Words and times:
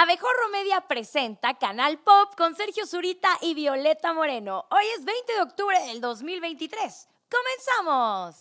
Abejorro 0.00 0.48
Media 0.52 0.82
presenta 0.82 1.58
Canal 1.58 1.98
Pop 1.98 2.36
con 2.36 2.54
Sergio 2.54 2.86
Zurita 2.86 3.36
y 3.40 3.54
Violeta 3.54 4.12
Moreno. 4.12 4.64
Hoy 4.70 4.84
es 4.96 5.04
20 5.04 5.32
de 5.32 5.42
octubre 5.42 5.76
del 5.86 6.00
2023. 6.00 7.08
¡Comenzamos! 7.28 8.36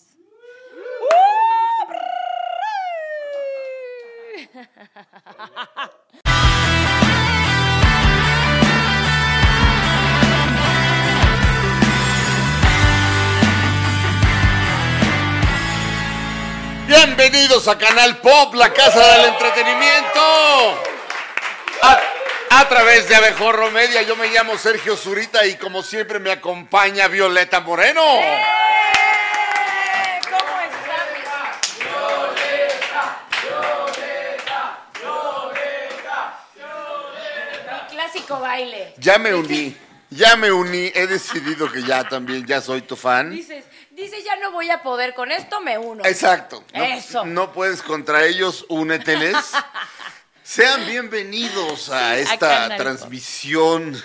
Bienvenidos 16.86 17.68
a 17.68 17.76
Canal 17.80 18.18
Pop, 18.18 18.54
la 18.54 18.72
casa 18.72 19.00
del 19.00 19.30
entretenimiento. 19.30 20.97
A, 21.82 22.02
a 22.50 22.70
través 22.70 23.08
de 23.08 23.16
Abejorro 23.16 23.72
Media, 23.72 24.02
yo 24.02 24.16
me 24.16 24.28
llamo 24.30 24.58
Sergio 24.58 24.96
Zurita 24.96 25.46
y 25.46 25.56
como 25.56 25.84
siempre 25.84 26.20
me 26.20 26.32
acompaña 26.32 27.08
Violeta 27.08 27.60
Moreno. 27.62 28.02
¡Eh! 28.04 28.44
¿Cómo 30.24 30.62
están? 30.62 31.08
Mi 37.84 37.96
clásico 37.96 38.40
baile. 38.40 38.94
Ya 38.98 39.18
me 39.18 39.34
uní, 39.34 39.76
ya 40.10 40.36
me 40.36 40.52
uní, 40.52 40.92
he 40.94 41.08
decidido 41.08 41.72
que 41.72 41.84
ya 41.84 42.08
también, 42.08 42.46
ya 42.46 42.62
soy 42.62 42.82
tu 42.82 42.96
fan. 42.96 43.32
Dices, 43.32 43.66
dices, 43.92 44.24
ya 44.24 44.36
no 44.38 44.52
voy 44.52 44.70
a 44.70 44.82
poder 44.84 45.14
con 45.14 45.32
esto, 45.32 45.62
me 45.62 45.78
uno. 45.78 46.04
Exacto. 46.06 46.64
No, 46.74 46.84
Eso. 46.84 47.26
No 47.26 47.52
puedes 47.54 47.82
contra 47.82 48.26
ellos, 48.26 48.66
úneteles. 48.70 49.36
Sean 50.50 50.88
bienvenidos 50.88 51.90
a 51.90 52.00
Sí, 52.00 52.06
a 52.06 52.20
esta 52.20 52.68
Pop. 52.70 52.78
transmisión 52.78 54.02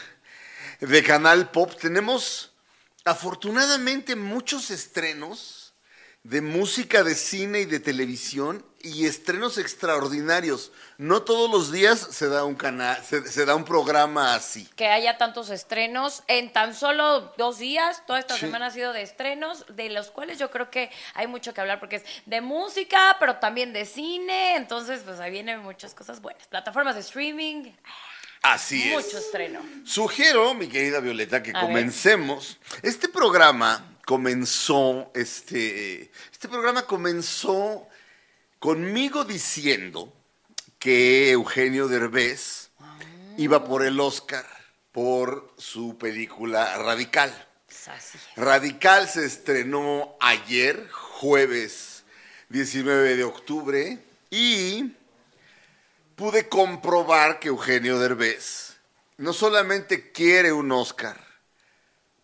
de 0.81 1.03
Canal 1.05 1.53
Pop. 1.53 1.73
Tenemos 1.81 2.53
afortunadamente 3.05 4.17
muchos 4.17 4.73
estrenos 4.73 5.73
de 6.25 6.41
música, 6.41 7.05
de 7.05 7.15
cine 7.15 7.61
y 7.61 7.67
de 7.67 7.79
televisión 7.79 8.67
y 8.81 9.07
estrenos 9.07 9.57
extraordinarios. 9.57 10.73
No 11.03 11.23
todos 11.23 11.51
los 11.51 11.73
días 11.73 11.99
se 11.99 12.29
da 12.29 12.45
un 12.45 12.55
canal, 12.55 12.97
se, 13.05 13.27
se 13.27 13.45
da 13.45 13.57
un 13.57 13.65
programa 13.65 14.35
así. 14.37 14.69
que 14.77 14.87
haya 14.87 15.19
tantos 15.19 15.51
estrenos 15.51 16.23
en 16.29 16.53
tan 16.53 16.77
solo 16.77 17.33
dos 17.37 17.59
días. 17.59 18.05
Toda 18.07 18.21
esta 18.21 18.35
Sí. 18.35 18.41
semana 18.43 18.67
ha 18.67 18.71
sido 18.71 18.93
de 18.93 19.03
estrenos, 19.03 19.67
de 19.69 19.91
los 19.91 20.13
cuales 20.13 20.39
yo 20.39 20.53
creo 20.53 20.71
que 20.71 20.91
hay 21.15 21.27
mucho 21.27 21.53
que 21.53 21.61
hablar 21.61 21.81
porque 21.81 21.97
es 21.97 22.05
de 22.27 22.41
música, 22.41 23.17
pero 23.19 23.39
también 23.39 23.73
de 23.73 23.85
cine. 23.85 24.55
Entonces, 24.55 25.01
pues 25.05 25.19
ahí 25.19 25.33
vienen 25.33 25.59
muchas 25.59 25.93
cosas 25.93 26.21
buenas. 26.21 26.47
Plataformas 26.47 26.95
de 26.95 27.01
streaming, 27.01 27.73
Así 28.43 28.83
es. 28.83 28.93
mucho 29.05 29.19
estreno. 29.19 29.61
Sugiero, 29.85 30.55
mi 30.55 30.69
querida 30.69 31.01
Violeta, 31.01 31.43
que 31.43 31.51
A 31.51 31.55
ver. 31.55 31.63
comencemos. 31.63 32.59
Este 32.83 33.09
programa 33.09 33.97
comenzó, 34.07 35.11
este, 35.15 36.13
este 36.31 36.49
programa 36.49 36.83
comenzó 36.87 37.89
conmigo 38.61 39.25
diciendo 39.25 40.13
que 40.83 41.31
Eugenio 41.31 41.87
Derbez 41.87 42.71
iba 43.37 43.63
por 43.63 43.85
el 43.85 44.01
Oscar 44.01 44.45
por 44.91 45.55
su 45.57 45.97
película 45.97 46.77
Radical. 46.77 47.31
Así 47.69 48.19
es. 48.19 48.25
Radical 48.35 49.09
se 49.09 49.25
estrenó 49.25 50.17
ayer, 50.19 50.89
jueves 50.91 52.03
19 52.49 53.15
de 53.15 53.23
octubre, 53.23 54.05
y 54.29 54.93
pude 56.17 56.49
comprobar 56.49 57.39
que 57.39 57.47
Eugenio 57.47 58.01
Derbez 58.01 58.77
no 59.19 59.33
solamente 59.33 60.11
quiere 60.11 60.53
un 60.53 60.73
Oscar, 60.73 61.17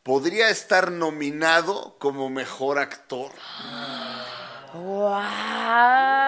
podría 0.03 0.51
estar 0.51 0.91
nominado 0.91 1.97
como 2.01 2.29
mejor 2.29 2.81
actor 2.81 3.31
¡Wow! 4.75 6.28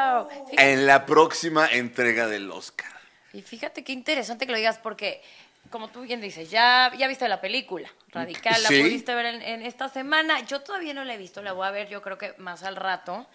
En 0.53 0.87
la 0.87 1.06
próxima 1.06 1.66
entrega 1.69 2.26
del 2.26 2.50
Oscar. 2.50 2.91
Y 3.32 3.43
fíjate 3.43 3.84
qué 3.84 3.93
interesante 3.93 4.47
que 4.47 4.53
lo 4.53 4.59
digas 4.59 4.78
porque, 4.78 5.22
como 5.71 5.88
tú 5.88 6.00
bien 6.03 6.21
dices, 6.21 6.50
ya, 6.50 6.91
ya 6.98 7.06
viste 7.06 7.28
la 7.28 7.41
película 7.41 7.88
Radical, 8.09 8.60
la 8.62 8.69
Sí. 8.69 8.82
pudiste 8.82 9.15
ver 9.15 9.26
en, 9.26 9.43
en 9.43 9.62
esta 9.62 9.88
semana. 9.88 10.41
Yo 10.41 10.62
todavía 10.62 10.94
no 10.94 11.04
la 11.04 11.15
he 11.15 11.16
visto, 11.16 11.43
la 11.43 11.53
voy 11.53 11.66
a 11.66 11.71
ver 11.71 11.88
yo 11.88 12.03
creo 12.03 12.19
que 12.19 12.34
más 12.38 12.65
al 12.65 12.75
rato. 12.76 13.26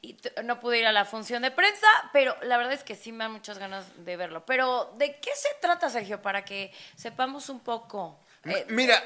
Y 0.00 0.16
no 0.44 0.58
pude 0.60 0.78
ir 0.78 0.86
a 0.86 0.92
la 0.92 1.04
función 1.04 1.42
de 1.42 1.50
prensa, 1.50 1.86
pero 2.12 2.36
la 2.42 2.56
verdad 2.56 2.72
es 2.72 2.82
que 2.84 2.94
sí 2.94 3.12
me 3.12 3.24
dan 3.24 3.32
muchas 3.32 3.58
ganas 3.58 3.84
de 4.04 4.16
verlo. 4.16 4.46
Pero, 4.46 4.94
¿de 4.96 5.16
qué 5.20 5.30
se 5.34 5.48
trata, 5.60 5.90
Sergio? 5.90 6.22
Para 6.22 6.44
que 6.44 6.72
sepamos 6.96 7.48
un 7.50 7.60
poco. 7.60 8.18
Eh, 8.44 8.64
Mira, 8.68 9.02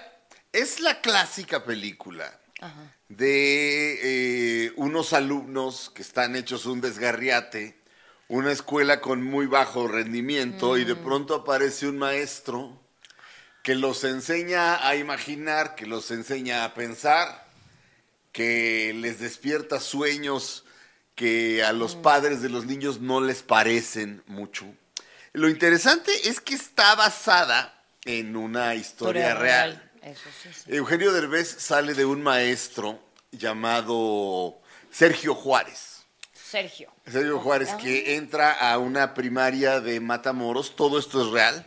es 0.53 0.79
la 0.81 1.01
clásica 1.01 1.65
película 1.65 2.31
Ajá. 2.61 2.95
de 3.09 4.67
eh, 4.67 4.73
unos 4.77 5.13
alumnos 5.13 5.91
que 5.95 6.03
están 6.03 6.37
hechos 6.37 6.67
un 6.67 6.81
desgarriate, 6.81 7.79
una 8.29 8.53
escuela 8.53 9.01
con 9.01 9.23
muy 9.23 9.47
bajo 9.47 9.89
rendimiento 9.89 10.79
y 10.79 10.85
de 10.85 10.95
pronto 10.95 11.35
aparece 11.35 11.89
un 11.89 11.99
maestro 11.99 12.81
que 13.63 13.75
los 13.75 14.05
enseña 14.05 14.87
a 14.87 14.97
imaginar, 14.97 15.75
que 15.75 15.87
los 15.87 16.11
enseña 16.11 16.65
a 16.65 16.75
pensar, 16.75 17.47
que 18.33 18.95
les 18.95 19.19
despierta 19.19 19.81
sueños 19.81 20.65
que 21.15 21.63
a 21.63 21.73
los 21.73 21.97
padres 21.97 22.41
de 22.41 22.49
los 22.49 22.65
niños 22.67 23.01
no 23.01 23.21
les 23.21 23.43
parecen 23.43 24.23
mucho. 24.27 24.65
Lo 25.33 25.49
interesante 25.49 26.11
es 26.29 26.41
que 26.41 26.55
está 26.55 26.95
basada 26.95 27.85
en 28.05 28.37
una 28.37 28.75
historia 28.75 29.35
real. 29.35 29.90
Eso 30.03 30.29
sí, 30.43 30.49
sí. 30.53 30.75
Eugenio 30.75 31.13
Derbez 31.13 31.49
sale 31.59 31.95
de 31.95 32.05
un 32.05 32.23
maestro 32.23 32.99
llamado 33.33 34.59
Sergio 34.91 35.35
Juárez. 35.35 36.05
Sergio. 36.33 36.91
Sergio 37.07 37.39
Juárez 37.39 37.71
que 37.75 38.17
entra 38.17 38.53
a 38.53 38.79
una 38.79 39.15
primaria 39.15 39.81
de 39.81 40.01
Matamoros, 40.01 40.75
todo 40.75 40.99
esto 40.99 41.25
es 41.25 41.31
real. 41.31 41.67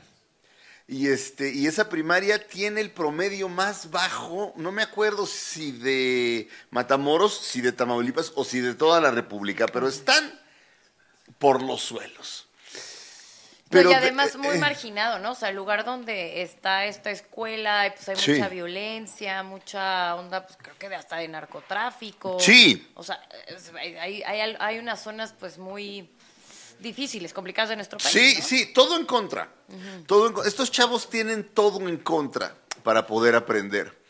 Y 0.87 1.07
este 1.07 1.53
y 1.53 1.67
esa 1.67 1.87
primaria 1.87 2.45
tiene 2.45 2.81
el 2.81 2.91
promedio 2.91 3.47
más 3.47 3.89
bajo, 3.89 4.53
no 4.57 4.73
me 4.73 4.81
acuerdo 4.81 5.25
si 5.25 5.71
de 5.71 6.49
Matamoros, 6.71 7.37
si 7.37 7.61
de 7.61 7.71
Tamaulipas 7.71 8.33
o 8.35 8.43
si 8.43 8.59
de 8.59 8.73
toda 8.73 8.99
la 8.99 9.11
República, 9.11 9.67
pero 9.67 9.87
están 9.87 10.39
por 11.39 11.63
los 11.63 11.81
suelos. 11.81 12.47
No, 13.73 13.81
y 13.81 13.93
de- 13.93 13.95
además 13.95 14.35
muy 14.35 14.57
eh, 14.57 14.59
marginado, 14.59 15.19
¿no? 15.19 15.31
O 15.31 15.35
sea, 15.35 15.49
el 15.49 15.55
lugar 15.55 15.83
donde 15.85 16.41
está 16.41 16.85
esta 16.85 17.09
escuela, 17.11 17.91
pues 17.95 18.09
hay 18.09 18.15
Sí. 18.17 18.31
mucha 18.33 18.49
violencia, 18.49 19.41
mucha 19.43 20.15
onda, 20.15 20.45
pues 20.45 20.57
creo 20.61 20.77
que 20.77 20.93
hasta 20.95 21.17
de 21.17 21.27
narcotráfico. 21.29 22.39
Sí. 22.39 22.91
O 22.95 23.03
sea, 23.03 23.19
hay, 23.79 24.21
hay, 24.23 24.55
hay- 24.59 24.79
unas 24.79 25.01
zonas 25.01 25.33
pues 25.39 25.57
muy 25.57 26.09
difíciles, 26.79 27.33
complicadas 27.33 27.69
de 27.69 27.75
nuestro 27.77 27.97
país. 27.99 28.11
Sí, 28.13 28.35
¿no? 28.37 28.43
sí, 28.45 28.73
todo 28.73 28.97
en 28.97 29.05
contra. 29.05 29.49
todo 30.05 30.27
en 30.41 30.47
estos 30.47 30.69
chavos 30.71 31.09
tienen 31.09 31.43
todo 31.53 31.87
en 31.87 31.97
contra 31.97 32.55
para 32.83 33.07
poder 33.07 33.35
aprender. 33.35 34.02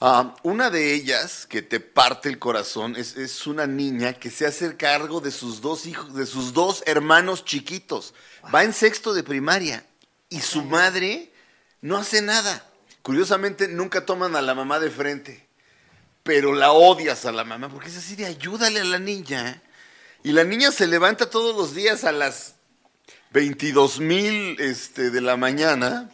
Ah, 0.00 0.36
una 0.44 0.70
de 0.70 0.94
ellas 0.94 1.44
que 1.46 1.60
te 1.60 1.80
parte 1.80 2.28
el 2.28 2.38
corazón 2.38 2.94
es, 2.94 3.16
es 3.16 3.48
una 3.48 3.66
niña 3.66 4.12
que 4.12 4.30
se 4.30 4.46
hace 4.46 4.76
cargo 4.76 5.20
de 5.20 5.32
sus 5.32 5.60
dos 5.60 5.86
hijos, 5.86 6.14
de 6.14 6.24
sus 6.24 6.52
dos 6.52 6.84
hermanos 6.86 7.44
chiquitos. 7.44 8.14
Va 8.54 8.62
en 8.62 8.72
sexto 8.72 9.12
de 9.12 9.24
primaria 9.24 9.84
y 10.28 10.40
su 10.40 10.62
madre 10.62 11.32
no 11.80 11.96
hace 11.96 12.22
nada. 12.22 12.64
Curiosamente 13.02 13.66
nunca 13.66 14.06
toman 14.06 14.36
a 14.36 14.42
la 14.42 14.54
mamá 14.54 14.78
de 14.78 14.90
frente, 14.90 15.48
pero 16.22 16.54
la 16.54 16.70
odias 16.70 17.24
a 17.24 17.32
la 17.32 17.42
mamá 17.42 17.68
porque 17.68 17.88
es 17.88 17.96
así 17.96 18.14
de 18.14 18.26
ayúdale 18.26 18.80
a 18.80 18.84
la 18.84 19.00
niña. 19.00 19.62
Y 20.22 20.30
la 20.30 20.44
niña 20.44 20.70
se 20.70 20.86
levanta 20.86 21.28
todos 21.28 21.56
los 21.56 21.74
días 21.74 22.04
a 22.04 22.12
las 22.12 22.54
22 23.32 23.98
mil 23.98 24.60
este, 24.60 25.10
de 25.10 25.20
la 25.20 25.36
mañana 25.36 26.08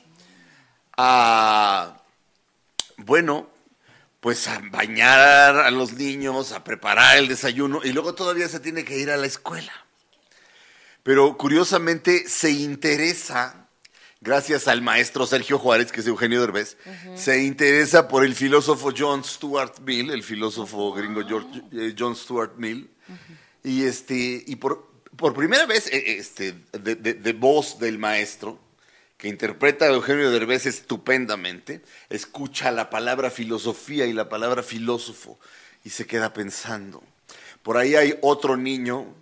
a, 0.96 2.02
bueno, 2.96 3.53
pues 4.24 4.48
a 4.48 4.58
bañar 4.70 5.54
a 5.58 5.70
los 5.70 5.92
niños, 5.92 6.52
a 6.52 6.64
preparar 6.64 7.18
el 7.18 7.28
desayuno 7.28 7.82
y 7.84 7.92
luego 7.92 8.14
todavía 8.14 8.48
se 8.48 8.58
tiene 8.58 8.82
que 8.82 8.96
ir 8.96 9.10
a 9.10 9.18
la 9.18 9.26
escuela. 9.26 9.70
Pero 11.02 11.36
curiosamente 11.36 12.26
se 12.26 12.50
interesa, 12.50 13.68
gracias 14.22 14.66
al 14.66 14.80
maestro 14.80 15.26
Sergio 15.26 15.58
Juárez, 15.58 15.92
que 15.92 16.00
es 16.00 16.06
Eugenio 16.06 16.40
Derbez, 16.40 16.78
se 17.16 17.42
interesa 17.44 18.08
por 18.08 18.24
el 18.24 18.34
filósofo 18.34 18.92
John 18.96 19.22
Stuart 19.24 19.80
Mill, 19.80 20.08
el 20.10 20.22
filósofo 20.22 20.94
gringo 20.94 21.20
George- 21.26 21.60
eh, 21.72 21.94
John 21.98 22.16
Stuart 22.16 22.54
Mill, 22.56 22.88
y 23.62 23.84
este 23.84 24.42
y 24.46 24.56
por, 24.56 24.90
por 25.16 25.34
primera 25.34 25.66
vez 25.66 25.86
eh, 25.88 26.16
este 26.16 26.54
de, 26.72 26.94
de- 26.94 27.12
de 27.12 27.32
voz 27.34 27.78
del 27.78 27.98
maestro 27.98 28.58
que 29.24 29.30
interpreta 29.30 29.86
a 29.86 29.88
Eugenio 29.88 30.30
Derbez 30.30 30.66
estupendamente, 30.66 31.80
escucha 32.10 32.70
la 32.70 32.90
palabra 32.90 33.30
filosofía 33.30 34.04
y 34.04 34.12
la 34.12 34.28
palabra 34.28 34.62
filósofo 34.62 35.40
y 35.82 35.88
se 35.88 36.06
queda 36.06 36.34
pensando. 36.34 37.02
Por 37.62 37.78
ahí 37.78 37.94
hay 37.94 38.18
otro 38.20 38.58
niño 38.58 39.14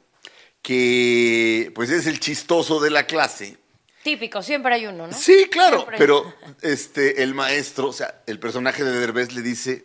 que 0.61 1.71
pues 1.77 1.91
es 1.91 2.09
el 2.09 2.19
chistoso 2.19 2.81
de 2.81 2.91
la 2.91 3.07
clase 3.07 3.59
Típico, 4.03 4.43
siempre 4.43 4.75
hay 4.75 4.87
uno, 4.87 5.07
¿no? 5.07 5.13
Sí, 5.13 5.47
claro, 5.49 5.87
pero 5.97 6.35
este, 6.63 7.23
el 7.23 7.33
maestro, 7.33 7.87
o 7.87 7.93
sea, 7.93 8.23
el 8.27 8.41
personaje 8.41 8.83
de 8.83 8.99
Derbez 8.99 9.33
le 9.33 9.43
dice, 9.43 9.85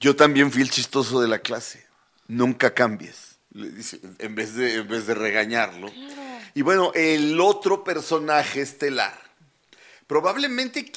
yo 0.00 0.16
también 0.16 0.50
fui 0.50 0.62
el 0.62 0.70
chistoso 0.70 1.20
de 1.20 1.28
la 1.28 1.38
clase, 1.38 1.86
nunca 2.26 2.74
cambies, 2.74 3.38
le 3.52 3.70
dice, 3.70 4.00
en 4.18 4.34
vez 4.34 4.56
de, 4.56 4.74
en 4.74 4.88
vez 4.88 5.06
de 5.06 5.14
regañarlo. 5.14 5.92
Y 6.54 6.62
bueno, 6.62 6.92
el 6.94 7.40
otro 7.40 7.82
personaje 7.82 8.60
estelar, 8.60 9.18
probablemente 10.06 10.90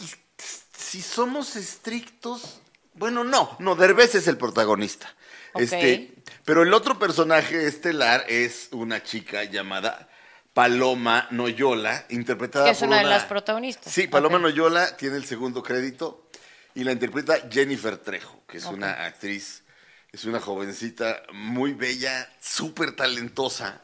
si 0.77 1.01
somos 1.01 1.55
estrictos, 1.55 2.61
bueno, 2.93 3.23
no, 3.23 3.55
no, 3.59 3.75
Derbez 3.75 4.15
es 4.15 4.27
el 4.27 4.37
protagonista. 4.37 5.13
Ok. 5.53 5.61
Este, 5.61 6.13
pero 6.45 6.63
el 6.63 6.73
otro 6.73 6.97
personaje 6.99 7.67
estelar 7.67 8.25
es 8.27 8.69
una 8.71 9.03
chica 9.03 9.43
llamada 9.43 10.07
Paloma 10.53 11.27
Noyola, 11.29 12.05
interpretada 12.09 12.65
Que 12.65 12.71
es 12.71 12.79
por 12.79 12.87
una 12.87 12.97
de 12.97 13.03
las 13.03 13.25
protagonistas. 13.25 13.93
Sí, 13.93 14.07
Paloma. 14.07 14.39
Noyola 14.39 14.95
tiene 14.97 15.17
el 15.17 15.25
segundo 15.25 15.61
crédito 15.61 16.29
y 16.73 16.83
la 16.83 16.91
interpreta 16.91 17.47
Jennifer 17.49 17.97
Trejo, 17.97 18.43
que 18.47 18.57
es 18.57 18.65
una 18.65 19.05
actriz, 19.05 19.63
es 20.11 20.25
una 20.25 20.39
jovencita 20.39 21.21
muy 21.33 21.73
bella, 21.73 22.27
súper 22.39 22.95
talentosa. 22.95 23.81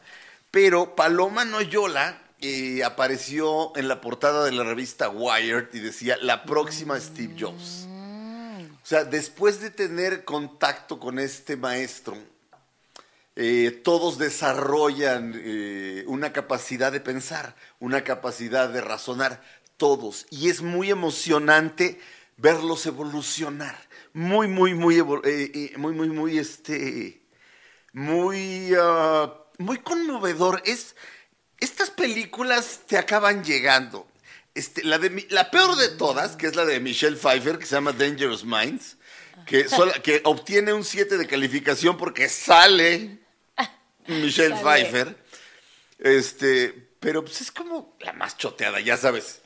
Pero 0.53 0.95
Paloma 0.95 1.45
Noyola 1.45 2.21
eh, 2.39 2.83
apareció 2.83 3.75
en 3.75 3.87
la 3.87 4.01
portada 4.01 4.45
de 4.45 4.51
la 4.51 4.63
revista 4.63 5.09
Wired 5.09 5.69
y 5.73 5.79
decía 5.79 6.15
la 6.21 6.43
próxima 6.43 6.99
Steve 6.99 7.33
Jobs. 7.39 7.87
O 7.89 8.85
sea, 8.85 9.03
después 9.03 9.61
de 9.61 9.71
tener 9.71 10.23
contacto 10.23 10.99
con 10.99 11.17
este 11.17 11.57
maestro, 11.57 12.15
eh, 13.35 13.81
todos 13.83 14.19
desarrollan 14.19 15.33
eh, 15.35 16.03
una 16.05 16.31
capacidad 16.31 16.91
de 16.91 16.99
pensar, 16.99 17.55
una 17.79 18.03
capacidad 18.03 18.69
de 18.69 18.81
razonar, 18.81 19.41
todos. 19.77 20.27
Y 20.29 20.49
es 20.49 20.61
muy 20.61 20.91
emocionante 20.91 21.99
verlos 22.37 22.85
evolucionar. 22.85 23.75
Muy, 24.13 24.47
muy, 24.47 24.75
muy, 24.75 25.03
eh, 25.23 25.73
muy, 25.77 25.93
muy, 25.93 26.09
muy, 26.09 26.37
este, 26.37 27.23
muy, 27.91 28.71
ah, 28.79 29.39
muy 29.57 29.79
conmovedor. 29.79 30.61
Es, 30.65 30.95
estas 31.59 31.89
películas 31.89 32.81
te 32.87 32.97
acaban 32.97 33.43
llegando. 33.43 34.07
Este, 34.55 34.83
la, 34.83 34.99
de, 34.99 35.09
mi- 35.09 35.25
la 35.29 35.49
peor 35.49 35.75
de 35.75 35.89
todas, 35.89 36.35
que 36.35 36.45
es 36.47 36.55
la 36.55 36.65
de 36.65 36.79
Michelle 36.79 37.17
Pfeiffer, 37.17 37.57
que 37.57 37.65
se 37.65 37.75
llama 37.75 37.91
Dangerous 37.91 38.43
Minds, 38.45 38.97
que, 39.47 39.67
sola- 39.67 39.93
que 40.01 40.21
obtiene 40.25 40.73
un 40.73 40.83
7 40.83 41.17
de 41.17 41.27
calificación 41.27 41.97
porque 41.97 42.29
sale 42.29 43.19
Michelle 44.07 44.55
Sale. 44.55 44.61
Pfeiffer. 44.85 45.23
Este, 45.99 46.89
pero 46.99 47.23
pues 47.23 47.41
es 47.41 47.51
como 47.51 47.95
la 47.99 48.13
más 48.13 48.37
choteada, 48.37 48.79
ya 48.79 48.97
sabes. 48.97 49.39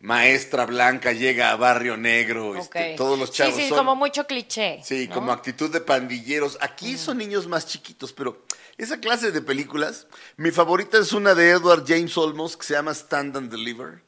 Maestra 0.00 0.64
blanca 0.64 1.12
llega 1.12 1.50
a 1.50 1.56
Barrio 1.56 1.96
Negro, 1.96 2.56
este, 2.56 2.92
Ok. 2.92 2.96
todos 2.96 3.18
los 3.18 3.32
chavos 3.32 3.56
Sí, 3.56 3.62
sí, 3.62 3.68
son- 3.68 3.78
como 3.78 3.96
mucho 3.96 4.26
cliché. 4.26 4.80
Sí, 4.84 5.08
¿no? 5.08 5.14
como 5.16 5.32
actitud 5.32 5.70
de 5.72 5.80
pandilleros. 5.80 6.56
Aquí 6.60 6.96
son 6.96 7.18
niños 7.18 7.48
más 7.48 7.66
chiquitos, 7.66 8.12
pero 8.12 8.44
esa 8.78 9.00
clase 9.00 9.32
de 9.32 9.42
películas, 9.42 10.06
mi 10.36 10.52
favorita 10.52 10.98
es 10.98 11.12
una 11.12 11.34
de 11.34 11.50
Edward 11.50 11.84
James 11.86 12.16
Olmos 12.16 12.56
que 12.56 12.64
se 12.64 12.74
llama 12.74 12.92
Stand 12.92 13.36
and 13.36 13.50
Deliver. 13.50 14.02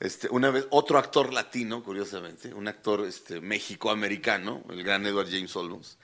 Este, 0.00 0.28
una 0.30 0.50
vez, 0.50 0.66
otro 0.70 0.98
actor 0.98 1.32
latino, 1.32 1.84
curiosamente, 1.84 2.52
un 2.52 2.66
actor 2.66 3.06
este, 3.06 3.40
México-americano, 3.40 4.64
el 4.70 4.82
gran 4.82 5.06
Edward 5.06 5.28
James 5.30 5.54
Olmos. 5.54 5.98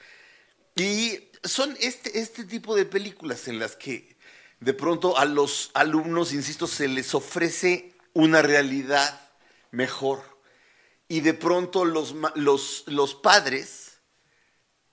Y 0.76 1.18
son 1.42 1.76
este, 1.80 2.20
este 2.20 2.44
tipo 2.44 2.76
de 2.76 2.84
películas 2.84 3.48
en 3.48 3.58
las 3.58 3.76
que 3.76 4.16
de 4.60 4.74
pronto 4.74 5.18
a 5.18 5.24
los 5.24 5.70
alumnos, 5.74 6.32
insisto, 6.32 6.66
se 6.66 6.86
les 6.86 7.14
ofrece 7.14 7.94
una 8.12 8.42
realidad 8.42 9.20
mejor. 9.72 10.22
Y 11.08 11.20
de 11.22 11.34
pronto 11.34 11.84
los, 11.84 12.14
los, 12.36 12.84
los 12.86 13.14
padres 13.16 13.89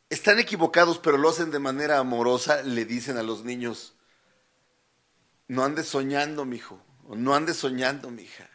están 0.09 0.39
equivocados, 0.39 0.99
pero 0.99 1.17
lo 1.17 1.29
hacen 1.29 1.51
de 1.51 1.59
manera 1.59 1.97
amorosa, 1.97 2.61
le 2.63 2.85
dicen 2.85 3.17
a 3.17 3.23
los 3.23 3.43
niños, 3.43 3.95
no 5.47 5.63
andes 5.63 5.87
soñando, 5.87 6.45
mijo, 6.45 6.81
o 7.07 7.15
no 7.15 7.35
andes 7.35 7.57
soñando, 7.57 8.09
mija. 8.09 8.49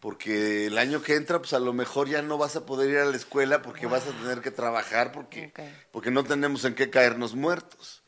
Porque 0.00 0.66
el 0.66 0.76
año 0.76 1.02
que 1.02 1.14
entra, 1.14 1.38
pues 1.38 1.54
a 1.54 1.58
lo 1.58 1.72
mejor 1.72 2.08
ya 2.08 2.20
no 2.20 2.36
vas 2.36 2.56
a 2.56 2.66
poder 2.66 2.90
ir 2.90 2.98
a 2.98 3.06
la 3.06 3.16
escuela 3.16 3.62
porque 3.62 3.86
vas 3.86 4.06
a 4.06 4.12
tener 4.12 4.42
que 4.42 4.50
trabajar 4.50 5.12
porque, 5.12 5.50
porque 5.92 6.10
no 6.10 6.24
tenemos 6.24 6.66
en 6.66 6.74
qué 6.74 6.90
caernos 6.90 7.34
muertos. 7.34 8.02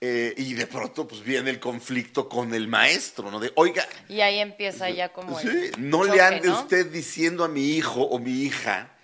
Eh, 0.00 0.32
y 0.36 0.54
de 0.54 0.68
pronto, 0.68 1.08
pues 1.08 1.24
viene 1.24 1.50
el 1.50 1.58
conflicto 1.58 2.28
con 2.28 2.54
el 2.54 2.68
maestro, 2.68 3.32
¿no? 3.32 3.40
De, 3.40 3.50
oiga, 3.56 3.84
Y 4.08 4.20
ahí 4.20 4.38
empieza 4.38 4.88
ya 4.90 5.12
como 5.12 5.40
el 5.40 5.72
sí, 5.72 5.72
no 5.78 6.04
le 6.04 6.20
ande 6.20 6.46
¿no? 6.46 6.60
usted 6.60 6.86
diciendo 6.86 7.42
a 7.42 7.48
mi 7.48 7.70
hijo 7.70 8.02
o 8.02 8.20
mi 8.20 8.42
hija 8.42 8.96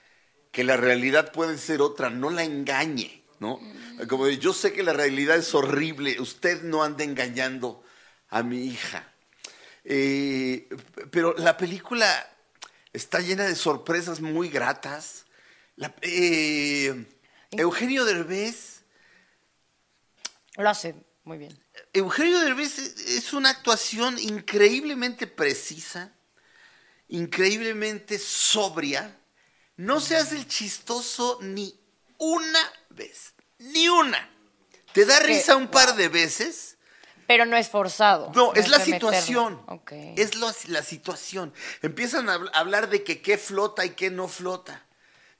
que 0.54 0.62
la 0.62 0.76
realidad 0.76 1.32
puede 1.32 1.58
ser 1.58 1.82
otra, 1.82 2.10
no 2.10 2.30
la 2.30 2.44
engañe, 2.44 3.24
¿no? 3.40 3.58
Mm. 3.58 4.06
Como 4.06 4.26
de, 4.26 4.38
yo 4.38 4.54
sé 4.54 4.72
que 4.72 4.84
la 4.84 4.92
realidad 4.92 5.36
es 5.36 5.52
horrible, 5.52 6.20
usted 6.20 6.62
no 6.62 6.84
ande 6.84 7.02
engañando 7.02 7.82
a 8.28 8.44
mi 8.44 8.64
hija. 8.66 9.12
Eh, 9.84 10.68
pero 11.10 11.34
la 11.36 11.56
película 11.56 12.06
está 12.92 13.18
llena 13.18 13.44
de 13.44 13.56
sorpresas 13.56 14.20
muy 14.20 14.48
gratas. 14.48 15.26
La- 15.74 15.92
eh, 16.02 17.04
Eugenio 17.50 18.04
Derbez 18.04 18.84
Lo 20.56 20.70
hace 20.70 20.94
muy 21.24 21.38
bien. 21.38 21.58
Eugenio 21.92 22.38
Derbez 22.38 22.78
es 22.78 23.32
una 23.32 23.50
actuación 23.50 24.20
increíblemente 24.20 25.26
precisa, 25.26 26.12
increíblemente 27.08 28.20
sobria. 28.20 29.18
No 29.76 30.00
se 30.00 30.16
hace 30.16 30.36
el 30.36 30.46
chistoso 30.46 31.38
ni 31.42 31.78
una 32.18 32.60
vez, 32.90 33.34
ni 33.58 33.88
una. 33.88 34.30
Te 34.92 35.04
da 35.04 35.18
que- 35.18 35.26
risa 35.26 35.56
un 35.56 35.68
par 35.68 35.96
de 35.96 36.08
veces. 36.08 36.76
Pero 37.26 37.46
no 37.46 37.56
es 37.56 37.70
forzado. 37.70 38.30
No, 38.34 38.52
es 38.54 38.68
la 38.68 38.78
situación. 38.78 39.60
Ok. 39.66 39.92
Es 40.16 40.34
lo- 40.36 40.52
la 40.68 40.82
situación. 40.82 41.52
Empiezan 41.82 42.28
a 42.28 42.36
habl- 42.38 42.50
hablar 42.52 42.90
de 42.90 43.02
que 43.02 43.22
qué 43.22 43.38
flota 43.38 43.84
y 43.84 43.90
qué 43.90 44.10
no 44.10 44.28
flota. 44.28 44.84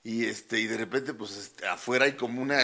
Y 0.03 0.25
este, 0.27 0.59
y 0.61 0.67
de 0.67 0.79
repente, 0.79 1.13
pues 1.15 1.37
este, 1.37 1.67
afuera 1.69 2.07
hay 2.07 2.15
como 2.15 2.41
una, 2.43 2.59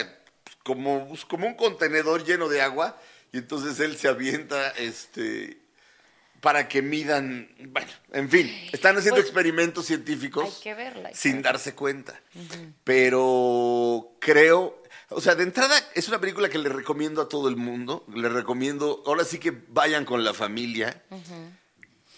como, 0.63 1.07
pues, 1.07 1.23
como 1.25 1.47
un 1.47 1.53
contenedor 1.55 2.25
lleno 2.25 2.49
de 2.49 2.61
agua. 2.61 2.99
Y 3.31 3.37
entonces 3.37 3.79
él 3.79 3.95
se 3.97 4.07
avienta, 4.09 4.71
este, 4.71 5.60
para 6.41 6.67
que 6.67 6.81
midan, 6.81 7.49
bueno, 7.69 7.91
en 8.13 8.29
fin, 8.29 8.51
están 8.71 8.97
haciendo 8.97 9.17
Pues, 9.17 9.27
experimentos 9.27 9.85
científicos 9.85 10.55
hay 10.57 10.61
que 10.63 10.73
verla, 10.73 11.07
hay 11.09 11.13
que 11.13 11.19
sin 11.19 11.33
verla. 11.33 11.51
darse 11.51 11.75
cuenta. 11.75 12.19
Pero 12.83 14.15
creo, 14.19 14.81
o 15.09 15.21
sea, 15.21 15.35
de 15.35 15.43
entrada 15.43 15.75
es 15.95 16.07
una 16.07 16.19
película 16.19 16.49
que 16.49 16.57
le 16.57 16.69
recomiendo 16.69 17.21
a 17.21 17.29
todo 17.29 17.47
el 17.47 17.55
mundo. 17.55 18.05
Le 18.13 18.27
recomiendo, 18.29 19.03
ahora 19.05 19.23
sí 19.23 19.37
que 19.39 19.51
vayan 19.69 20.03
con 20.03 20.23
la 20.23 20.33
familia. 20.33 21.01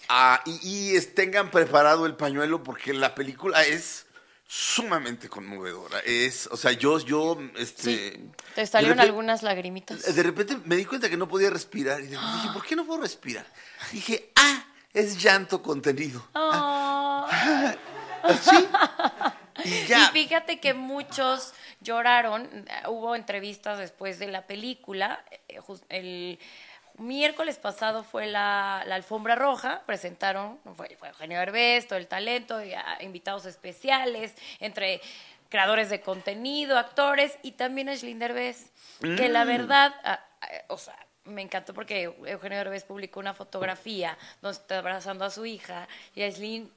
Ah, 0.08 0.42
y 0.46 0.96
y 0.96 1.00
tengan 1.00 1.50
preparado 1.50 2.06
el 2.06 2.14
pañuelo 2.16 2.62
porque 2.62 2.92
la 2.92 3.14
película 3.14 3.62
es 3.64 4.03
sumamente 4.46 5.28
conmovedora. 5.28 6.00
Es, 6.00 6.46
o 6.50 6.56
sea, 6.56 6.72
yo, 6.72 6.98
yo, 7.00 7.38
este... 7.56 8.12
Sí. 8.12 8.30
¿Te 8.54 8.66
salieron 8.66 8.98
repente- 8.98 9.10
algunas 9.10 9.42
lagrimitas? 9.42 10.14
de 10.14 10.22
repente 10.22 10.58
me 10.64 10.76
di 10.76 10.84
cuenta 10.84 11.08
que 11.10 11.16
no 11.16 11.26
podía 11.28 11.50
respirar 11.50 12.00
y 12.00 12.06
dije, 12.08 12.18
¿por 12.52 12.64
qué 12.64 12.76
no 12.76 12.84
puedo 12.84 13.00
respirar? 13.02 13.46
Dije, 13.92 14.30
ah, 14.36 14.64
es 14.92 15.20
llanto 15.22 15.62
contenido. 15.62 16.26
Ah. 16.34 17.74
¿Sí? 18.42 18.66
Y 19.64 19.86
ya. 19.86 20.08
Y 20.10 20.12
fíjate 20.24 20.58
que 20.58 20.74
muchos 20.74 21.52
lloraron. 21.80 22.66
Hubo 22.88 23.14
entrevistas 23.14 23.78
después 23.78 24.18
de 24.18 24.26
la 24.26 24.46
película. 24.48 25.24
eh, 25.48 25.60
El 25.88 26.40
miércoles 26.98 27.58
pasado 27.58 28.04
fue 28.04 28.26
la, 28.26 28.84
la 28.86 28.94
alfombra 28.94 29.34
roja. 29.34 29.82
Presentaron, 29.86 30.58
fue, 30.76 30.96
fue 30.96 31.08
Eugenio 31.08 31.38
Derbez, 31.38 31.86
todo 31.86 31.98
el 31.98 32.06
talento, 32.06 32.62
y, 32.62 32.72
invitados 33.00 33.46
especiales, 33.46 34.34
entre 34.60 35.00
creadores 35.48 35.90
de 35.90 36.00
contenido, 36.00 36.78
actores 36.78 37.38
y 37.42 37.52
también 37.52 37.88
Aislinn 37.88 38.18
Derbez. 38.18 38.70
Que 39.00 39.28
la 39.28 39.44
verdad, 39.44 39.94
ah, 40.04 40.20
ah, 40.40 40.48
o 40.68 40.78
sea, 40.78 40.96
me 41.24 41.42
encantó 41.42 41.74
porque 41.74 42.02
Eugenio 42.02 42.58
Derbez 42.58 42.84
publicó 42.84 43.20
una 43.20 43.34
fotografía 43.34 44.18
donde 44.42 44.58
está 44.58 44.78
abrazando 44.78 45.24
a 45.24 45.30
su 45.30 45.46
hija 45.46 45.88
y 46.14 46.22
Aislinn 46.22 46.70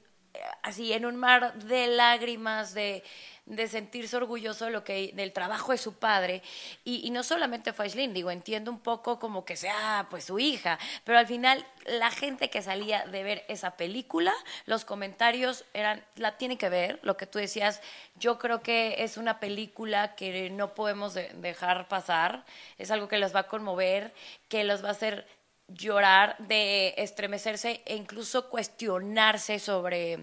así 0.62 0.92
en 0.92 1.06
un 1.06 1.16
mar 1.16 1.54
de 1.54 1.86
lágrimas, 1.88 2.74
de, 2.74 3.02
de 3.46 3.66
sentirse 3.66 4.16
orgulloso 4.16 4.66
de 4.66 4.70
lo 4.70 4.84
que, 4.84 5.12
del 5.14 5.32
trabajo 5.32 5.72
de 5.72 5.78
su 5.78 5.94
padre. 5.94 6.42
Y, 6.84 7.06
y 7.06 7.10
no 7.10 7.22
solamente 7.22 7.72
fue 7.72 7.86
Aislinn, 7.86 8.12
digo, 8.12 8.30
entiendo 8.30 8.70
un 8.70 8.80
poco 8.80 9.18
como 9.18 9.44
que 9.44 9.56
sea 9.56 10.06
pues 10.10 10.24
su 10.24 10.38
hija, 10.38 10.78
pero 11.04 11.18
al 11.18 11.26
final 11.26 11.64
la 11.86 12.10
gente 12.10 12.50
que 12.50 12.60
salía 12.60 13.06
de 13.06 13.22
ver 13.22 13.44
esa 13.48 13.76
película, 13.76 14.34
los 14.66 14.84
comentarios 14.84 15.64
eran, 15.72 16.04
la 16.16 16.36
tiene 16.36 16.58
que 16.58 16.68
ver, 16.68 16.98
lo 17.02 17.16
que 17.16 17.26
tú 17.26 17.38
decías, 17.38 17.80
yo 18.16 18.38
creo 18.38 18.62
que 18.62 19.02
es 19.02 19.16
una 19.16 19.40
película 19.40 20.14
que 20.14 20.50
no 20.50 20.74
podemos 20.74 21.14
de- 21.14 21.30
dejar 21.34 21.88
pasar, 21.88 22.44
es 22.76 22.90
algo 22.90 23.08
que 23.08 23.18
los 23.18 23.34
va 23.34 23.40
a 23.40 23.48
conmover, 23.48 24.12
que 24.48 24.64
los 24.64 24.84
va 24.84 24.88
a 24.88 24.92
hacer 24.92 25.26
llorar, 25.68 26.36
de 26.38 26.94
estremecerse 26.96 27.82
e 27.84 27.94
incluso 27.96 28.48
cuestionarse 28.48 29.58
sobre 29.58 30.18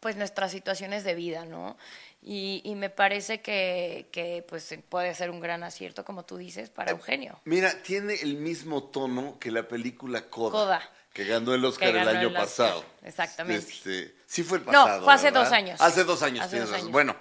pues 0.00 0.16
nuestras 0.16 0.50
situaciones 0.50 1.04
de 1.04 1.14
vida, 1.14 1.44
¿no? 1.44 1.76
Y, 2.22 2.60
y 2.64 2.74
me 2.74 2.90
parece 2.90 3.40
que, 3.40 4.08
que, 4.12 4.44
pues 4.48 4.74
puede 4.88 5.14
ser 5.14 5.30
un 5.30 5.40
gran 5.40 5.62
acierto, 5.62 6.04
como 6.04 6.24
tú 6.24 6.36
dices, 6.36 6.70
para 6.70 6.90
Eh, 6.90 6.94
Eugenio. 6.94 7.40
Mira, 7.44 7.72
tiene 7.82 8.14
el 8.14 8.36
mismo 8.36 8.84
tono 8.84 9.38
que 9.38 9.50
la 9.52 9.66
película 9.68 10.28
Coda, 10.28 10.50
Coda. 10.52 10.90
que 11.12 11.24
ganó 11.24 11.54
el 11.54 11.64
Oscar 11.64 11.94
el 11.94 12.08
año 12.08 12.20
el 12.20 12.26
Oscar, 12.28 12.42
pasado. 12.42 12.84
exactamente. 13.04 13.68
Este, 13.72 14.14
sí 14.26 14.42
fue 14.42 14.58
el 14.58 14.64
No, 14.66 14.72
pasado. 14.72 15.04
fue 15.04 15.14
hace 15.14 15.24
¿verdad? 15.26 15.40
dos 15.44 15.52
años. 15.52 15.80
Hace 15.80 16.04
dos 16.04 16.22
años, 16.22 16.40
Hace 16.44 16.50
tienes 16.50 16.68
dos 16.70 16.78
razón. 16.78 16.92
Bueno, 16.92 17.16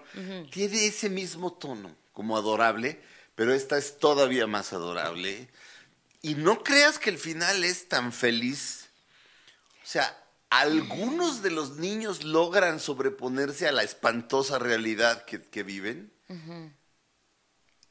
tiene 0.52 0.86
ese 0.88 1.10
mismo 1.10 1.54
tono, 1.54 1.96
como 2.14 2.36
adorable, 2.38 3.00
pero 3.36 3.54
esta 3.54 3.78
es 3.78 3.98
todavía 4.00 4.48
más 4.48 4.72
adorable. 4.74 5.50
Y 6.22 6.36
no 6.36 6.64
creas 6.64 7.00
que 7.00 7.10
el 7.10 7.18
final 7.18 7.64
es 7.64 7.88
tan 7.88 8.14
feliz. 8.14 8.90
O 9.84 9.88
sea, 9.88 10.18
algunos 10.50 11.42
de 11.42 11.52
los 11.52 11.78
niños 11.78 12.24
logran 12.24 12.80
sobreponerse 12.80 13.68
a 13.68 13.72
la 13.72 13.84
espantosa 13.84 14.60
realidad 14.60 15.26
que, 15.26 15.42
que 15.42 15.64
viven 15.64 16.14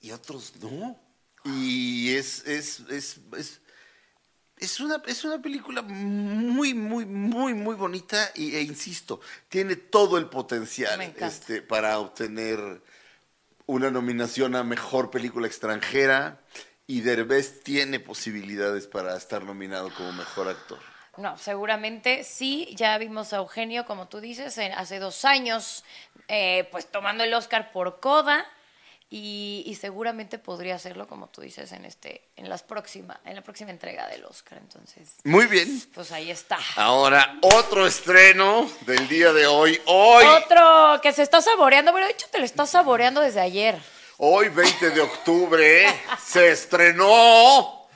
y 0.01 0.13
otros 0.13 0.55
no. 0.61 0.99
Y 1.45 2.15
es, 2.15 2.47
es, 2.47 2.81
es, 2.91 3.19
es, 3.37 3.61
es 4.59 4.81
una, 4.81 5.03
es 5.07 5.25
una 5.25 5.41
película 5.41 5.81
muy, 5.81 6.75
muy, 6.75 7.07
muy, 7.07 7.55
muy 7.55 7.75
bonita 7.75 8.31
y, 8.35 8.55
e 8.55 8.61
insisto, 8.61 9.21
tiene 9.49 9.77
todo 9.77 10.19
el 10.19 10.27
potencial 10.27 11.01
este, 11.17 11.63
para 11.63 11.99
obtener 11.99 12.83
una 13.65 13.91
nominación 13.91 14.55
a 14.55 14.65
Mejor 14.65 15.11
Película 15.11 15.47
Extranjera 15.47 16.43
y 16.97 17.01
Derbez 17.03 17.63
tiene 17.63 18.01
posibilidades 18.01 18.87
para 18.87 19.17
estar 19.17 19.45
nominado 19.45 19.93
como 19.95 20.13
Mejor 20.13 20.49
Actor. 20.49 20.79
No, 21.17 21.37
seguramente 21.39 22.25
sí. 22.25 22.69
Ya 22.77 22.97
vimos 22.99 23.33
a 23.33 23.37
Eugenio, 23.37 23.85
como 23.87 24.09
tú 24.09 24.21
dices, 24.21 24.57
en- 24.59 24.73
hace 24.73 24.99
dos 24.99 25.25
años, 25.25 25.85
eh, 26.29 26.69
pues 26.73 26.87
tomando 26.91 27.23
el 27.25 27.33
Oscar 27.35 27.73
por 27.73 28.01
Coda. 28.01 28.45
Y, 29.13 29.65
y 29.67 29.75
seguramente 29.75 30.39
podría 30.39 30.77
hacerlo, 30.77 31.09
como 31.09 31.27
tú 31.29 31.41
dices, 31.41 31.73
en 31.73 31.85
este, 31.85 32.23
en 32.37 32.49
las 32.49 32.63
próxima, 32.63 33.19
en 33.25 33.35
la 33.35 33.43
próxima 33.43 33.73
entrega 33.73 34.07
del 34.07 34.25
Oscar. 34.25 34.59
Entonces, 34.59 35.17
Muy 35.25 35.47
bien. 35.47 35.83
pues 35.93 36.13
ahí 36.13 36.31
está. 36.31 36.59
Ahora, 36.77 37.37
otro 37.43 37.89
estreno 37.89 38.71
del 38.87 39.09
día 39.09 39.33
de 39.33 39.49
hoy. 39.49 39.81
Hoy, 39.87 40.25
Otro 40.25 41.01
que 41.03 41.13
se 41.13 41.23
está 41.25 41.41
saboreando, 41.43 41.91
bueno, 41.91 42.07
de 42.07 42.13
hecho 42.13 42.29
te 42.31 42.39
lo 42.39 42.45
estás 42.45 42.71
saboreando 42.71 43.21
desde 43.21 43.41
ayer. 43.41 43.81
Hoy, 44.23 44.51
20 44.51 44.91
de 44.91 45.01
octubre, 45.01 45.99
se 46.23 46.51
estrenó, 46.51 47.89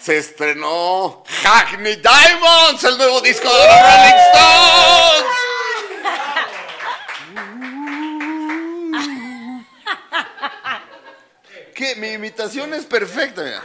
se 0.00 0.16
estrenó 0.16 1.22
Hackney 1.42 1.96
Diamonds, 1.96 2.84
el 2.84 2.96
nuevo 2.96 3.20
disco 3.20 3.46
de 3.52 3.66
los 3.66 3.76
Rolling 3.82 4.14
Stones. 4.32 5.26
¿Qué? 11.74 11.96
Mi 11.96 12.12
imitación 12.12 12.72
es 12.72 12.86
perfecta, 12.86 13.42
mira. 13.42 13.62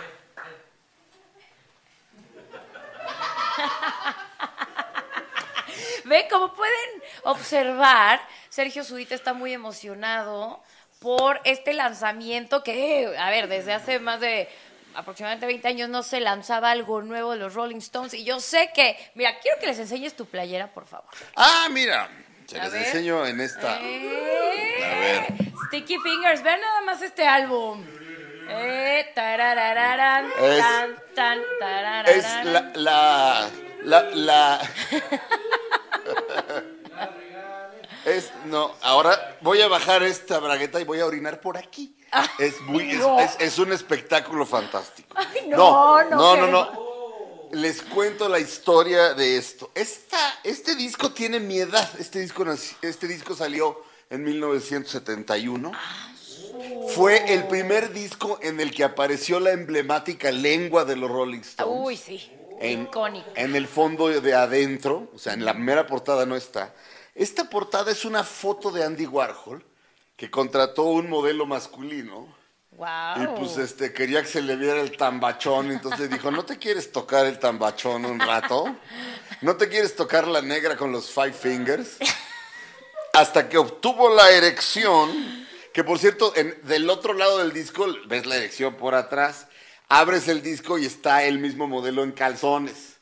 Ve, 6.04 6.28
como 6.30 6.54
pueden 6.54 7.02
observar, 7.24 8.20
Sergio 8.50 8.84
Zurita 8.84 9.16
está 9.16 9.32
muy 9.32 9.54
emocionado 9.54 10.62
por 11.04 11.40
este 11.44 11.74
lanzamiento 11.74 12.64
que, 12.64 13.14
a 13.20 13.30
ver, 13.30 13.48
desde 13.50 13.74
hace 13.74 14.00
más 14.00 14.22
de 14.22 14.48
aproximadamente 14.96 15.46
20 15.46 15.68
años 15.68 15.90
no 15.90 16.02
se 16.02 16.22
lanzaba 16.22 16.72
algo 16.72 17.02
nuevo 17.02 17.32
de 17.32 17.38
los 17.40 17.54
Rolling 17.54 17.78
Stones. 17.78 18.14
Y 18.14 18.24
yo 18.24 18.40
sé 18.40 18.72
que, 18.74 18.98
mira, 19.14 19.38
quiero 19.40 19.60
que 19.60 19.66
les 19.68 19.78
enseñes 19.80 20.16
tu 20.16 20.26
playera, 20.26 20.68
por 20.74 20.86
favor. 20.88 21.10
Ah, 21.36 21.68
mira, 21.70 22.10
se 22.48 22.58
A 22.58 22.64
les 22.64 22.72
ver. 22.74 22.86
enseño 22.86 23.26
en 23.28 23.42
esta. 23.42 23.80
Eh, 23.82 24.84
A 24.86 25.00
ver. 25.00 25.26
Sticky 25.68 25.98
Fingers, 26.00 26.42
vean 26.42 26.62
nada 26.62 26.82
más 26.82 27.02
este 27.02 27.28
álbum. 27.28 27.84
Eh, 28.50 29.12
tararararán, 29.14 30.28
Es- 30.42 30.60
tan, 30.60 30.96
tan, 31.16 31.40
Es 31.40 31.46
tarararán. 31.60 32.54
la, 32.54 32.72
la, 32.76 33.50
la, 33.84 34.02
la... 34.14 34.62
Es, 38.06 38.32
no, 38.46 38.74
ahora 38.82 39.38
voy 39.42 39.62
a 39.62 39.68
bajar 39.68 40.04
esta 40.04 40.40
bragueta 40.40 40.80
y 40.80 40.84
voy 40.84 41.00
a 41.00 41.06
orinar 41.06 41.40
por 41.40 41.58
aquí. 41.58 41.96
Es 42.38 42.60
muy, 42.62 42.92
es, 42.92 43.00
no. 43.00 43.20
es- 43.20 43.38
es 43.40 43.58
un 43.60 43.72
espectáculo 43.72 44.46
fantástico. 44.46 45.16
Ay, 45.16 45.48
no, 45.48 46.04
no 46.04 46.10
no, 46.10 46.36
no, 46.38 46.48
no. 46.48 47.50
Les 47.54 47.82
cuento 47.84 48.28
la 48.30 48.40
historia 48.40 49.14
de 49.14 49.38
esto. 49.38 49.72
Esta, 49.76 50.18
este 50.44 50.76
disco 50.76 51.12
tiene 51.12 51.40
mi 51.40 51.60
edad. 51.60 51.88
Este 52.00 52.20
disco, 52.20 52.44
este 52.82 53.08
disco 53.08 53.36
salió 53.36 53.82
en 54.10 54.24
1971. 54.24 55.72
Fue 56.96 57.34
el 57.34 57.46
primer 57.48 57.92
disco 57.94 58.40
en 58.42 58.60
el 58.60 58.72
que 58.74 58.84
apareció 58.84 59.40
la 59.40 59.52
emblemática 59.52 60.32
lengua 60.32 60.86
de 60.86 60.96
los 60.96 61.10
Rolling 61.10 61.40
Stones 61.42 61.80
Uy, 61.86 61.98
sí. 61.98 62.32
en, 62.60 62.90
en 63.36 63.56
el 63.56 63.68
fondo 63.68 64.08
de 64.10 64.34
adentro, 64.36 65.10
o 65.16 65.18
sea, 65.18 65.34
en 65.34 65.46
la 65.46 65.54
mera 65.54 65.88
portada 65.88 66.26
no 66.26 66.36
está. 66.36 66.74
Esta 67.16 67.50
portada 67.50 67.92
es 67.92 68.06
una 68.06 68.24
foto 68.24 68.72
de 68.72 68.84
Andy 68.84 69.06
Warhol 69.06 69.64
que 70.18 70.30
contrató 70.32 70.84
un 70.84 71.10
modelo 71.10 71.46
masculino 71.46 72.42
Wow. 72.72 73.24
y 73.24 73.28
pues 73.38 73.58
este 73.58 73.94
quería 73.94 74.24
que 74.24 74.28
se 74.28 74.42
le 74.42 74.56
viera 74.56 74.82
el 74.82 74.98
tambachón, 74.98 75.70
entonces 75.72 76.10
dijo, 76.10 76.32
"¿No 76.32 76.44
te 76.44 76.58
quieres 76.58 76.92
tocar 76.92 77.28
el 77.28 77.38
tambachón 77.38 78.04
un 78.04 78.20
rato? 78.20 78.76
¿No 79.42 79.56
te 79.58 79.70
quieres 79.70 79.96
tocar 79.96 80.28
la 80.28 80.42
negra 80.42 80.76
con 80.76 80.92
los 80.92 81.12
five 81.12 81.34
fingers?" 81.34 81.98
Hasta 83.14 83.48
que 83.48 83.60
obtuvo 83.60 84.10
la 84.16 84.32
erección, 84.32 85.46
que 85.72 85.84
por 85.84 86.00
cierto, 86.00 86.34
en- 86.36 86.60
del 86.64 86.90
otro 86.90 87.14
lado 87.14 87.38
del 87.38 87.54
disco 87.54 87.86
ves 88.08 88.26
la 88.26 88.38
erección 88.38 88.74
por 88.74 88.96
atrás, 88.96 89.46
abres 89.88 90.28
el 90.28 90.42
disco 90.42 90.80
y 90.80 90.86
está 90.88 91.24
el 91.26 91.38
mismo 91.38 91.68
modelo 91.68 92.02
en 92.04 92.12
calzones. 92.12 92.93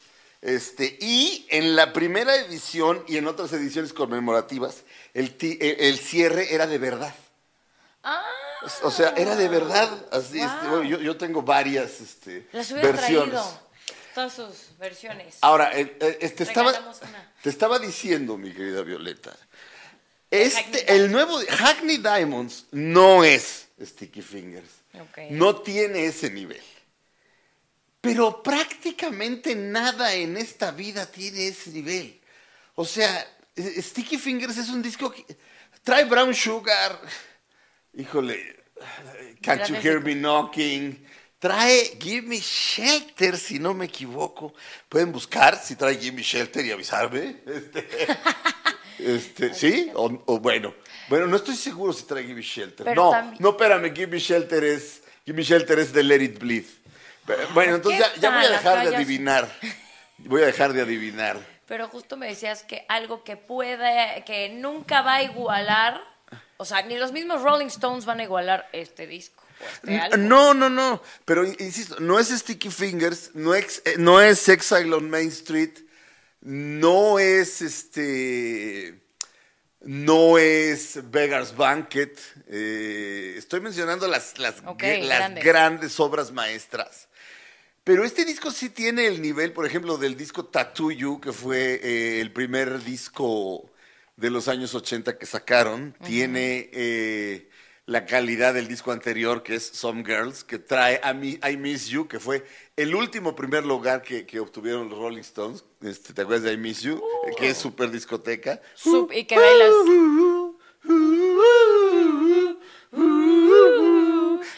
Este, 0.41 0.97
y 0.99 1.45
en 1.51 1.75
la 1.75 1.93
primera 1.93 2.35
edición 2.35 3.03
y 3.07 3.17
en 3.17 3.27
otras 3.27 3.53
ediciones 3.53 3.93
conmemorativas, 3.93 4.83
el, 5.13 5.35
ti- 5.37 5.57
el- 5.61 5.99
cierre 5.99 6.53
era 6.53 6.65
de 6.65 6.79
verdad. 6.79 7.13
Ah, 8.03 8.25
O 8.81 8.89
sea, 8.89 9.09
era 9.15 9.35
de 9.35 9.47
verdad. 9.47 9.87
Así, 10.11 10.39
este, 10.41 10.67
bueno, 10.67 10.83
yo, 10.83 10.99
yo 10.99 11.15
tengo 11.17 11.43
varias 11.43 12.01
este, 12.01 12.47
las 12.53 12.71
versiones. 12.73 12.99
traído. 13.31 13.61
Todas 14.15 14.33
sus 14.33 14.77
versiones. 14.79 15.37
Ahora, 15.41 15.71
eh, 15.77 15.95
eh, 16.01 16.29
te, 16.29 16.43
estaba, 16.43 16.71
Regalamos 16.71 16.99
una. 17.01 17.31
te 17.43 17.49
estaba 17.49 17.77
diciendo, 17.79 18.35
mi 18.37 18.51
querida 18.51 18.81
Violeta, 18.81 19.29
Hackney 19.29 19.47
este, 20.31 20.95
el 20.95 21.11
nuevo 21.11 21.39
Hackney 21.49 21.97
Diamonds 21.97 22.65
no 22.71 23.23
es 23.23 23.67
Sticky 23.79 24.21
Fingers. 24.21 24.69
No 25.29 25.61
tiene 25.61 26.05
ese 26.05 26.29
nivel. 26.29 26.61
Pero 28.01 28.41
prácticamente 28.41 29.55
nada 29.55 30.13
en 30.15 30.35
esta 30.35 30.71
vida 30.71 31.05
tiene 31.05 31.47
ese 31.47 31.69
nivel. 31.69 32.19
O 32.75 32.83
sea, 32.83 33.25
eh, 33.55 33.81
Sticky 33.81 34.17
Fingers 34.17 34.57
es 34.57 34.69
un 34.69 34.81
disco 34.81 35.11
que 35.11 35.23
trae 35.83 36.05
Brown 36.05 36.33
Sugar. 36.33 36.99
Híjole, 37.93 38.63
Can't 39.41 39.67
You 39.67 39.75
Hear 39.75 40.01
Me 40.01 40.15
Knocking. 40.15 41.05
Trae 41.37 41.97
Give 41.99 42.27
Me 42.27 42.37
Shelter, 42.39 43.37
si 43.37 43.59
no 43.59 43.73
me 43.73 43.85
equivoco. 43.85 44.53
Pueden 44.89 45.11
buscar 45.11 45.59
si 45.63 45.75
trae 45.75 45.95
Give 45.97 46.15
Me 46.15 46.23
Shelter 46.23 46.65
y 46.65 46.71
avisarme. 46.71 47.37
Este, 48.99 49.47
este, 49.49 49.53
¿Sí? 49.55 49.91
O, 49.95 50.23
o 50.27 50.39
bueno. 50.39 50.75
Bueno, 51.09 51.25
no 51.25 51.35
estoy 51.37 51.55
seguro 51.55 51.91
si 51.91 52.03
trae 52.03 52.21
Give 52.23 52.35
Me 52.35 52.41
Shelter. 52.43 52.85
Pero 52.85 53.05
no, 53.05 53.11
también- 53.11 53.37
no, 53.41 53.49
espérame, 53.49 53.91
Give 53.95 54.07
Me 54.07 54.19
Shelter 54.19 54.63
es, 54.63 55.01
Give 55.25 55.35
Me 55.35 55.43
Shelter 55.43 55.79
es 55.79 55.91
de 55.91 56.03
Let 56.03 56.23
It 56.23 56.39
Bleed. 56.39 56.65
Pero, 57.25 57.47
Bueno, 57.53 57.75
entonces 57.75 58.01
¿qué 58.15 58.19
ya, 58.19 58.29
ya 58.29 58.35
voy 58.37 58.45
a 58.45 58.49
dejar 58.49 58.89
de 58.89 58.95
adivinar. 58.95 59.59
Voy 60.17 60.41
a 60.43 60.45
dejar 60.47 60.73
de 60.73 60.81
adivinar. 60.81 61.39
Pero 61.67 61.87
justo 61.87 62.17
me 62.17 62.27
decías 62.27 62.63
que 62.63 62.85
algo 62.89 63.23
que 63.23 63.37
puede, 63.37 64.23
que 64.25 64.49
nunca 64.49 65.01
va 65.01 65.15
a 65.15 65.23
igualar, 65.23 66.01
o 66.57 66.65
sea, 66.65 66.81
ni 66.83 66.97
los 66.97 67.11
mismos 67.11 67.41
Rolling 67.41 67.67
Stones 67.67 68.05
van 68.05 68.19
a 68.19 68.23
igualar 68.23 68.67
este 68.73 69.07
disco. 69.07 69.43
este. 69.87 70.17
No, 70.17 70.53
no, 70.53 70.69
no. 70.69 71.01
Pero 71.25 71.45
in- 71.45 71.55
insisto, 71.59 71.99
no 71.99 72.19
es 72.19 72.27
Sticky 72.29 72.69
Fingers, 72.69 73.31
no 73.35 73.55
es, 73.55 73.81
eh, 73.85 73.95
no 73.97 74.19
es 74.19 74.47
Exile 74.49 74.93
on 74.93 75.09
Main 75.09 75.29
Street, 75.29 75.71
no 76.41 77.19
es 77.19 77.61
este. 77.61 78.99
No 79.83 80.37
es 80.37 81.09
Beggar's 81.09 81.55
Banquet. 81.55 82.19
eh, 82.49 83.33
estoy 83.37 83.61
mencionando 83.61 84.07
las, 84.07 84.37
las, 84.37 84.61
las 84.61 85.07
grandes. 85.07 85.43
grandes 85.43 85.99
obras 85.99 86.31
maestras. 86.31 87.07
Pero 87.83 88.03
este 88.03 88.25
disco 88.25 88.51
sí 88.51 88.69
tiene 88.69 89.07
el 89.07 89.21
nivel, 89.21 89.53
por 89.53 89.65
ejemplo, 89.65 89.97
del 89.97 90.15
disco 90.15 90.45
Tattoo 90.45 90.91
You, 90.91 91.19
que 91.19 91.31
fue 91.33 91.79
eh, 91.83 92.21
el 92.21 92.31
primer 92.31 92.83
disco 92.83 93.71
de 94.17 94.29
los 94.29 94.47
años 94.47 94.75
80 94.75 95.17
que 95.17 95.25
sacaron. 95.25 95.95
Tiene 96.05 96.69
eh, 96.73 97.49
la 97.87 98.05
calidad 98.05 98.53
del 98.53 98.67
disco 98.67 98.91
anterior, 98.91 99.41
que 99.41 99.55
es 99.55 99.65
Some 99.65 100.03
Girls, 100.05 100.43
que 100.43 100.59
trae 100.59 100.99
a 101.03 101.13
mí 101.15 101.39
I 101.49 101.57
Miss 101.57 101.87
You, 101.87 102.07
que 102.07 102.19
fue 102.19 102.45
el 102.75 102.93
último 102.93 103.35
primer 103.35 103.65
lugar 103.65 104.03
que, 104.03 104.27
que 104.27 104.39
obtuvieron 104.39 104.87
los 104.87 104.99
Rolling 104.99 105.21
Stones. 105.21 105.63
Este, 105.81 106.13
¿Te 106.13 106.21
acuerdas 106.21 106.43
de 106.43 106.53
I 106.53 106.57
Miss 106.57 106.81
You? 106.81 107.01
Que 107.37 107.49
es 107.49 107.57
super 107.57 107.89
discoteca. 107.89 108.61
Y 109.11 109.25
que 109.25 109.35
bailas. 109.35 109.69
Ahora, 109.69 109.89
Gran- 109.89 110.40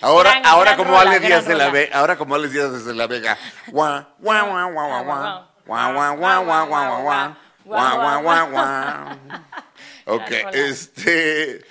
ahora 0.03 0.71
gran 0.71 0.77
como 0.77 0.99
Ale 0.99 1.19
Díaz 1.19 1.45
de 1.45 1.55
la. 1.55 1.69
Vega, 1.69 1.97
ahora 1.97 2.17
como 2.17 2.35
Ale 2.35 2.49
Díaz 2.49 2.71
desde 2.71 2.93
la 2.93 3.07
Vega. 3.07 3.37
Guau, 3.67 4.05
guau, 4.19 4.47
guau, 4.49 4.71
guau, 4.73 4.87
guau, 4.89 5.03
guau. 5.05 5.49
Guau, 5.65 5.93
guau, 5.93 6.17
guau, 6.17 6.45
guau, 7.65 7.97
guau, 7.97 8.21
guau, 8.21 8.49
guau. 8.51 9.19
Ok, 10.05 10.31
este. 10.53 11.65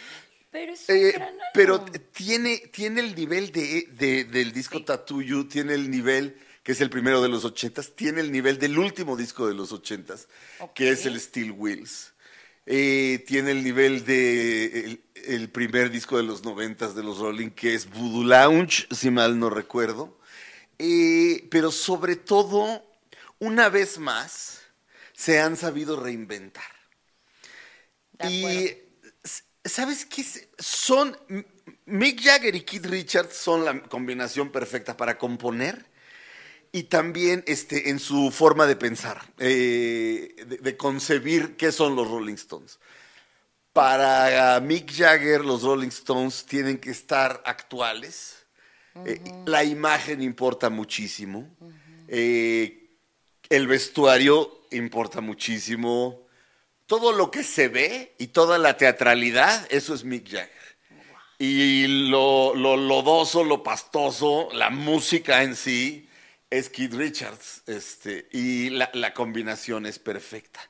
Pero 0.51 0.73
es 0.73 0.89
un 0.89 0.97
eh, 0.97 1.13
gran 1.13 1.29
pero 1.55 1.83
tiene, 2.13 2.59
tiene 2.59 3.01
el 3.01 3.15
nivel 3.15 3.53
de, 3.53 3.87
de- 3.93 4.25
del 4.25 4.53
disco 4.53 4.85
Tattoo 4.85 5.23
You, 5.23 5.45
tiene 5.49 5.75
el 5.75 5.91
nivel 5.91 6.39
que 6.63 6.73
es 6.73 6.81
el 6.81 6.91
primero 6.91 7.21
de 7.23 7.29
los 7.29 7.45
ochentas, 7.45 7.93
tiene 7.97 8.21
el 8.21 8.31
nivel 8.31 8.59
del 8.59 8.79
último 8.79 9.17
disco 9.17 9.47
de 9.49 9.55
los 9.55 9.73
ochentas, 9.73 10.29
que 10.75 10.91
es 10.91 11.07
el 11.07 11.19
Steel 11.21 11.53
Wheels. 11.53 12.12
Eh, 12.67 13.25
tiene 13.27 13.51
el 13.51 13.65
nivel 13.65 14.05
de 14.05 14.81
el, 14.81 15.05
el 15.27 15.51
primer 15.51 15.91
disco 15.91 16.17
de 16.17 16.23
los 16.23 16.45
noventas 16.45 16.95
de 16.95 17.03
los 17.03 17.19
Rolling, 17.19 17.51
que 17.51 17.75
es 17.75 17.91
Voodoo 17.91 18.25
Lounge, 18.25 18.87
si 18.91 19.11
mal 19.11 19.39
no 19.39 19.51
recuerdo. 19.51 20.19
Eh, 20.79 21.47
pero 21.51 21.71
sobre 21.71 22.17
todo, 22.17 22.85
una 23.39 23.69
vez 23.69 23.99
más, 23.99 24.61
se 25.13 25.41
han 25.41 25.57
sabido 25.57 26.01
reinventar. 26.01 26.65
Y 28.29 28.71
¿sabes 29.65 30.07
qué? 30.07 30.25
Son 30.59 31.17
Mick 31.87 32.21
Jagger 32.23 32.55
y 32.55 32.63
Keith 32.63 32.87
Richards 32.87 33.37
son 33.37 33.65
la 33.65 33.83
combinación 33.85 34.51
perfecta 34.51 34.97
para 34.97 35.19
componer 35.19 35.92
y 36.73 36.85
también 36.85 37.45
este, 37.47 37.91
en 37.91 37.99
su 37.99 38.31
forma 38.31 38.67
de 38.67 38.77
pensar, 38.77 39.23
eh, 39.39 40.35
de, 40.47 40.57
de 40.57 40.77
concebir 40.77 41.57
qué 41.57 41.71
son 41.71 41.95
los 41.95 42.09
Rolling 42.09 42.35
Stones. 42.35 42.79
Para 43.75 44.59
Mick 44.61 44.93
Jagger, 44.93 45.45
los 45.45 45.63
Rolling 45.63 45.89
Stones 45.89 46.45
tienen 46.45 46.79
que 46.79 46.91
estar 46.91 47.43
actuales. 47.45 48.45
Eh, 49.07 49.21
la 49.47 49.65
imagen 49.65 50.23
importa 50.23 50.69
muchísimo. 50.69 51.49
Eh, 52.09 52.91
el 53.49 53.67
vestuario 53.67 54.67
importa 54.71 55.21
muchísimo. 55.21 56.27
Todo 56.87 57.13
lo 57.13 57.31
que 57.31 57.43
se 57.43 57.69
ve 57.69 58.15
y 58.19 58.29
toda 58.29 58.59
la 58.59 58.77
teatralidad, 58.77 59.67
eso 59.71 59.95
es 59.95 60.05
Mick 60.05 60.29
Jagger. 60.31 60.51
Y 61.39 62.09
lo, 62.11 62.55
lo 62.55 62.77
lodoso, 62.77 63.43
lo 63.43 63.63
pastoso, 63.63 64.49
la 64.53 64.69
música 64.69 65.43
en 65.43 65.57
sí, 65.57 66.09
es 66.53 66.69
Keith 66.69 66.93
Richards. 66.93 67.63
Este, 67.67 68.29
y 68.31 68.71
la, 68.71 68.91
la 68.93 69.15
combinación 69.15 69.87
es 69.87 69.99
perfecta. 69.99 70.61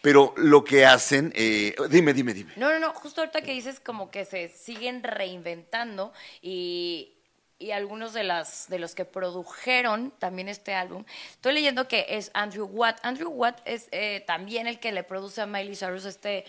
Pero 0.00 0.32
lo 0.36 0.62
que 0.62 0.86
hacen, 0.86 1.32
eh, 1.34 1.74
dime, 1.90 2.14
dime, 2.14 2.32
dime. 2.32 2.52
No, 2.56 2.70
no, 2.70 2.78
no, 2.78 2.94
justo 2.94 3.20
ahorita 3.20 3.42
que 3.42 3.52
dices 3.52 3.80
como 3.80 4.10
que 4.10 4.24
se 4.24 4.48
siguen 4.48 5.02
reinventando 5.02 6.12
y, 6.40 7.12
y 7.58 7.72
algunos 7.72 8.12
de, 8.12 8.22
las, 8.22 8.68
de 8.68 8.78
los 8.78 8.94
que 8.94 9.04
produjeron 9.04 10.12
también 10.18 10.48
este 10.48 10.74
álbum, 10.74 11.04
estoy 11.32 11.54
leyendo 11.54 11.88
que 11.88 12.06
es 12.08 12.30
Andrew 12.34 12.66
Watt. 12.66 13.00
Andrew 13.02 13.30
Watt 13.30 13.60
es 13.64 13.88
eh, 13.90 14.22
también 14.26 14.66
el 14.68 14.78
que 14.78 14.92
le 14.92 15.02
produce 15.02 15.40
a 15.40 15.46
Miley 15.46 15.74
Cyrus 15.74 16.04
este... 16.04 16.44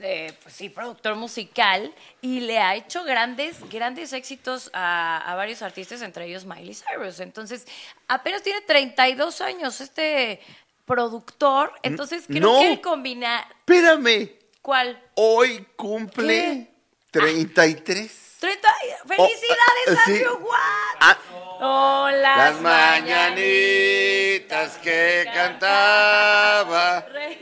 eh, 0.00 0.32
pues 0.42 0.54
sí, 0.54 0.68
productor 0.68 1.14
musical 1.16 1.92
y 2.20 2.40
le 2.40 2.58
ha 2.58 2.74
hecho 2.74 3.04
grandes, 3.04 3.56
grandes 3.70 4.12
éxitos 4.12 4.70
a, 4.72 5.18
a 5.30 5.34
varios 5.34 5.62
artistas, 5.62 6.02
entre 6.02 6.26
ellos 6.26 6.44
Miley 6.44 6.74
Cyrus. 6.74 7.20
Entonces, 7.20 7.66
apenas 8.08 8.42
tiene 8.42 8.60
32 8.62 9.40
años 9.40 9.80
este 9.80 10.40
productor, 10.86 11.72
entonces 11.82 12.24
creo 12.26 12.40
no. 12.40 12.58
que 12.58 12.72
él 12.72 12.80
combina... 12.80 13.46
Espérame, 13.60 14.32
¿Cuál? 14.60 15.00
hoy 15.14 15.64
cumple 15.76 16.68
33. 17.10 18.36
30, 18.40 18.68
¡Felicidades, 19.06 19.86
Oh, 19.86 19.92
ah, 19.92 19.96
sí. 20.06 20.12
Andrew 20.12 20.38
Watt! 20.38 20.96
Ah, 21.00 21.18
Hola. 21.60 22.36
las 22.36 22.60
mañanitas 22.60 24.76
que 24.78 25.28
cantaba. 25.32 27.00
Rey 27.12 27.38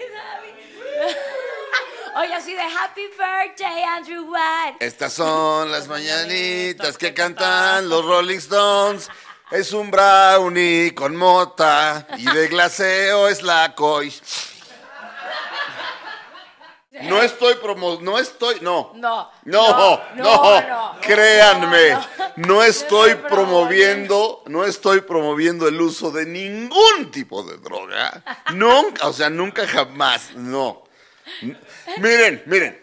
Oye, 2.20 2.34
así 2.34 2.52
de 2.52 2.62
Happy 2.62 3.02
Birthday, 3.16 3.84
Andrew 3.84 4.28
Watt. 4.28 4.74
Estas 4.80 5.12
son 5.12 5.70
las 5.70 5.86
mañanitas 5.86 6.98
que 6.98 7.14
cantan 7.14 7.88
los 7.88 8.04
Rolling 8.04 8.38
Stones. 8.38 9.08
Es 9.52 9.72
un 9.72 9.88
brownie 9.88 10.92
con 10.96 11.14
mota 11.14 12.08
y 12.16 12.24
de 12.24 12.48
glaseo 12.48 13.28
es 13.28 13.44
la 13.44 13.72
coy. 13.76 14.12
No 17.02 17.22
estoy 17.22 17.54
promo, 17.54 18.00
no 18.00 18.18
estoy, 18.18 18.56
no. 18.62 18.90
No, 18.96 19.30
No, 19.44 19.68
no, 19.68 20.00
no, 20.16 20.60
no, 20.60 21.00
créanme, 21.00 21.96
No 22.34 22.64
estoy 22.64 23.14
promoviendo, 23.14 24.42
no 24.46 24.64
estoy 24.64 25.02
promoviendo 25.02 25.68
el 25.68 25.80
uso 25.80 26.10
de 26.10 26.26
ningún 26.26 27.12
tipo 27.12 27.44
de 27.44 27.58
droga. 27.58 28.24
Nunca, 28.54 29.06
o 29.06 29.12
sea, 29.12 29.30
nunca 29.30 29.68
jamás, 29.68 30.32
no. 30.34 30.82
Miren, 32.00 32.42
miren, 32.46 32.80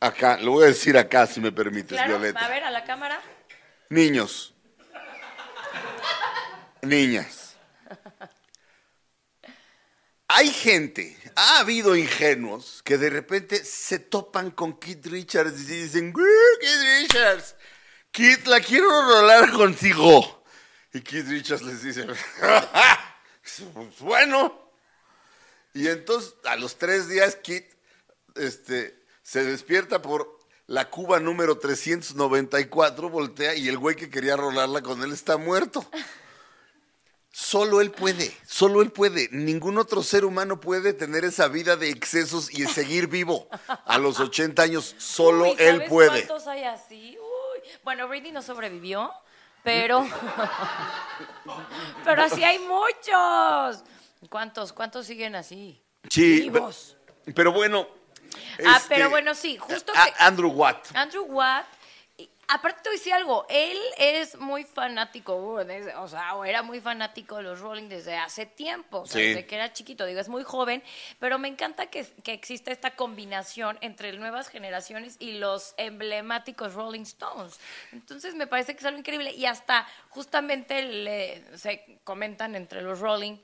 acá, 0.00 0.36
lo 0.38 0.52
voy 0.52 0.64
a 0.64 0.66
decir 0.68 0.96
acá 0.98 1.26
si 1.26 1.40
me 1.40 1.50
permites, 1.52 1.96
Claro, 1.96 2.18
Violeta. 2.18 2.44
a 2.44 2.48
ver, 2.48 2.64
a 2.64 2.70
la 2.70 2.84
cámara. 2.84 3.20
Niños. 3.90 4.54
Niñas. 6.82 7.56
Hay 10.30 10.50
gente, 10.52 11.16
ha 11.36 11.60
habido 11.60 11.96
ingenuos 11.96 12.82
que 12.84 12.98
de 12.98 13.08
repente 13.08 13.64
se 13.64 13.98
topan 13.98 14.50
con 14.50 14.78
Keith 14.78 15.06
Richards 15.06 15.58
y 15.70 15.82
dicen, 15.82 16.12
"Uy, 16.14 16.24
Keith 16.60 17.00
Richards, 17.02 17.56
Keith, 18.12 18.46
la 18.46 18.60
quiero 18.60 18.88
rolar 19.08 19.50
contigo. 19.52 20.44
Y 20.92 21.00
Keith 21.00 21.26
Richards 21.28 21.62
les 21.62 21.82
dice, 21.82 22.04
"Pues 23.74 23.98
bueno. 24.00 24.70
Y 25.72 25.88
entonces 25.88 26.34
a 26.44 26.56
los 26.56 26.76
tres 26.76 27.08
días 27.08 27.36
Keith 27.36 27.72
este, 28.34 28.98
se 29.22 29.44
despierta 29.44 30.02
por 30.02 30.38
la 30.66 30.90
Cuba 30.90 31.20
número 31.20 31.58
394, 31.58 33.08
voltea 33.08 33.54
y 33.54 33.68
el 33.68 33.78
güey 33.78 33.96
que 33.96 34.10
quería 34.10 34.36
rolarla 34.36 34.82
con 34.82 35.02
él 35.02 35.12
está 35.12 35.36
muerto. 35.36 35.84
Solo 37.30 37.80
él 37.80 37.92
puede, 37.92 38.36
solo 38.46 38.82
él 38.82 38.90
puede. 38.90 39.28
Ningún 39.30 39.78
otro 39.78 40.02
ser 40.02 40.24
humano 40.24 40.60
puede 40.60 40.92
tener 40.92 41.24
esa 41.24 41.46
vida 41.48 41.76
de 41.76 41.88
excesos 41.90 42.50
y 42.52 42.66
seguir 42.66 43.06
vivo 43.06 43.48
a 43.84 43.98
los 43.98 44.18
80 44.18 44.60
años. 44.62 44.94
Solo 44.98 45.44
Uy, 45.44 45.56
él 45.58 45.74
¿sabes 45.76 45.88
puede. 45.88 46.26
¿Cuántos 46.26 46.48
hay 46.48 46.64
así? 46.64 47.16
Uy. 47.18 47.68
Bueno, 47.84 48.08
Britney 48.08 48.32
no 48.32 48.42
sobrevivió, 48.42 49.12
pero. 49.62 50.04
pero 52.04 52.22
así 52.22 52.42
hay 52.42 52.58
muchos. 52.58 53.84
¿Cuántos? 54.28 54.72
¿Cuántos 54.72 55.06
siguen 55.06 55.36
así? 55.36 55.80
Sí, 56.10 56.40
Vivos. 56.40 56.96
pe- 57.24 57.32
pero 57.32 57.52
bueno. 57.52 57.86
Ah, 58.66 58.76
este, 58.76 58.94
pero 58.94 59.10
bueno, 59.10 59.34
sí, 59.34 59.56
justo 59.58 59.92
a- 59.94 60.04
que- 60.06 60.12
Andrew 60.18 60.50
Watt. 60.50 60.88
Andrew 60.94 61.24
Watt, 61.24 61.66
y- 62.16 62.28
aparte 62.48 62.80
te 62.82 62.88
voy 62.88 62.96
a 62.96 62.98
decir 62.98 63.12
algo, 63.12 63.46
él 63.48 63.78
es 63.98 64.36
muy 64.36 64.64
fanático, 64.64 65.36
uh, 65.36 65.60
o 65.98 66.08
sea, 66.08 66.34
o 66.34 66.44
era 66.44 66.62
muy 66.62 66.80
fanático 66.80 67.36
de 67.36 67.42
los 67.44 67.60
Rolling 67.60 67.88
desde 67.88 68.16
hace 68.16 68.46
tiempo, 68.46 69.00
o 69.00 69.06
sea, 69.06 69.20
Sí. 69.20 69.28
desde 69.28 69.46
que 69.46 69.54
era 69.54 69.72
chiquito, 69.72 70.04
digo, 70.06 70.18
es 70.20 70.28
muy 70.28 70.42
joven, 70.44 70.82
pero 71.20 71.38
me 71.38 71.46
encanta 71.48 71.86
que, 71.86 72.04
que 72.24 72.32
exista 72.32 72.72
esta 72.72 72.92
combinación 72.96 73.78
entre 73.82 74.12
nuevas 74.14 74.48
generaciones 74.48 75.16
y 75.20 75.32
los 75.38 75.74
emblemáticos 75.76 76.74
Rolling 76.74 77.02
Stones. 77.02 77.60
Entonces 77.92 78.34
me 78.34 78.46
parece 78.46 78.72
que 78.74 78.80
es 78.80 78.86
algo 78.86 78.98
increíble 78.98 79.30
y 79.32 79.44
hasta 79.46 79.86
justamente 80.08 80.82
le- 80.82 81.44
se 81.56 82.00
comentan 82.04 82.54
entre 82.56 82.82
los 82.82 82.98
Rolling 83.00 83.36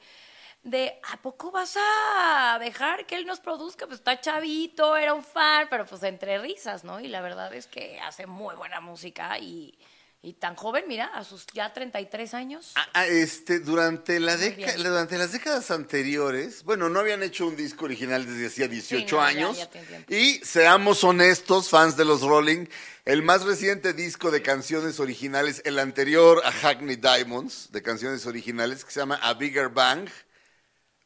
de 0.65 0.99
¿a 1.13 1.21
poco 1.21 1.51
vas 1.51 1.77
a 1.79 2.59
dejar 2.59 3.07
que 3.07 3.17
él 3.17 3.27
nos 3.27 3.39
produzca? 3.41 3.87
Pues 3.87 3.99
está 4.01 4.21
chavito, 4.21 4.97
era 4.97 5.15
un 5.15 5.23
fan, 5.23 5.67
pero 5.71 5.87
pues 5.87 6.03
entre 6.03 6.39
risas, 6.39 6.85
¿no? 6.85 7.01
Y 7.01 7.09
la 7.09 7.21
verdad 7.21 7.53
es 7.55 7.67
que 7.67 8.01
hace 8.01 8.27
muy 8.27 8.55
buena 8.57 8.81
música 8.81 9.39
y, 9.39 9.79
y 10.23 10.33
tan 10.33 10.57
joven, 10.57 10.85
mira, 10.89 11.05
a 11.09 11.23
sus 11.23 11.47
ya 11.53 11.71
33 11.75 12.33
años. 12.33 12.73
Ah, 12.77 12.87
ah, 12.95 13.07
este, 13.07 13.61
durante, 13.61 14.19
la 14.19 14.39
durante 14.39 15.19
las 15.19 15.33
décadas 15.33 15.71
anteriores, 15.71 16.65
bueno, 16.65 16.89
no 16.89 17.01
habían 17.01 17.23
hecho 17.23 17.47
un 17.47 17.57
disco 17.57 17.85
original 17.85 18.25
desde 18.25 18.47
hacía 18.47 18.67
18 18.67 19.17
no, 19.17 19.23
ya- 19.23 19.29
años. 19.29 19.59
ya 19.59 19.69
y 20.09 20.37
seamos 20.43 21.05
honestos, 21.05 21.69
fans 21.69 21.95
de 21.99 22.07
los 22.07 22.23
Rolling, 22.23 22.67
el 23.05 23.23
más 23.23 23.43
reciente 23.45 23.93
disco 23.93 24.31
de 24.31 24.41
canciones 24.41 24.99
originales, 24.99 25.61
el 25.67 25.79
anterior 25.79 26.41
a 26.43 26.51
Hackney 26.53 26.97
Diamonds, 26.97 27.71
de 27.71 27.83
canciones 27.83 28.25
originales, 28.25 28.83
que 28.83 28.91
se 28.93 29.01
llama 29.01 29.17
A 29.23 29.35
Bigger 29.35 29.69
Bang, 29.69 30.09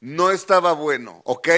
no 0.01 0.31
estaba 0.31 0.73
bueno, 0.73 1.23
¿ok? 1.25 1.49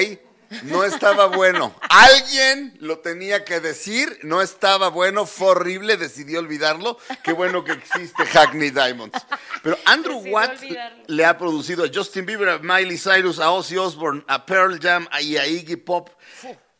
no 0.64 0.84
estaba 0.84 1.26
bueno. 1.26 1.74
Alguien 1.88 2.76
lo 2.80 2.98
tenía 2.98 3.44
que 3.44 3.60
decir, 3.60 4.18
no 4.22 4.42
estaba 4.42 4.88
bueno, 4.88 5.26
fue 5.26 5.48
horrible, 5.48 5.96
decidió 5.96 6.40
olvidarlo. 6.40 6.98
Qué 7.22 7.32
bueno 7.32 7.64
que 7.64 7.72
existe 7.72 8.24
Hackney 8.26 8.70
Diamonds. 8.70 9.18
Pero 9.62 9.78
Andrew 9.84 10.16
Decidió 10.16 10.34
Watt 10.34 10.58
olvidarlo. 10.58 11.04
le 11.06 11.24
ha 11.24 11.38
producido 11.38 11.84
a 11.84 11.88
Justin 11.92 12.26
Bieber, 12.26 12.48
a 12.48 12.58
Miley 12.58 12.98
Cyrus, 12.98 13.38
a 13.38 13.50
Ozzy 13.50 13.76
Osbourne, 13.76 14.24
a 14.26 14.44
Pearl 14.44 14.78
Jam 14.80 15.06
y 15.20 15.36
a 15.36 15.46
Iggy 15.46 15.76
Pop. 15.76 16.10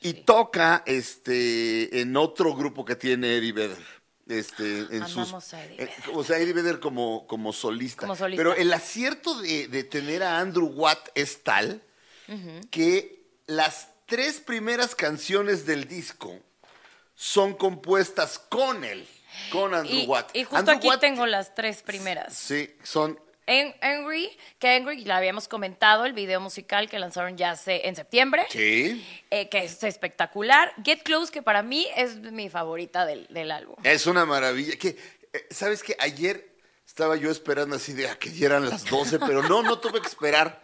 Y 0.02 0.14
toca 0.14 0.82
este 0.86 2.00
en 2.00 2.16
otro 2.16 2.54
grupo 2.56 2.84
que 2.84 2.96
tiene 2.96 3.36
Eddie 3.36 3.52
Vedder. 3.52 3.99
Este, 4.38 4.80
en 4.96 5.06
sus, 5.08 5.28
Amamos 5.28 5.52
a 5.54 5.64
Eddie 5.64 5.74
eh, 5.82 5.90
Vedder. 6.06 6.14
o 6.16 6.24
sea, 6.24 6.38
Eddie 6.38 6.52
Vedder 6.52 6.80
como, 6.80 7.26
como 7.26 7.52
solista. 7.52 8.02
Como 8.02 8.14
solista. 8.16 8.40
Pero 8.40 8.54
el 8.54 8.72
acierto 8.72 9.40
de, 9.40 9.68
de 9.68 9.84
tener 9.84 10.22
a 10.22 10.38
Andrew 10.38 10.66
Watt 10.66 11.08
es 11.14 11.42
tal 11.42 11.82
que 12.70 13.24
las 13.46 13.88
tres 14.06 14.40
primeras 14.40 14.94
canciones 14.94 15.66
del 15.66 15.88
disco 15.88 16.38
son 17.16 17.54
compuestas 17.54 18.38
con 18.38 18.84
él, 18.84 19.06
con 19.50 19.74
Andrew 19.74 19.98
Y, 19.98 20.06
Watt. 20.06 20.30
y 20.36 20.44
justo 20.44 20.56
Andrew 20.56 20.76
aquí 20.76 20.88
Watt- 20.88 21.00
tengo 21.00 21.26
las 21.26 21.54
tres 21.54 21.82
primeras. 21.82 22.34
Sí, 22.36 22.70
son. 22.84 23.18
En 23.50 23.74
Angry, 23.80 24.30
que 24.60 24.68
Angry 24.76 25.04
la 25.04 25.16
habíamos 25.16 25.48
comentado, 25.48 26.04
el 26.06 26.12
video 26.12 26.40
musical 26.40 26.88
que 26.88 27.00
lanzaron 27.00 27.36
ya 27.36 27.50
hace, 27.50 27.88
en 27.88 27.96
septiembre, 27.96 28.46
Sí. 28.48 29.04
eh, 29.30 29.48
que 29.48 29.64
es 29.64 29.82
espectacular. 29.82 30.72
Get 30.84 31.02
Close, 31.02 31.32
que 31.32 31.42
para 31.42 31.64
mí 31.64 31.88
es 31.96 32.14
mi 32.18 32.48
favorita 32.48 33.04
del, 33.06 33.26
del 33.28 33.50
álbum. 33.50 33.74
Es 33.82 34.06
una 34.06 34.24
maravilla. 34.24 34.76
Que, 34.76 34.90
eh, 35.32 35.46
¿Sabes 35.50 35.82
qué? 35.82 35.96
Ayer 35.98 36.48
estaba 36.86 37.16
yo 37.16 37.28
esperando 37.28 37.74
así 37.74 37.92
de 37.92 38.08
a 38.08 38.16
que 38.16 38.30
dieran 38.30 38.70
las 38.70 38.84
12, 38.84 39.18
pero 39.18 39.42
no, 39.42 39.64
no 39.64 39.80
tuve 39.80 40.00
que 40.00 40.06
esperar. 40.06 40.62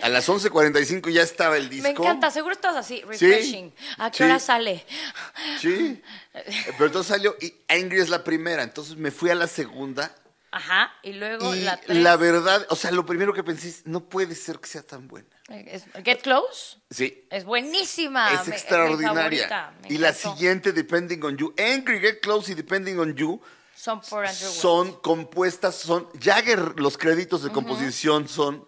A 0.00 0.08
las 0.08 0.26
11.45 0.26 1.10
ya 1.12 1.20
estaba 1.20 1.58
el 1.58 1.68
disco. 1.68 1.82
Me 1.82 1.90
encanta, 1.90 2.30
seguro 2.30 2.54
estás 2.54 2.74
así, 2.74 3.02
refreshing. 3.02 3.70
¿A 3.98 4.10
qué 4.10 4.16
sí. 4.16 4.22
hora 4.24 4.38
sale? 4.38 4.82
Sí. 5.60 6.00
Eh, 6.32 6.44
Pero 6.78 6.86
entonces 6.86 7.06
salió 7.14 7.36
y 7.38 7.54
Angry 7.68 8.00
es 8.00 8.08
la 8.08 8.24
primera. 8.24 8.62
Entonces 8.62 8.96
me 8.96 9.10
fui 9.10 9.28
a 9.28 9.34
la 9.34 9.46
segunda. 9.46 10.10
Ajá, 10.56 10.92
y 11.02 11.14
luego 11.14 11.52
Y 11.54 11.60
la 11.62 11.72
la, 11.88 12.16
tres. 12.16 12.18
verdad, 12.20 12.64
o 12.70 12.76
sea, 12.76 12.92
lo 12.92 13.04
primero 13.04 13.32
que 13.34 13.42
pensé 13.42 13.68
es, 13.68 13.86
no 13.86 14.08
puede 14.08 14.34
ser 14.36 14.60
que 14.60 14.68
sea 14.68 14.82
tan 14.82 15.08
buena. 15.08 15.26
es- 15.48 15.84
Get 16.04 16.22
Close 16.22 16.78
Sí. 16.90 17.26
es 17.30 17.44
buenísima. 17.44 18.32
es 18.32 18.46
me- 18.46 18.54
extraordinaria. 18.54 19.48
favorita, 19.48 19.74
y 19.88 19.98
la 19.98 20.12
siguiente, 20.12 20.72
Depending 20.72 21.22
on 21.24 21.36
You. 21.36 21.52
Angry, 21.58 21.98
Get 21.98 22.20
Close 22.20 22.52
y 22.52 22.54
Depending 22.54 22.98
on 23.00 23.14
You 23.16 23.40
Son 23.76 24.00
por 24.00 24.24
Andrew 24.24 24.48
son 24.50 24.92
compuestas, 25.00 25.74
son 25.74 26.08
Jagger, 26.20 26.78
los 26.78 26.96
créditos 26.96 27.42
de 27.42 27.50
composición 27.50 28.28
son 28.28 28.66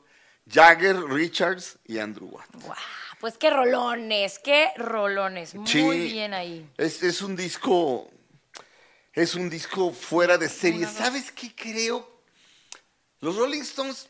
Jagger, 0.50 0.96
Richards 1.04 1.78
y 1.86 1.98
Andrew 1.98 2.28
Watt. 2.28 2.46
Guau, 2.64 2.76
pues 3.20 3.38
qué 3.38 3.50
rolones, 3.50 4.38
qué 4.40 4.70
rolones. 4.76 5.54
Muy 5.54 5.66
Sí. 5.68 6.12
bien 6.12 6.34
ahí. 6.34 6.68
Es, 6.76 7.02
es 7.02 7.22
un 7.22 7.36
disco, 7.36 8.10
es 9.16 9.34
un 9.34 9.48
disco 9.48 9.92
fuera 9.92 10.36
de 10.36 10.48
serie. 10.48 10.86
¿Sabes 10.86 11.32
qué 11.32 11.52
creo? 11.54 12.20
Los 13.20 13.36
Rolling 13.36 13.62
Stones, 13.62 14.08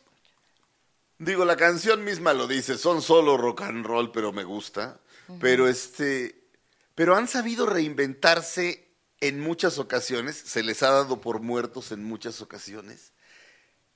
digo, 1.17 1.45
la 1.45 1.55
canción 1.55 2.03
misma 2.03 2.33
lo 2.33 2.45
dice, 2.45 2.77
son 2.77 3.01
solo 3.01 3.37
rock 3.37 3.61
and 3.61 3.85
roll, 3.85 4.11
pero 4.11 4.33
me 4.33 4.43
gusta. 4.43 4.99
Pero 5.39 5.67
este, 5.67 6.49
pero 6.93 7.15
han 7.15 7.27
sabido 7.27 7.65
reinventarse 7.65 8.89
en 9.21 9.39
muchas 9.39 9.79
ocasiones, 9.79 10.35
se 10.35 10.61
les 10.61 10.83
ha 10.83 10.91
dado 10.91 11.21
por 11.21 11.39
muertos 11.41 11.91
en 11.91 12.03
muchas 12.03 12.41
ocasiones. 12.41 13.13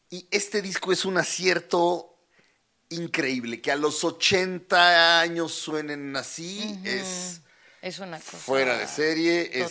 Y 0.10 0.28
este 0.32 0.62
disco 0.62 0.94
es 0.94 1.04
un 1.04 1.18
acierto 1.18 2.18
increíble, 2.90 3.62
que 3.62 3.72
a 3.72 3.76
los 3.76 4.04
80 4.04 5.20
años 5.20 5.54
suenen 5.54 6.16
así, 6.16 6.80
es 6.84 7.42
Es 7.82 8.00
una 8.00 8.18
cosa. 8.20 8.38
fuera 8.38 8.78
de 8.78 8.88
serie. 8.88 9.46
Totalmente. 9.46 9.66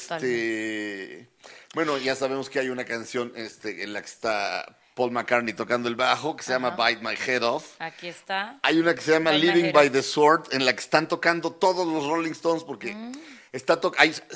Este, 1.15 1.29
bueno, 1.75 1.97
ya 1.99 2.15
sabemos 2.17 2.51
que 2.51 2.59
hay 2.59 2.69
una 2.69 2.85
canción 2.85 3.33
este, 3.37 3.85
en 3.85 3.93
la 3.93 4.01
que 4.03 4.09
está 4.09 4.79
Paul 4.95 5.13
McCartney 5.13 5.55
tocando 5.55 5.89
el 5.89 5.95
bajo, 5.97 6.37
que 6.37 6.43
se 6.43 6.53
llama. 6.53 6.71
Bite 6.71 7.01
My 7.03 7.15
Head 7.15 7.43
Off. 7.45 7.75
Aquí 7.79 8.09
está. 8.09 8.59
Hay 8.63 8.79
una 8.79 8.95
que 8.95 9.01
se 9.01 9.13
llama 9.13 9.31
Bite 9.31 9.47
Living 9.55 9.73
by 9.73 9.91
the 9.91 10.03
Sword, 10.03 10.53
en 10.53 10.65
la 10.65 10.73
que 10.75 10.81
están 10.81 11.07
tocando 11.09 11.53
todos 11.53 11.87
los 11.87 12.07
Rolling 12.07 12.33
Stones, 12.33 12.65
porque 12.65 12.95
Mm. 12.95 13.13
está 13.53 13.81
to- 13.81 13.93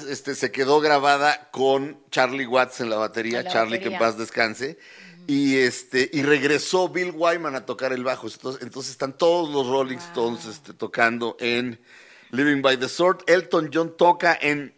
este, 0.09 0.35
se 0.37 0.53
quedó 0.53 0.81
grabada 0.81 1.51
con 1.51 2.01
Charlie 2.11 2.47
Watts 2.47 2.81
en 2.81 2.91
la 2.91 2.97
batería, 2.97 3.43
la 3.43 3.51
Charlie 3.51 3.81
que 3.81 3.89
en 3.89 3.99
paz 3.99 4.17
descanse. 4.17 4.79
Y 5.27 5.57
este 5.57 6.11
y 6.13 6.23
regresó 6.23 6.91
Bill 6.91 7.11
Wyman 7.15 7.57
a 7.57 7.65
tocar 7.67 7.93
el 7.95 8.05
bajo. 8.05 8.29
Entonces, 8.29 8.63
entonces 8.63 8.93
están 8.93 9.17
todos 9.17 9.49
los 9.51 9.67
Rolling 9.67 9.97
Stones 9.97 10.45
este, 10.45 10.75
tocando 10.75 11.37
en 11.41 11.81
Living 12.35 12.61
by 12.63 12.77
the 12.77 12.89
Sword. 12.89 13.23
Elton 13.27 13.71
John 13.73 13.97
toca 13.97 14.39
en 14.41 14.75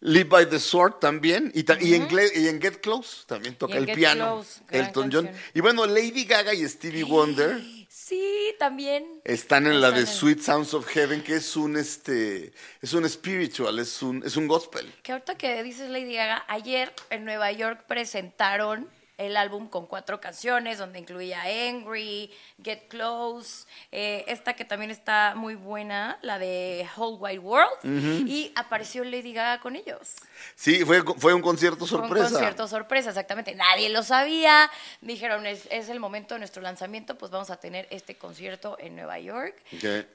Live 0.00 0.28
by 0.28 0.46
the 0.48 0.60
Sword 0.60 1.00
también. 1.00 1.50
Y, 1.54 1.64
ta- 1.64 1.76
y 1.80 1.94
en, 1.94 2.08
Gle- 2.08 2.30
y 2.34 2.46
en 2.48 2.60
Get 2.60 2.80
Close 2.80 3.24
también 3.26 3.56
toca 3.56 3.76
el 3.78 3.86
Get 3.86 3.96
piano. 3.96 4.34
Close, 4.36 4.60
Elton 4.70 5.10
John. 5.12 5.30
Y 5.54 5.60
bueno, 5.60 5.86
Lady 5.86 6.24
Gaga 6.24 6.54
y 6.54 6.66
Stevie 6.68 7.02
Wonder. 7.04 7.60
Sí, 7.88 8.54
también. 8.58 9.04
Están 9.24 9.66
en 9.66 9.80
la 9.80 9.90
de 9.90 10.00
en- 10.00 10.06
Sweet 10.06 10.40
Sounds 10.40 10.72
of 10.72 10.86
Heaven, 10.86 11.22
que 11.22 11.34
es 11.36 11.56
un 11.56 11.76
este 11.76 12.52
es 12.80 12.92
un 12.94 13.06
spiritual, 13.08 13.78
es 13.80 14.00
un 14.02 14.22
es 14.24 14.36
un 14.36 14.46
gospel. 14.46 14.90
Que 15.02 15.12
ahorita 15.12 15.36
que 15.36 15.62
dices 15.62 15.90
Lady 15.90 16.14
Gaga, 16.14 16.44
ayer 16.48 16.92
en 17.10 17.24
Nueva 17.24 17.50
York 17.52 17.84
presentaron 17.88 18.88
el 19.18 19.36
álbum 19.36 19.68
con 19.68 19.86
cuatro 19.86 20.20
canciones, 20.20 20.78
donde 20.78 21.00
incluía 21.00 21.42
Angry, 21.68 22.30
Get 22.62 22.88
Close, 22.88 23.66
eh, 23.92 24.24
esta 24.28 24.54
que 24.54 24.64
también 24.64 24.90
está 24.90 25.34
muy 25.36 25.56
buena, 25.56 26.18
la 26.22 26.38
de 26.38 26.86
Whole 26.96 27.18
Wide 27.18 27.38
World, 27.40 28.28
y 28.28 28.52
apareció 28.54 29.04
Lady 29.04 29.32
Gaga 29.32 29.60
con 29.60 29.76
ellos. 29.76 30.14
Sí, 30.54 30.84
fue 30.84 31.02
fue 31.18 31.34
un 31.34 31.42
concierto 31.42 31.80
Fue 31.80 31.88
sorpresa. 31.88 32.26
Un 32.26 32.32
concierto 32.32 32.68
sorpresa, 32.68 33.08
exactamente. 33.10 33.54
Nadie 33.54 33.88
lo 33.90 34.02
sabía. 34.02 34.70
Dijeron, 35.00 35.46
es, 35.46 35.66
es 35.70 35.88
el 35.88 36.00
momento 36.00 36.34
de 36.34 36.38
nuestro 36.38 36.62
lanzamiento, 36.62 37.18
pues 37.18 37.30
vamos 37.30 37.50
a 37.50 37.58
tener 37.58 37.86
este 37.90 38.16
concierto 38.16 38.76
en 38.78 38.96
Nueva 38.96 39.18
York. 39.18 39.54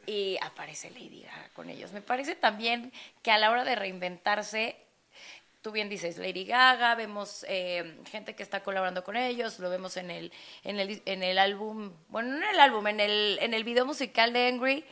Y 0.05 0.37
aparece 0.41 0.89
Lady 0.91 1.23
Gaga 1.23 1.49
con 1.53 1.69
ellos. 1.69 1.91
Me 1.91 2.01
parece 2.01 2.35
también 2.35 2.91
que 3.21 3.31
a 3.31 3.37
la 3.37 3.51
hora 3.51 3.63
de 3.63 3.75
reinventarse, 3.75 4.77
tú 5.63 5.71
bien 5.71 5.87
dices, 5.87 6.17
Lady 6.17 6.43
Gaga, 6.43 6.93
vemos 6.93 7.45
eh, 7.47 7.97
gente 8.11 8.35
que 8.35 8.43
está 8.43 8.61
colaborando 8.61 9.01
con 9.01 9.15
ellos, 9.15 9.59
lo 9.59 9.69
vemos 9.69 9.95
en 9.95 10.11
el, 10.11 10.33
en 10.65 10.77
el, 10.81 11.01
en 11.05 11.23
el 11.23 11.39
álbum, 11.39 11.93
bueno, 12.09 12.31
no 12.31 12.43
en 12.43 12.53
el 12.53 12.59
álbum, 12.59 12.85
en 12.87 12.99
el, 12.99 13.39
en 13.41 13.53
el 13.53 13.63
video 13.63 13.85
musical 13.85 14.33
de 14.33 14.47
Angry, 14.47 14.85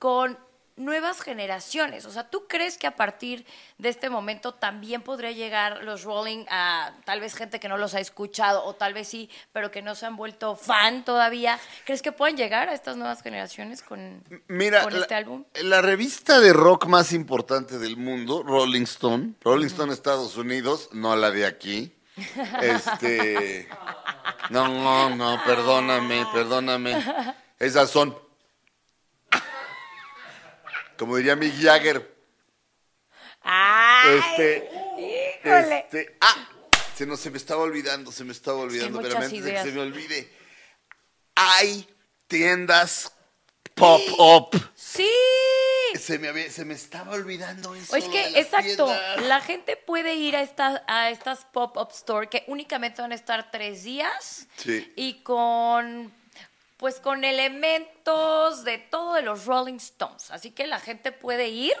con 0.00 0.36
nuevas 0.76 1.20
generaciones. 1.20 2.04
O 2.06 2.10
sea, 2.10 2.28
¿tú 2.28 2.46
crees 2.48 2.78
que 2.78 2.86
a 2.86 2.96
partir 2.96 3.44
de 3.78 3.88
este 3.88 4.10
momento 4.10 4.54
también 4.54 5.02
podría 5.02 5.32
llegar 5.32 5.82
los 5.84 6.04
Rolling 6.04 6.44
a 6.50 6.94
tal 7.04 7.20
vez 7.20 7.34
gente 7.34 7.60
que 7.60 7.68
no 7.68 7.76
los 7.76 7.94
ha 7.94 8.00
escuchado 8.00 8.64
o 8.64 8.74
tal 8.74 8.94
vez 8.94 9.08
sí, 9.08 9.30
pero 9.52 9.70
que 9.70 9.82
no 9.82 9.94
se 9.94 10.06
han 10.06 10.16
vuelto 10.16 10.56
fan 10.56 11.04
todavía? 11.04 11.58
¿Crees 11.84 12.02
que 12.02 12.12
pueden 12.12 12.36
llegar 12.36 12.68
a 12.68 12.74
estas 12.74 12.96
nuevas 12.96 13.22
generaciones 13.22 13.82
con, 13.82 14.24
Mira, 14.48 14.82
con 14.82 14.94
la, 14.94 15.00
este 15.00 15.14
álbum? 15.14 15.44
la 15.62 15.82
revista 15.82 16.40
de 16.40 16.52
rock 16.52 16.86
más 16.86 17.12
importante 17.12 17.78
del 17.78 17.96
mundo, 17.96 18.42
Rolling 18.42 18.82
Stone, 18.82 19.34
Rolling 19.42 19.66
Stone 19.66 19.92
Estados 19.92 20.36
Unidos, 20.36 20.88
no 20.92 21.14
la 21.16 21.30
de 21.30 21.46
aquí. 21.46 21.92
Este 22.60 23.68
No, 24.50 24.68
no, 24.68 25.16
no, 25.16 25.42
perdóname, 25.44 26.26
perdóname. 26.32 27.02
Esas 27.58 27.90
son 27.90 28.16
como 30.98 31.16
diría 31.16 31.36
Mick 31.36 31.54
Jagger, 31.60 32.14
¡Ay! 33.42 34.18
este 34.30 34.70
¡Híjole! 35.44 35.78
Este, 35.80 36.16
ah, 36.20 36.48
se, 36.94 37.06
nos, 37.06 37.20
se 37.20 37.30
me 37.30 37.38
estaba 37.38 37.62
olvidando, 37.62 38.12
se 38.12 38.24
me 38.24 38.32
estaba 38.32 38.58
olvidando, 38.58 39.00
pero 39.02 39.16
antes 39.16 39.30
de 39.32 39.38
que 39.40 39.48
ideas. 39.48 39.64
se 39.66 39.72
me 39.72 39.80
olvide, 39.80 40.30
hay 41.34 41.88
tiendas 42.28 43.12
pop-up. 43.74 44.50
¡Sí! 44.74 45.08
Se 45.98 46.18
me, 46.18 46.28
había- 46.28 46.50
se 46.50 46.64
me 46.64 46.74
estaba 46.74 47.12
olvidando 47.12 47.74
eso. 47.74 47.92
O 47.92 47.96
es 47.96 48.04
que, 48.04 48.38
exacto, 48.38 48.86
tiendas. 48.86 49.22
la 49.26 49.40
gente 49.40 49.76
puede 49.76 50.14
ir 50.14 50.36
a, 50.36 50.42
esta- 50.42 50.84
a 50.86 51.10
estas 51.10 51.44
pop-up 51.46 51.90
store 51.92 52.28
que 52.28 52.44
únicamente 52.46 53.02
van 53.02 53.12
a 53.12 53.14
estar 53.14 53.50
tres 53.50 53.82
días 53.82 54.46
Sí. 54.56 54.90
y 54.96 55.22
con, 55.22 56.12
pues 56.82 56.98
con 56.98 57.22
elementos 57.22 58.64
de 58.64 58.76
todo 58.76 59.14
de 59.14 59.22
los 59.22 59.46
Rolling 59.46 59.76
Stones. 59.76 60.32
Así 60.32 60.50
que 60.50 60.66
la 60.66 60.80
gente 60.80 61.12
puede 61.12 61.48
ir 61.48 61.74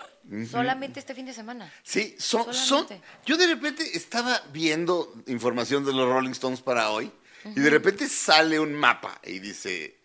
solamente 0.48 1.00
este 1.00 1.12
fin 1.12 1.26
de 1.26 1.32
semana. 1.32 1.72
Sí, 1.82 2.14
son, 2.20 2.54
son. 2.54 2.86
Yo 3.26 3.36
de 3.36 3.48
repente 3.48 3.96
estaba 3.96 4.40
viendo 4.52 5.12
información 5.26 5.84
de 5.84 5.92
los 5.92 6.08
Rolling 6.08 6.30
Stones 6.30 6.60
para 6.60 6.90
hoy 6.90 7.10
y 7.44 7.58
de 7.58 7.68
repente 7.68 8.08
sale 8.08 8.60
un 8.60 8.74
mapa 8.74 9.20
y 9.24 9.40
dice 9.40 9.98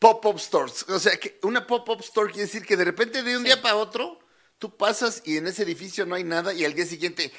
pop-up 0.00 0.40
stores. 0.40 0.84
O 0.88 0.98
sea, 0.98 1.16
que 1.16 1.38
una 1.44 1.64
pop-up 1.64 2.00
store 2.00 2.32
quiere 2.32 2.46
decir 2.46 2.66
que 2.66 2.76
de 2.76 2.86
repente 2.86 3.22
de 3.22 3.36
un 3.36 3.44
día 3.44 3.62
para 3.62 3.76
otro 3.76 4.18
tú 4.58 4.76
pasas 4.76 5.22
y 5.24 5.36
en 5.36 5.46
ese 5.46 5.62
edificio 5.62 6.06
no 6.06 6.16
hay 6.16 6.24
nada 6.24 6.52
y 6.52 6.64
al 6.64 6.74
día 6.74 6.86
siguiente 6.86 7.30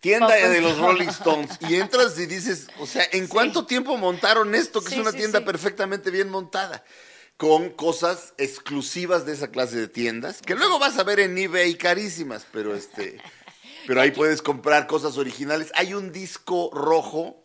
tienda 0.00 0.34
de 0.34 0.60
los. 0.60 0.78
Rolling 0.78 1.08
Stones 1.08 1.58
y 1.68 1.76
entras 1.76 2.18
y 2.18 2.26
dices, 2.26 2.68
o 2.78 2.86
sea, 2.86 3.04
¿en 3.12 3.28
cuánto 3.28 3.66
tiempo 3.66 3.96
montaron 3.96 4.54
esto 4.54 4.80
que 4.80 4.88
Sí, 4.88 4.94
es 4.94 5.00
una 5.00 5.12
sí, 5.12 5.18
tienda 5.18 5.44
perfectamente 5.44 6.10
bien 6.10 6.28
montada? 6.30 6.84
con 7.36 7.70
cosas 7.70 8.34
exclusivas 8.36 9.24
de 9.24 9.32
esa 9.32 9.50
clase 9.50 9.74
de 9.78 9.88
tiendas, 9.88 10.42
que 10.42 10.54
luego 10.54 10.78
vas 10.78 10.98
a 10.98 11.04
ver 11.04 11.20
en 11.20 11.38
eBay 11.38 11.74
carísimas, 11.74 12.46
pero 12.52 12.74
este, 12.74 13.16
pero 13.86 14.02
ahí 14.02 14.10
puedes 14.14 14.42
comprar 14.42 14.86
cosas 14.86 15.16
originales. 15.16 15.72
Hay 15.74 15.94
un 15.94 16.12
disco 16.12 16.70
rojo, 16.74 17.42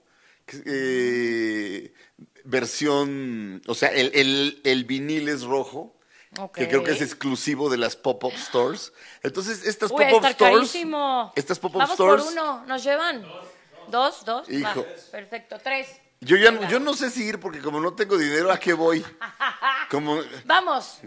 eh, 0.65 1.93
versión, 2.43 3.61
o 3.67 3.73
sea, 3.73 3.87
el, 3.87 4.11
el, 4.13 4.59
el 4.65 4.83
vinil 4.83 5.29
es 5.29 5.43
rojo, 5.43 5.94
Que 6.53 6.67
creo 6.67 6.83
que 6.83 6.91
es 6.91 7.01
exclusivo 7.01 7.69
de 7.69 7.77
las 7.77 7.95
pop-up 7.95 8.33
stores. 8.37 8.93
Entonces, 9.23 9.65
estas 9.65 9.89
pop-up 9.89 10.25
stores, 10.25 10.35
carísimo. 10.37 11.31
estas 11.35 11.59
pop-up 11.59 11.79
Vamos 11.79 11.95
stores, 11.95 12.23
por 12.25 12.33
uno, 12.33 12.65
¿nos 12.65 12.83
llevan? 12.83 13.25
¿Dos? 13.89 14.25
¿Dos? 14.25 14.49
Hijo. 14.49 14.81
Va, 14.81 15.11
perfecto, 15.11 15.57
tres. 15.63 15.87
yo 16.19 16.37
ya, 16.37 16.51
Venga. 16.51 16.67
yo 16.69 16.79
no 16.79 16.93
sé 16.93 17.09
si 17.09 17.23
ir 17.23 17.39
porque 17.39 17.61
como 17.61 17.79
no 17.79 17.93
tengo 17.93 18.17
dinero, 18.17 18.51
¿a 18.51 18.59
qué 18.59 18.73
voy? 18.73 19.05
Como 19.91 20.17
Vamos, 20.45 20.97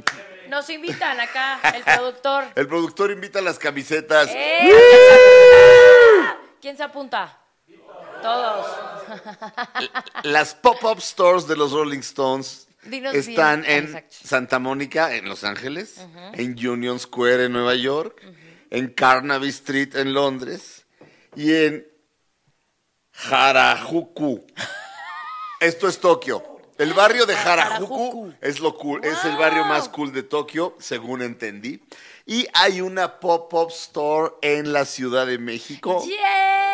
nos 0.49 0.71
invitan 0.71 1.19
acá 1.19 1.59
el 1.75 1.83
productor. 1.83 2.45
el 2.55 2.69
productor 2.69 3.11
invita 3.11 3.41
a 3.41 3.43
las 3.43 3.59
camisetas. 3.59 4.31
¡Eh! 4.33 4.71
¿Quién 6.61 6.77
se 6.77 6.85
apunta? 6.85 7.37
Todos. 8.23 8.67
Las 10.23 10.55
pop-up 10.55 11.01
stores 11.01 11.49
de 11.49 11.57
los 11.57 11.73
Rolling 11.73 11.99
Stones 12.01 12.68
Dinos 12.85 13.15
están 13.15 13.63
bien. 13.63 13.73
en 13.73 13.85
Exacto. 13.85 14.17
Santa 14.25 14.59
Mónica, 14.59 15.15
en 15.15 15.29
Los 15.29 15.45
Ángeles, 15.45 16.01
en 16.35 16.53
Union 16.67 16.99
Square, 16.99 17.45
en 17.45 17.53
Nueva 17.53 17.75
York, 17.75 18.23
en 18.71 18.89
Carnaby 18.89 19.49
Street, 19.49 19.95
en 19.97 20.15
Londres, 20.15 20.87
y 21.35 21.55
en 21.55 21.87
Harajuku. 23.31 24.47
Esto 25.61 25.89
es 25.89 25.99
Tokio. 25.99 26.59
El 26.79 26.95
barrio 26.95 27.27
de 27.27 27.35
Harajuku 27.35 28.33
es 28.41 28.61
lo 28.61 28.77
cool, 28.77 29.05
es 29.05 29.25
el 29.25 29.37
barrio 29.37 29.65
más 29.65 29.89
cool 29.89 30.13
de 30.13 30.23
Tokio, 30.23 30.77
según 30.79 31.23
entendí. 31.23 31.83
Y 32.25 32.47
hay 32.55 32.81
una 32.81 33.19
pop-up 33.19 33.71
store 33.71 34.35
en 34.43 34.73
la 34.73 34.85
Ciudad 34.85 35.27
de 35.27 35.39
México. 35.39 36.05
¡Yes! 36.05 36.68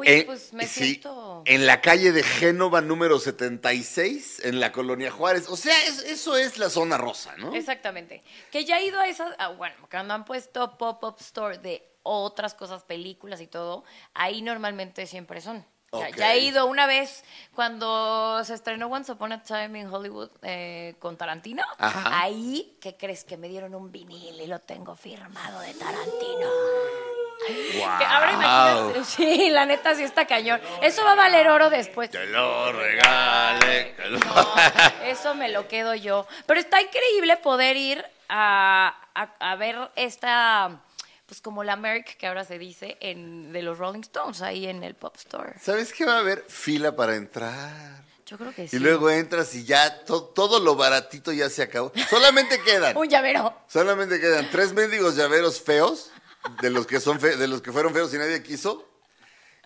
Uy, 0.00 0.06
En- 0.08 0.26
pues 0.26 0.52
me 0.52 0.66
sí, 0.66 0.84
siento. 0.84 1.42
en 1.46 1.66
la 1.66 1.80
calle 1.80 2.12
de 2.12 2.22
Génova 2.22 2.80
número 2.80 3.18
76, 3.18 4.40
en 4.44 4.60
la 4.60 4.72
colonia 4.72 5.10
Juárez. 5.10 5.48
O 5.48 5.56
sea, 5.56 5.76
es- 5.84 6.02
eso 6.04 6.36
es 6.36 6.58
la 6.58 6.70
zona 6.70 6.96
rosa, 6.98 7.34
¿no? 7.36 7.54
Exactamente. 7.54 8.22
Que 8.50 8.64
ya 8.64 8.78
he 8.80 8.86
ido 8.86 8.98
a 8.98 9.08
esas, 9.08 9.34
ah, 9.38 9.48
bueno, 9.48 9.76
cuando 9.90 10.14
han 10.14 10.24
puesto 10.24 10.78
pop-up 10.78 11.16
store 11.20 11.58
de 11.58 11.86
otras 12.02 12.54
cosas, 12.54 12.82
películas 12.82 13.40
y 13.42 13.46
todo, 13.46 13.84
ahí 14.14 14.40
normalmente 14.42 15.06
siempre 15.06 15.40
son. 15.40 15.64
Ya 16.16 16.34
he 16.34 16.38
ido 16.38 16.66
una 16.66 16.86
vez 16.86 17.24
cuando 17.52 18.44
se 18.44 18.54
estrenó 18.54 18.86
Once 18.86 19.10
Upon 19.10 19.32
a 19.32 19.42
Time 19.42 19.80
in 19.80 19.88
Hollywood 19.92 20.30
eh, 20.42 20.94
con 21.00 21.16
Tarantino. 21.16 21.64
Ajá. 21.78 22.22
Ahí, 22.22 22.78
¿qué 22.80 22.96
crees? 22.96 23.24
Que 23.24 23.36
me 23.36 23.48
dieron 23.48 23.74
un 23.74 23.90
vinil 23.90 24.40
y 24.40 24.46
lo 24.46 24.60
tengo 24.60 24.94
firmado 24.94 25.58
de 25.58 25.74
Tarantino. 25.74 26.48
Que 27.52 28.04
ahora 28.04 28.32
imagínate, 28.32 29.04
sí, 29.04 29.50
la 29.50 29.66
neta 29.66 29.94
sí 29.94 30.02
está 30.02 30.26
cañón. 30.26 30.60
Eso 30.82 31.04
va 31.04 31.12
a 31.12 31.16
valer 31.16 31.48
oro 31.48 31.70
después. 31.70 32.10
Te 32.10 32.26
lo 32.26 32.72
regale. 32.72 33.94
que 33.96 34.04
lo- 34.08 34.18
No, 34.18 34.54
eso 35.04 35.34
me 35.34 35.48
lo 35.50 35.68
quedo 35.68 35.94
yo. 35.94 36.26
Pero 36.46 36.60
está 36.60 36.80
increíble 36.80 37.36
poder 37.38 37.76
ir 37.76 38.04
a, 38.28 38.96
a- 39.14 39.50
a 39.52 39.56
ver 39.56 39.76
esta, 39.96 40.80
pues 41.26 41.40
como 41.40 41.64
la 41.64 41.76
Merck 41.76 42.16
que 42.16 42.26
ahora 42.26 42.44
se 42.44 42.58
dice, 42.58 42.96
en, 43.00 43.52
de 43.52 43.62
los 43.62 43.78
Rolling 43.78 44.00
Stones, 44.00 44.42
ahí 44.42 44.66
en 44.66 44.82
el 44.84 44.94
Pop 44.94 45.16
Store. 45.16 45.54
¿Sabes 45.60 45.92
qué 45.92 46.04
va 46.04 46.16
a 46.16 46.18
haber? 46.20 46.44
Fila 46.48 46.94
para 46.96 47.16
entrar. 47.16 48.08
Yo 48.26 48.38
creo 48.38 48.54
que 48.54 48.68
sí. 48.68 48.76
Y 48.76 48.78
luego 48.78 49.10
entras 49.10 49.52
y 49.56 49.64
ya 49.64 50.04
to- 50.04 50.22
todo 50.22 50.60
lo 50.60 50.76
baratito 50.76 51.32
ya 51.32 51.50
se 51.50 51.62
acabó. 51.62 51.90
Solamente 52.08 52.60
quedan, 52.62 52.96
Un 52.96 53.08
llavero. 53.08 53.52
solamente 53.66 54.20
quedan 54.20 54.48
tres 54.52 54.72
mendigos 54.72 55.16
llaveros 55.16 55.60
feos, 55.60 56.12
de 56.62 56.70
los 56.70 56.86
que 56.86 57.00
son 57.00 57.20
fe- 57.20 57.36
de 57.36 57.46
los 57.48 57.62
que 57.62 57.72
fueron 57.72 57.92
feos 57.92 58.12
y 58.14 58.18
nadie 58.18 58.42
quiso. 58.42 58.86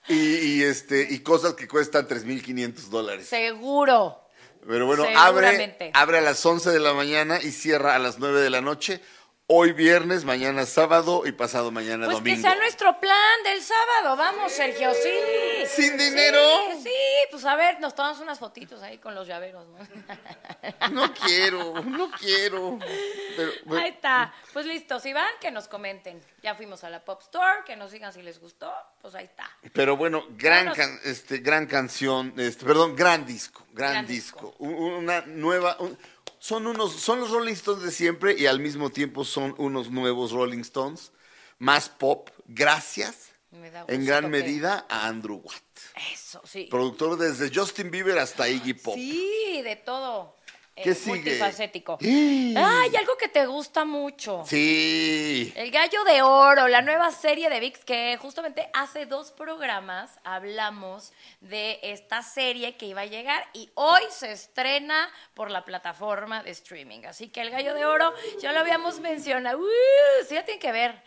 Y, 0.08 0.14
y, 0.16 0.62
este 0.62 1.06
y 1.08 1.20
cosas 1.20 1.54
que 1.54 1.66
cuestan 1.66 2.06
3.500 2.06 2.74
dólares. 2.90 3.26
Seguro. 3.26 4.20
Pero 4.66 4.86
bueno, 4.86 5.04
abre, 5.16 5.76
abre 5.94 6.18
a 6.18 6.20
las 6.20 6.44
11 6.44 6.70
de 6.70 6.80
la 6.80 6.92
mañana 6.94 7.38
y 7.42 7.50
cierra 7.52 7.94
a 7.94 7.98
las 7.98 8.18
9 8.18 8.40
de 8.40 8.50
la 8.50 8.60
noche. 8.60 9.00
Hoy 9.46 9.72
viernes, 9.72 10.24
mañana 10.24 10.64
sábado 10.64 11.24
y 11.26 11.32
pasado 11.32 11.70
mañana 11.70 12.06
Pues 12.06 12.16
domingo. 12.16 12.34
que 12.36 12.40
sea 12.40 12.56
nuestro 12.56 12.98
plan 12.98 13.42
del 13.44 13.60
sábado. 13.60 14.16
Vamos, 14.16 14.50
Sergio, 14.50 14.90
sí. 14.94 15.66
¿Sin 15.66 15.98
dinero? 15.98 16.40
Sí, 16.78 16.84
sí, 16.84 16.90
pues 17.30 17.44
a 17.44 17.54
ver, 17.54 17.78
nos 17.78 17.94
tomamos 17.94 18.20
unas 18.20 18.38
fotitos 18.38 18.80
ahí 18.82 18.96
con 18.96 19.14
los 19.14 19.26
llaveros, 19.28 19.66
¿no? 19.68 19.78
No 20.92 21.12
quiero, 21.12 21.74
no 21.84 22.10
quiero. 22.12 22.78
Pero, 23.36 23.52
pero- 23.68 23.76
Ahí 23.82 23.90
está. 23.90 24.32
Pues 24.54 24.64
listo, 24.64 24.98
si 24.98 25.12
van, 25.12 25.28
que 25.42 25.50
nos 25.50 25.68
comenten. 25.68 26.22
Ya 26.42 26.54
fuimos 26.54 26.82
a 26.82 26.88
la 26.88 27.04
Pop 27.04 27.20
Store, 27.20 27.64
que 27.66 27.76
nos 27.76 27.90
digan 27.92 28.14
si 28.14 28.22
les 28.22 28.40
gustó, 28.40 28.72
pues 29.02 29.14
ahí 29.14 29.26
está. 29.26 29.50
pero 29.74 29.98
bueno, 29.98 30.24
gran, 30.38 30.72
can- 30.72 30.98
este, 31.04 31.38
gran 31.38 31.66
canción, 31.66 32.32
este, 32.38 32.64
perdón, 32.64 32.96
gran 32.96 33.26
disco, 33.26 33.62
gran, 33.74 33.92
Gran 33.92 34.06
disco. 34.06 34.46
disco. 34.46 34.64
Un- 34.64 34.74
Una 35.04 35.20
nueva, 35.26 35.76
un- 35.80 35.98
son 36.44 36.66
unos, 36.66 36.92
son 36.92 37.20
los 37.20 37.30
Rolling 37.30 37.54
Stones 37.54 37.82
de 37.82 37.90
siempre 37.90 38.34
y 38.38 38.44
al 38.44 38.60
mismo 38.60 38.90
tiempo 38.90 39.24
son 39.24 39.54
unos 39.56 39.90
nuevos 39.90 40.30
Rolling 40.32 40.58
Stones, 40.60 41.10
más 41.58 41.88
pop, 41.88 42.28
gracias 42.44 43.30
Me 43.50 43.70
da 43.70 43.86
en 43.88 44.04
gran 44.04 44.24
que- 44.24 44.28
medida 44.28 44.84
a 44.90 45.06
Andrew 45.06 45.40
Watt. 45.42 45.62
Eso, 46.12 46.42
sí. 46.44 46.66
Productor 46.70 47.16
desde 47.16 47.50
Justin 47.54 47.90
Bieber 47.90 48.18
hasta 48.18 48.46
Iggy 48.46 48.74
Pop. 48.74 48.94
Sí, 48.94 49.62
de 49.64 49.76
todo. 49.76 50.36
¿Qué 50.76 50.90
Eh, 50.90 50.94
sigue? 50.94 51.16
Multifacético. 51.16 51.98
¡Eh! 52.00 52.54
Ay, 52.56 52.96
algo 52.96 53.16
que 53.16 53.28
te 53.28 53.46
gusta 53.46 53.84
mucho. 53.84 54.42
Sí. 54.46 55.52
El 55.54 55.70
Gallo 55.70 56.02
de 56.04 56.22
Oro, 56.22 56.66
la 56.66 56.82
nueva 56.82 57.12
serie 57.12 57.48
de 57.48 57.60
VIX 57.60 57.84
que 57.84 58.16
justamente 58.20 58.68
hace 58.74 59.06
dos 59.06 59.30
programas 59.30 60.18
hablamos 60.24 61.12
de 61.40 61.78
esta 61.82 62.22
serie 62.22 62.76
que 62.76 62.86
iba 62.86 63.02
a 63.02 63.06
llegar 63.06 63.46
y 63.52 63.70
hoy 63.74 64.02
se 64.10 64.32
estrena 64.32 65.08
por 65.34 65.50
la 65.50 65.64
plataforma 65.64 66.42
de 66.42 66.50
streaming. 66.50 67.04
Así 67.06 67.28
que 67.28 67.40
El 67.42 67.50
Gallo 67.50 67.72
de 67.74 67.84
Oro 67.84 68.12
ya 68.40 68.52
lo 68.52 68.58
habíamos 68.60 68.98
mencionado. 68.98 69.58
¡Uh! 69.58 70.24
sí, 70.28 70.34
ya 70.34 70.44
tienen 70.44 70.60
que 70.60 70.72
ver. 70.72 71.00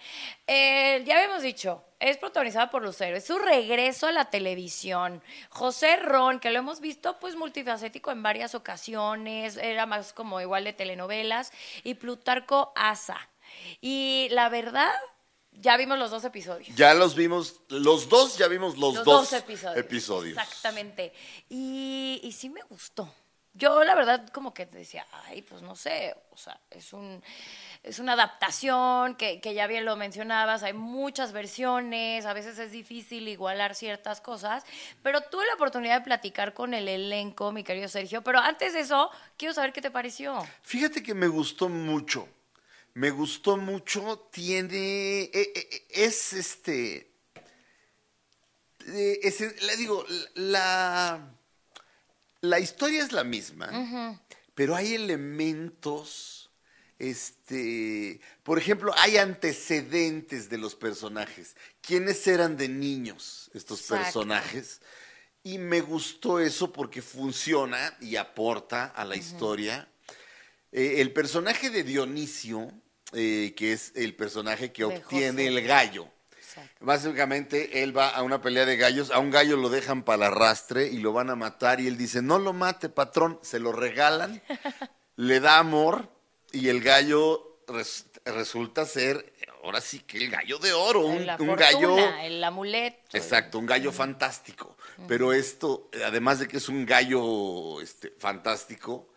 Eh, 0.48 1.04
ya 1.06 1.16
habíamos 1.18 1.42
dicho, 1.44 1.84
es 2.00 2.18
protagonizada 2.18 2.70
por 2.70 2.84
Lucero. 2.84 3.18
Es 3.18 3.26
su 3.26 3.38
regreso 3.38 4.08
a 4.08 4.12
la 4.12 4.30
televisión. 4.30 5.22
José 5.50 5.98
Ron, 5.98 6.40
que 6.40 6.52
lo 6.52 6.60
hemos 6.60 6.80
visto 6.80 7.20
pues 7.20 7.36
multifacético 7.36 8.12
en 8.12 8.24
varias 8.24 8.56
ocasiones, 8.56 9.58
era 9.58 9.86
más 9.86 10.14
como 10.14 10.40
igual 10.42 10.64
de 10.64 10.74
telenovelas, 10.74 11.52
y 11.84 11.96
Plutarco 11.96 12.72
Asa. 12.76 13.18
Y 13.82 14.28
la 14.32 14.50
verdad, 14.50 14.92
ya 15.52 15.78
vimos 15.78 15.98
los 15.98 16.12
dos 16.12 16.24
episodios. 16.24 16.76
Ya 16.76 16.94
los 16.94 17.16
vimos, 17.16 17.62
los 17.70 18.10
dos 18.10 18.38
ya 18.38 18.48
vimos 18.48 18.78
los, 18.78 18.96
los 18.96 19.06
dos, 19.06 19.32
dos 19.32 19.34
episodios. 19.34 19.78
episodios. 19.78 20.38
Exactamente. 20.38 21.14
Y, 21.50 22.20
y 22.24 22.32
sí 22.32 22.50
me 22.50 22.62
gustó. 22.64 23.12
Yo 23.58 23.84
la 23.84 23.96
verdad 23.96 24.28
como 24.30 24.54
que 24.54 24.66
decía, 24.68 25.06
ay, 25.26 25.42
pues 25.42 25.62
no 25.62 25.76
sé, 25.76 26.16
o 26.32 26.38
sea, 26.38 26.60
es 26.70 26.94
un 26.94 27.24
es 27.84 28.00
una 28.00 28.14
adaptación 28.14 29.16
que, 29.16 29.40
que 29.40 29.54
ya 29.54 29.66
bien 29.68 29.86
lo 29.86 29.96
mencionabas, 29.96 30.64
hay 30.64 30.74
muchas 30.74 31.32
versiones, 31.32 32.26
a 32.26 32.34
veces 32.34 32.58
es 32.60 32.72
difícil 32.72 33.28
igualar 33.28 33.76
ciertas 33.76 34.20
cosas, 34.22 34.64
pero 35.04 35.22
tuve 35.22 35.46
la 35.48 35.54
oportunidad 35.56 36.00
de 36.00 36.04
platicar 36.04 36.54
con 36.54 36.74
el 36.74 36.88
elenco, 36.88 37.52
mi 37.52 37.64
querido 37.64 37.88
Sergio, 37.88 38.24
pero 38.24 38.40
antes 38.40 38.74
de 38.74 38.82
eso, 38.82 39.10
quiero 39.38 39.54
saber 39.54 39.74
qué 39.74 39.82
te 39.82 39.92
pareció. 39.92 40.46
Fíjate 40.64 41.02
que 41.02 41.14
me 41.14 41.28
gustó 41.28 41.70
mucho. 41.70 42.28
Me 42.94 43.12
gustó 43.12 43.58
mucho. 43.58 44.28
Tiene. 44.32 45.22
eh, 45.24 45.32
eh, 45.34 45.88
Es 45.90 46.34
este. 46.34 47.12
eh, 48.88 49.20
es- 49.22 49.62
le 49.64 49.78
digo, 49.78 50.04
la. 50.36 51.34
La 52.42 52.60
historia 52.60 53.04
es 53.04 53.12
la 53.12 53.24
misma, 53.24 54.22
pero 54.54 54.76
hay 54.76 54.94
elementos. 54.94 56.50
Este. 57.00 58.20
Por 58.44 58.58
ejemplo, 58.58 58.94
hay 58.98 59.18
antecedentes 59.18 60.50
de 60.50 60.58
los 60.58 60.76
personajes. 60.76 61.56
¿Quiénes 61.82 62.26
eran 62.28 62.58
de 62.58 62.68
niños 62.70 63.50
estos 63.54 63.82
Exacto. 63.82 64.04
personajes? 64.04 64.82
Y 65.44 65.60
me 65.60 65.82
gustó 65.82 66.40
eso 66.40 66.74
porque 66.74 67.02
funciona 67.02 67.96
y 68.02 68.16
aporta 68.16 68.86
a 68.88 69.06
la 69.06 69.16
historia. 69.16 69.88
Eh, 70.72 70.96
el 71.02 71.14
personaje 71.14 71.70
de 71.70 71.84
Dionisio, 71.84 72.72
eh, 73.14 73.54
que 73.56 73.72
es 73.74 73.94
el 73.96 74.14
personaje 74.16 74.72
que 74.74 74.84
De 74.86 74.98
obtiene 74.98 75.44
José. 75.44 75.48
el 75.48 75.62
gallo. 75.68 76.12
Exacto. 76.58 76.86
Básicamente, 76.86 77.84
él 77.84 77.96
va 77.98 78.10
a 78.10 78.24
una 78.24 78.42
pelea 78.42 78.66
de 78.66 78.78
gallos, 78.78 79.12
a 79.12 79.20
un 79.20 79.30
gallo 79.32 79.58
lo 79.58 79.70
dejan 79.70 80.04
para 80.04 80.28
el 80.28 80.34
arrastre 80.34 80.88
y 80.88 80.98
lo 80.98 81.14
van 81.14 81.30
a 81.30 81.36
matar 81.36 81.80
y 81.80 81.88
él 81.88 81.98
dice, 81.98 82.22
no 82.22 82.40
lo 82.40 82.54
mate, 82.54 82.90
patrón, 82.90 83.40
se 83.44 83.60
lo 83.60 83.72
regalan, 83.72 84.42
le 85.16 85.40
da 85.40 85.60
amor 85.60 86.10
y 86.52 86.70
el 86.70 86.82
gallo 86.82 87.60
res- 87.68 88.06
resulta 88.26 88.86
ser, 88.86 89.34
ahora 89.64 89.82
sí 89.82 90.00
que 90.00 90.18
el 90.18 90.30
gallo 90.32 90.58
de 90.60 90.74
oro, 90.74 91.02
un, 91.06 91.26
la 91.26 91.36
un 91.40 91.56
gallo... 91.56 91.98
el 92.22 92.44
amuleto. 92.44 93.18
Exacto, 93.18 93.60
un 93.60 93.66
gallo 93.66 93.92
fantástico. 93.92 94.76
Pero 95.08 95.34
esto, 95.34 95.90
además 96.06 96.40
de 96.40 96.48
que 96.48 96.58
es 96.58 96.70
un 96.70 96.86
gallo 96.86 97.82
este, 97.82 98.14
fantástico, 98.18 99.10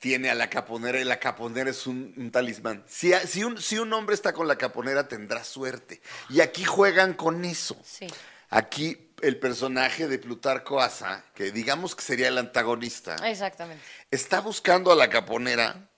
tiene 0.00 0.30
a 0.30 0.34
la 0.34 0.48
caponera 0.50 1.00
y 1.00 1.04
la 1.04 1.18
caponera 1.18 1.70
es 1.70 1.86
un, 1.86 2.12
un 2.16 2.30
talismán. 2.30 2.84
Si, 2.88 3.12
si 3.26 3.44
un, 3.44 3.60
si 3.60 3.78
un 3.78 3.92
hombre 3.92 4.14
está 4.14 4.32
con 4.32 4.46
la 4.48 4.56
caponera 4.56 5.08
tendrá 5.08 5.44
suerte. 5.44 6.00
Y 6.30 6.40
aquí 6.40 6.64
juegan 6.64 7.14
con 7.14 7.44
eso. 7.44 7.76
Sí. 7.84 8.06
Aquí 8.50 9.10
el 9.22 9.38
personaje 9.38 10.06
de 10.06 10.18
Plutarco 10.18 10.80
Asa, 10.80 11.24
que 11.34 11.50
digamos 11.50 11.94
que 11.96 12.02
sería 12.02 12.28
el 12.28 12.38
antagonista, 12.38 13.16
Exactamente. 13.28 13.82
está 14.10 14.40
buscando 14.40 14.92
a 14.92 14.96
la 14.96 15.08
caponera 15.10 15.88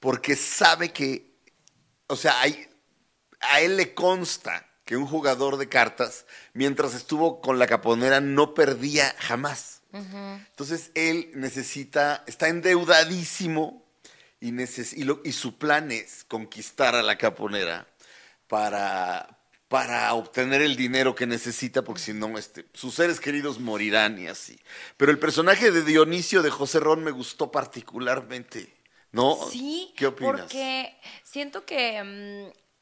porque 0.00 0.36
sabe 0.36 0.92
que, 0.92 1.34
o 2.08 2.16
sea, 2.16 2.40
hay- 2.40 2.68
a 3.40 3.60
él 3.60 3.76
le 3.76 3.94
consta 3.94 4.66
que 4.84 4.96
un 4.96 5.06
jugador 5.06 5.56
de 5.56 5.68
cartas, 5.68 6.26
mientras 6.52 6.94
estuvo 6.94 7.40
con 7.40 7.58
la 7.58 7.66
caponera, 7.66 8.20
no 8.20 8.54
perdía 8.54 9.14
jamás. 9.18 9.75
Entonces 10.50 10.90
él 10.94 11.30
necesita, 11.34 12.22
está 12.26 12.48
endeudadísimo 12.48 13.84
y, 14.40 14.50
neces- 14.52 14.94
y, 14.96 15.04
lo- 15.04 15.20
y 15.24 15.32
su 15.32 15.58
plan 15.58 15.90
es 15.92 16.24
conquistar 16.24 16.94
a 16.94 17.02
la 17.02 17.16
caponera 17.18 17.86
para, 18.48 19.38
para 19.68 20.12
obtener 20.14 20.62
el 20.62 20.76
dinero 20.76 21.14
que 21.14 21.26
necesita, 21.26 21.82
porque 21.82 22.00
si 22.02 22.12
no, 22.12 22.38
este, 22.38 22.66
sus 22.74 22.94
seres 22.94 23.20
queridos 23.20 23.58
morirán 23.58 24.18
y 24.18 24.28
así. 24.28 24.58
Pero 24.96 25.10
el 25.10 25.18
personaje 25.18 25.70
de 25.70 25.82
Dionisio 25.82 26.42
de 26.42 26.50
José 26.50 26.80
Ron 26.80 27.02
me 27.02 27.10
gustó 27.10 27.50
particularmente, 27.50 28.74
¿no? 29.12 29.36
Sí, 29.50 29.92
¿Qué 29.96 30.06
opinas? 30.06 30.40
porque 30.40 30.96
siento 31.24 31.64
que 31.64 32.02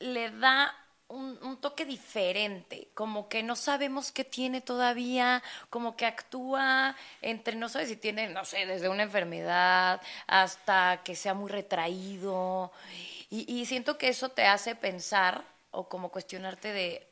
mm, 0.01 0.05
le 0.05 0.31
da 0.33 0.75
un, 1.09 1.39
un 1.43 1.59
toque 1.61 1.85
diferente, 1.85 2.89
como 2.95 3.29
que 3.29 3.43
no 3.43 3.57
sabemos 3.57 4.11
qué 4.11 4.25
tiene 4.25 4.61
todavía, 4.61 5.43
como 5.71 5.97
que 5.97 6.07
actúa 6.07 6.97
entre, 7.23 7.57
no 7.57 7.69
sabes 7.69 7.89
si 7.89 7.97
tiene, 7.97 8.29
no 8.29 8.45
sé, 8.45 8.67
desde 8.67 8.89
una 8.89 9.03
enfermedad 9.05 10.01
hasta 10.27 11.03
que 11.05 11.15
sea 11.15 11.35
muy 11.35 11.51
retraído. 11.51 12.73
Y, 13.31 13.53
y 13.53 13.67
siento 13.67 13.99
que 13.99 14.09
eso 14.09 14.31
te 14.31 14.47
hace 14.47 14.75
pensar 14.75 15.45
o 15.71 15.89
como 15.89 16.09
cuestionarte 16.11 16.73
de, 16.73 17.07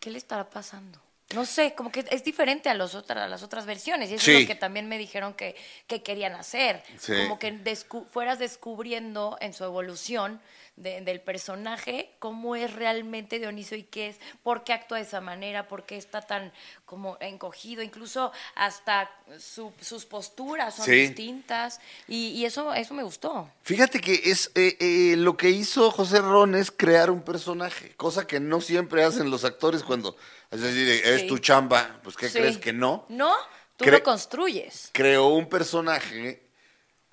¿qué 0.00 0.10
le 0.10 0.18
estará 0.18 0.48
pasando? 0.50 1.00
No 1.34 1.44
sé, 1.44 1.74
como 1.74 1.90
que 1.90 2.04
es 2.10 2.22
diferente 2.22 2.68
a, 2.68 2.74
los 2.74 2.94
otra- 2.94 3.24
a 3.24 3.28
las 3.28 3.42
otras 3.42 3.66
versiones. 3.66 4.10
Y 4.10 4.14
eso 4.14 4.30
es 4.30 4.36
Sí. 4.36 4.42
lo 4.42 4.46
que 4.46 4.54
también 4.54 4.88
me 4.88 4.96
dijeron 4.96 5.34
que, 5.34 5.56
que 5.88 6.00
querían 6.00 6.34
hacer. 6.34 6.84
Sí. 6.98 7.14
Como 7.22 7.40
que 7.40 7.52
descu- 7.52 8.06
fueras 8.10 8.38
descubriendo 8.38 9.36
en 9.40 9.52
su 9.52 9.64
evolución 9.64 10.40
de- 10.76 11.00
del 11.00 11.20
personaje 11.22 12.10
cómo 12.18 12.54
es 12.54 12.72
realmente 12.74 13.38
Dionisio 13.38 13.76
y 13.78 13.82
qué 13.84 14.08
es, 14.08 14.16
por 14.42 14.62
qué 14.62 14.74
actúa 14.74 14.98
de 14.98 15.04
esa 15.04 15.20
manera, 15.22 15.68
por 15.68 15.84
qué 15.86 15.96
está 15.96 16.20
tan 16.20 16.52
como 16.84 17.16
encogido, 17.20 17.82
incluso 17.82 18.30
hasta 18.54 19.10
su- 19.38 19.72
sus 19.80 20.04
posturas 20.04 20.76
son 20.76 20.84
Sí. 20.84 20.92
distintas. 20.92 21.80
Y, 22.08 22.28
y 22.28 22.44
eso, 22.44 22.74
eso 22.74 22.92
me 22.94 23.02
gustó. 23.02 23.50
Fíjate 23.62 24.00
que 24.00 24.20
es 24.26 24.50
eh, 24.54 24.76
eh, 24.78 25.16
lo 25.16 25.36
que 25.36 25.48
hizo 25.50 25.90
José 25.90 26.20
Ron 26.20 26.54
es 26.54 26.70
crear 26.70 27.10
un 27.10 27.22
personaje, 27.22 27.94
cosa 27.96 28.26
que 28.26 28.38
no 28.38 28.60
siempre 28.60 29.02
hacen 29.02 29.30
los 29.30 29.44
actores 29.44 29.82
cuando 29.82 30.16
es 30.50 30.60
decir, 30.60 30.88
es 31.04 31.22
Sí. 31.22 31.26
tu 31.26 31.38
chamba, 31.38 32.00
pues 32.04 32.16
¿qué 32.16 32.28
Sí. 32.28 32.38
crees 32.38 32.58
que 32.58 32.72
no? 32.72 33.04
No, 33.08 33.34
tú 33.76 33.84
Cre- 33.86 33.92
lo 33.92 34.02
construyes. 34.04 34.90
Creó 34.92 35.28
un 35.28 35.48
personaje, 35.48 36.42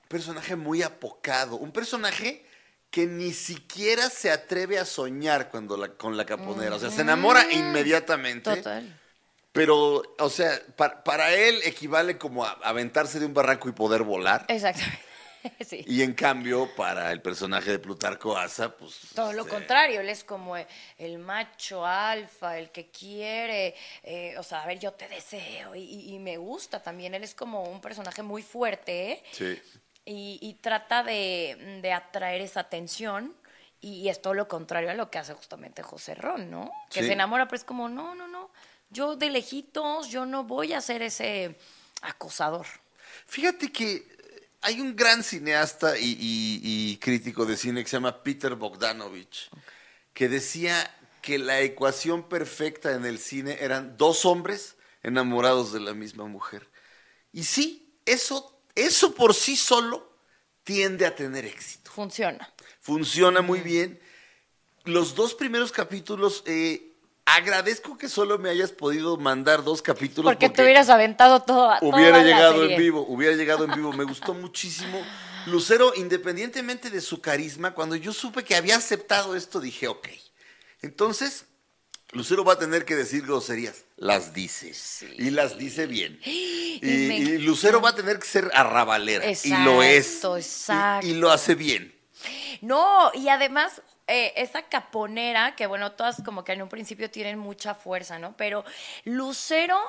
un 0.03 0.07
personaje 0.09 0.55
muy 0.55 0.83
apocado, 0.83 1.55
un 1.55 1.71
personaje 1.71 2.45
que 2.93 3.07
ni 3.07 3.33
siquiera 3.33 4.07
se 4.11 4.29
atreve 4.29 4.77
a 4.77 4.85
soñar 4.85 5.49
cuando 5.49 5.75
la, 5.75 5.89
con 5.89 6.15
la 6.15 6.27
caponera, 6.27 6.75
o 6.75 6.79
sea, 6.79 6.91
se 6.91 7.01
enamora 7.01 7.51
inmediatamente. 7.51 8.55
Total. 8.57 8.99
Pero, 9.51 10.03
o 10.19 10.29
sea, 10.29 10.61
pa- 10.75 11.03
para 11.03 11.33
él 11.33 11.59
equivale 11.63 12.19
como 12.19 12.45
a 12.45 12.51
aventarse 12.61 13.19
de 13.19 13.25
un 13.25 13.33
barranco 13.33 13.67
y 13.67 13.71
poder 13.71 14.03
volar. 14.03 14.45
Exactamente. 14.47 14.99
sí. 15.67 15.83
Y 15.87 16.03
en 16.03 16.13
cambio, 16.13 16.69
para 16.75 17.11
el 17.11 17.19
personaje 17.19 17.71
de 17.71 17.79
Plutarco 17.79 18.37
Asa, 18.37 18.77
pues. 18.77 18.99
Todo 19.15 19.33
lo 19.33 19.41
este, 19.41 19.55
contrario, 19.55 19.99
él 20.01 20.09
es 20.09 20.23
como 20.23 20.55
el 20.55 21.17
macho 21.17 21.83
alfa, 21.87 22.59
el 22.59 22.69
que 22.69 22.91
quiere, 22.91 23.73
eh, 24.03 24.35
o 24.37 24.43
sea, 24.43 24.61
a 24.61 24.67
ver, 24.67 24.77
yo 24.77 24.91
te 24.93 25.07
deseo 25.07 25.73
y, 25.73 25.79
y- 25.81 26.13
y 26.13 26.19
me 26.19 26.37
gusta 26.37 26.79
también, 26.79 27.15
él 27.15 27.23
es 27.23 27.33
como 27.33 27.63
un 27.63 27.81
personaje 27.81 28.21
muy 28.21 28.43
fuerte 28.43 29.11
¿eh? 29.13 29.23
Sí. 29.31 29.59
Y, 30.05 30.39
y 30.41 30.55
trata 30.55 31.03
de, 31.03 31.79
de 31.81 31.93
atraer 31.93 32.41
esa 32.41 32.61
atención 32.61 33.35
y, 33.81 34.07
es 34.09 34.21
todo 34.21 34.33
lo 34.33 34.47
contrario 34.47 34.89
a 34.89 34.93
lo 34.93 35.09
que 35.11 35.19
hace 35.19 35.33
justamente 35.33 35.83
José 35.83 36.15
Ron, 36.15 36.49
¿no? 36.49 36.71
Que 36.89 37.01
Sí. 37.01 37.07
se 37.07 37.13
enamora, 37.13 37.47
pero 37.47 37.57
es 37.57 37.63
como, 37.65 37.89
no, 37.89 38.15
no, 38.15 38.27
no, 38.27 38.49
yo 38.89 39.15
de 39.17 39.29
lejitos, 39.29 40.07
yo 40.09 40.25
no 40.25 40.45
voy 40.45 40.71
a 40.73 40.79
ser 40.81 41.01
ese 41.01 41.57
acosador. 42.01 42.65
Fíjate 43.27 43.71
que 43.71 44.07
hay 44.61 44.79
un 44.79 44.95
gran 44.95 45.23
cineasta 45.23 45.97
y, 45.97 46.11
y- 46.19 46.61
y 46.93 46.97
crítico 46.97 47.45
de 47.45 47.57
cine 47.57 47.83
que 47.83 47.89
se 47.89 47.97
llama 47.97 48.23
Peter 48.23 48.55
Bogdanovich, 48.55 49.49
que 50.13 50.29
decía 50.29 50.75
que 51.21 51.37
la 51.39 51.59
ecuación 51.61 52.29
perfecta 52.29 52.91
en 52.93 53.05
el 53.05 53.19
cine 53.19 53.57
eran 53.61 53.97
dos 53.97 54.25
hombres 54.25 54.75
enamorados 55.03 55.73
de 55.73 55.79
la 55.81 55.93
misma 55.93 56.25
mujer. 56.25 56.69
Y 57.33 57.43
sí, 57.43 57.97
eso, 58.05 58.52
eso 58.75 59.13
por 59.13 59.33
sí 59.33 59.55
solo 59.55 60.11
tiende 60.63 61.05
a 61.05 61.15
tener 61.15 61.45
éxito. 61.45 61.91
Funciona. 61.91 62.51
Funciona 62.79 63.41
muy 63.41 63.61
bien. 63.61 63.99
Los 64.83 65.15
dos 65.15 65.33
primeros 65.33 65.71
capítulos, 65.71 66.43
eh, 66.45 66.93
agradezco 67.25 67.97
que 67.97 68.09
solo 68.09 68.37
me 68.37 68.49
hayas 68.49 68.71
podido 68.71 69.17
mandar 69.17 69.63
dos 69.63 69.81
capítulos. 69.81 70.31
Porque, 70.31 70.49
te 70.49 70.63
hubieras 70.63 70.89
aventado 70.89 71.41
todo, 71.41 71.71
hubiera 71.81 72.11
toda 72.11 72.23
la 72.23 72.23
llegado 72.23 72.65
en 72.65 72.77
vivo, 72.77 73.05
hubiera 73.07 73.35
llegado 73.35 73.65
en 73.65 73.71
vivo. 73.71 73.93
Me 73.93 74.03
gustó 74.03 74.33
muchísimo. 74.33 75.01
Lucero, 75.45 75.93
independientemente 75.95 76.89
de 76.89 77.01
su 77.01 77.21
carisma, 77.21 77.73
cuando 77.73 77.95
yo 77.95 78.13
supe 78.13 78.43
que 78.43 78.55
había 78.55 78.77
aceptado 78.77 79.35
esto, 79.35 79.59
dije, 79.59 79.87
ok. 79.87 80.07
Entonces, 80.81 81.45
Lucero 82.13 82.43
va 82.43 82.53
a 82.53 82.59
tener 82.59 82.85
que 82.85 82.95
decir 82.95 83.23
groserías. 83.23 83.85
Las 83.97 84.33
dice. 84.33 84.73
Y 85.17 85.29
las 85.31 85.57
dice 85.57 85.85
bien. 85.87 86.19
Y, 86.85 87.37
Lucero 87.37 87.79
va 87.81 87.89
a 87.89 87.95
tener 87.95 88.19
que 88.19 88.25
ser 88.25 88.51
arrabalera. 88.53 89.23
y 89.25 89.49
lo 89.63 89.81
es. 89.83 90.07
Exacto, 90.15 90.37
Y- 90.37 90.41
exacto. 90.41 91.07
y 91.07 91.13
lo 91.13 91.31
hace 91.31 91.55
bien. 91.55 91.93
No, 92.61 93.11
y 93.13 93.29
además 93.29 93.81
eh, 94.07 94.33
esa 94.37 94.63
caponera, 94.63 95.55
que 95.55 95.65
bueno, 95.67 95.93
todas 95.93 96.21
como 96.23 96.43
que 96.43 96.51
en 96.53 96.61
un 96.61 96.69
principio 96.69 97.09
tienen 97.09 97.37
mucha 97.37 97.73
fuerza, 97.75 98.19
¿no? 98.19 98.35
Pero 98.35 98.65
Lucero, 99.05 99.79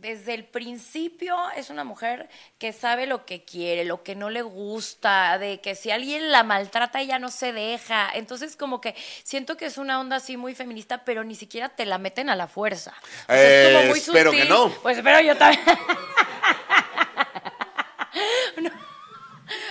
desde 0.00 0.34
el 0.34 0.44
principio, 0.44 1.36
es 1.56 1.70
una 1.70 1.84
mujer 1.84 2.28
que 2.58 2.72
sabe 2.72 3.06
lo 3.06 3.26
que 3.26 3.44
quiere, 3.44 3.84
lo 3.84 4.02
que 4.02 4.14
no 4.14 4.30
le 4.30 4.42
gusta, 4.42 5.38
de 5.38 5.60
que 5.60 5.74
si 5.74 5.90
alguien 5.90 6.30
la 6.30 6.42
maltrata, 6.42 7.00
ella 7.00 7.18
no 7.18 7.30
se 7.30 7.52
deja. 7.52 8.10
Entonces, 8.14 8.56
como 8.56 8.80
que 8.80 8.94
siento 9.22 9.56
que 9.56 9.66
es 9.66 9.78
una 9.78 10.00
onda 10.00 10.16
así 10.16 10.36
muy 10.36 10.54
feminista, 10.54 11.04
pero 11.04 11.24
ni 11.24 11.34
siquiera 11.34 11.68
te 11.68 11.84
la 11.86 11.98
meten 11.98 12.30
a 12.30 12.36
la 12.36 12.48
fuerza. 12.48 12.94
O 13.24 13.32
sea, 13.32 13.36
es 13.36 13.72
como 13.72 13.84
Eh, 13.84 13.88
muy 13.88 13.98
espero 13.98 14.30
que 14.32 14.44
no. 14.46 14.70
Pues 14.82 14.96
espero 14.96 15.20
yo 15.20 15.36
también. 15.36 15.64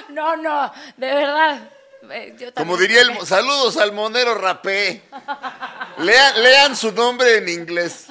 No, 0.10 0.36
no, 0.36 0.72
de 0.98 1.08
verdad. 1.14 1.60
Eh, 2.12 2.36
yo 2.38 2.54
Como 2.54 2.76
diría 2.76 3.02
el... 3.02 3.26
Saludos 3.26 3.78
al 3.78 3.92
monero 3.94 4.36
rapé. 4.36 5.04
Lean, 5.98 6.44
lean 6.44 6.76
su 6.76 6.92
nombre 6.92 7.38
en 7.38 7.48
inglés. 7.48 8.08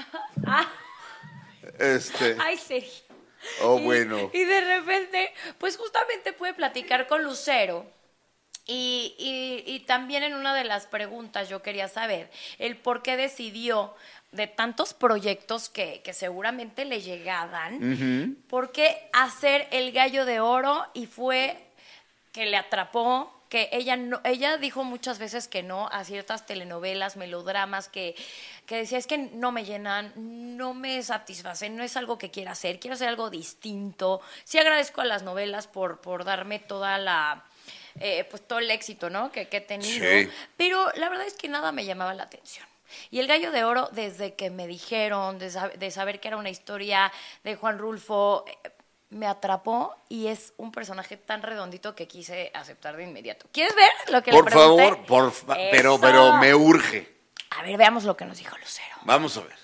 Este... 1.78 2.36
Ay, 2.40 2.56
serio. 2.56 2.88
Oh, 3.62 3.78
Y- 3.78 3.84
bueno. 3.84 4.30
Y 4.32 4.44
de 4.44 4.60
repente, 4.60 5.32
pues 5.58 5.76
justamente 5.76 6.32
pude 6.32 6.54
platicar 6.54 7.06
con 7.06 7.22
Lucero. 7.22 7.86
Y, 8.66 9.14
y- 9.18 9.62
y 9.72 9.80
también 9.80 10.22
en 10.24 10.34
una 10.34 10.54
de 10.54 10.64
las 10.64 10.86
preguntas 10.86 11.48
yo 11.48 11.62
quería 11.62 11.88
saber 11.88 12.30
el 12.58 12.76
por 12.76 13.02
qué 13.02 13.16
decidió 13.16 13.94
de 14.32 14.46
tantos 14.46 14.92
proyectos 14.92 15.70
que, 15.70 16.02
que 16.02 16.12
seguramente 16.12 16.84
le 16.84 17.00
llegaban, 17.00 18.36
por 18.46 18.72
qué 18.72 19.08
hacer 19.14 19.66
el 19.70 19.90
gallo 19.92 20.26
de 20.26 20.40
oro 20.40 20.84
y 20.92 21.06
fue 21.06 21.56
que 22.32 22.44
le 22.44 22.58
atrapó, 22.58 23.32
que 23.48 23.68
ella 23.72 23.96
no, 23.96 24.20
ella 24.24 24.56
dijo 24.58 24.84
muchas 24.84 25.18
veces 25.18 25.48
que 25.48 25.62
no 25.62 25.88
a 25.88 26.04
ciertas 26.04 26.46
telenovelas, 26.46 27.16
melodramas 27.16 27.88
que, 27.88 28.14
que 28.66 28.76
decía 28.76 28.98
es 28.98 29.06
que 29.06 29.18
no 29.18 29.52
me 29.52 29.64
llenan, 29.64 30.12
no 30.16 30.74
me 30.74 31.02
satisfacen, 31.02 31.76
no 31.76 31.82
es 31.82 31.96
algo 31.96 32.18
que 32.18 32.30
quiera 32.30 32.52
hacer, 32.52 32.78
quiero 32.78 32.94
hacer 32.94 33.08
algo 33.08 33.30
distinto. 33.30 34.20
Sí 34.44 34.58
agradezco 34.58 35.00
a 35.00 35.04
las 35.04 35.22
novelas 35.22 35.66
por, 35.66 36.00
por 36.00 36.24
darme 36.24 36.58
toda 36.58 36.98
la 36.98 37.44
eh, 38.00 38.24
pues 38.30 38.46
todo 38.46 38.60
el 38.60 38.70
éxito, 38.70 39.10
¿no? 39.10 39.32
Que, 39.32 39.48
que 39.48 39.56
he 39.56 39.60
tenido. 39.60 40.04
Sí. 40.08 40.28
Pero 40.56 40.92
la 40.94 41.08
verdad 41.08 41.26
es 41.26 41.34
que 41.34 41.48
nada 41.48 41.72
me 41.72 41.84
llamaba 41.84 42.14
la 42.14 42.24
atención. 42.24 42.66
Y 43.10 43.18
el 43.18 43.26
gallo 43.26 43.50
de 43.50 43.64
oro, 43.64 43.88
desde 43.92 44.34
que 44.34 44.50
me 44.50 44.66
dijeron, 44.66 45.38
de, 45.38 45.48
sab- 45.50 45.74
de 45.74 45.90
saber 45.90 46.20
que 46.20 46.28
era 46.28 46.36
una 46.36 46.48
historia 46.48 47.12
de 47.44 47.56
Juan 47.56 47.78
Rulfo, 47.78 48.44
eh, 48.46 48.70
me 49.10 49.26
atrapó 49.26 49.94
y 50.08 50.26
es 50.26 50.52
un 50.58 50.70
personaje 50.72 51.16
tan 51.16 51.42
redondito 51.42 51.94
que 51.94 52.06
quise 52.06 52.50
aceptar 52.54 52.96
de 52.96 53.04
inmediato. 53.04 53.46
¿Quieres 53.52 53.74
ver 53.74 53.90
lo 54.08 54.22
que 54.22 54.30
Por 54.30 54.44
le 54.44 54.50
pregunté? 54.50 54.82
favor, 54.84 55.06
por 55.06 55.32
fa- 55.32 55.54
pero, 55.70 55.98
pero 56.00 56.36
me 56.36 56.54
urge. 56.54 57.16
A 57.58 57.62
ver, 57.62 57.76
veamos 57.78 58.04
lo 58.04 58.16
que 58.16 58.24
nos 58.26 58.36
dijo 58.38 58.56
Lucero. 58.58 58.96
Vamos 59.04 59.36
a 59.36 59.40
ver. 59.40 59.56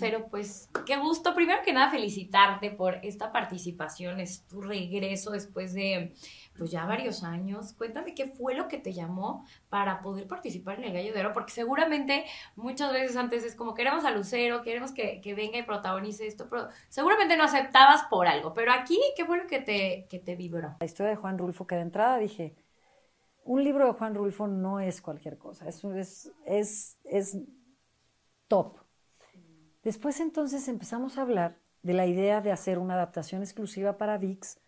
Lucero, 0.00 0.28
pues 0.30 0.70
qué 0.86 0.96
gusto. 0.96 1.34
Primero 1.34 1.60
que 1.62 1.74
nada, 1.74 1.90
felicitarte 1.90 2.70
por 2.70 2.94
esta 3.02 3.32
participación. 3.32 4.18
Es 4.18 4.46
tu 4.46 4.62
regreso 4.62 5.30
después 5.30 5.74
de 5.74 6.14
pues 6.56 6.70
ya 6.70 6.86
varios 6.86 7.22
años. 7.22 7.74
Cuéntame 7.74 8.14
qué 8.14 8.26
fue 8.26 8.54
lo 8.54 8.66
que 8.66 8.78
te 8.78 8.94
llamó 8.94 9.44
para 9.68 10.00
poder 10.00 10.26
participar 10.26 10.78
en 10.78 10.84
el 10.84 10.94
Gallo 10.94 11.12
de 11.12 11.20
Oro, 11.20 11.32
porque 11.34 11.52
seguramente 11.52 12.24
muchas 12.56 12.92
veces 12.92 13.14
antes 13.16 13.44
es 13.44 13.54
como 13.54 13.74
queremos 13.74 14.04
a 14.06 14.10
Lucero, 14.10 14.62
queremos 14.62 14.92
que, 14.92 15.20
venga 15.36 15.58
y 15.58 15.64
protagonice 15.64 16.26
esto, 16.26 16.48
pero 16.48 16.68
seguramente 16.88 17.36
no 17.36 17.44
aceptabas 17.44 18.04
por 18.04 18.26
algo. 18.26 18.54
Pero 18.54 18.72
aquí, 18.72 18.98
¿qué 19.16 19.26
fue 19.26 19.36
lo 19.36 19.46
que 19.46 19.60
te, 19.60 20.06
que 20.08 20.18
te 20.18 20.34
vibró? 20.34 20.76
La 20.80 20.86
historia 20.86 21.10
de 21.10 21.16
Juan 21.16 21.36
Rulfo, 21.36 21.66
que 21.66 21.74
de 21.74 21.82
entrada 21.82 22.16
dije, 22.16 22.56
un 23.44 23.62
libro 23.62 23.84
de 23.84 23.92
Juan 23.92 24.14
Rulfo 24.14 24.46
no 24.46 24.80
es 24.80 25.02
cualquier 25.02 25.36
cosa, 25.36 25.68
es, 25.68 25.84
es, 25.84 26.32
es, 26.46 26.98
es 27.04 27.38
top. 28.48 28.79
Después 29.82 30.20
entonces 30.20 30.68
empezamos 30.68 31.16
a 31.16 31.22
hablar 31.22 31.58
de 31.82 31.94
la 31.94 32.06
idea 32.06 32.40
de 32.40 32.52
hacer 32.52 32.78
una 32.78 32.94
adaptación 32.94 33.42
exclusiva 33.42 33.96
para 33.96 34.18
VIX 34.18 34.60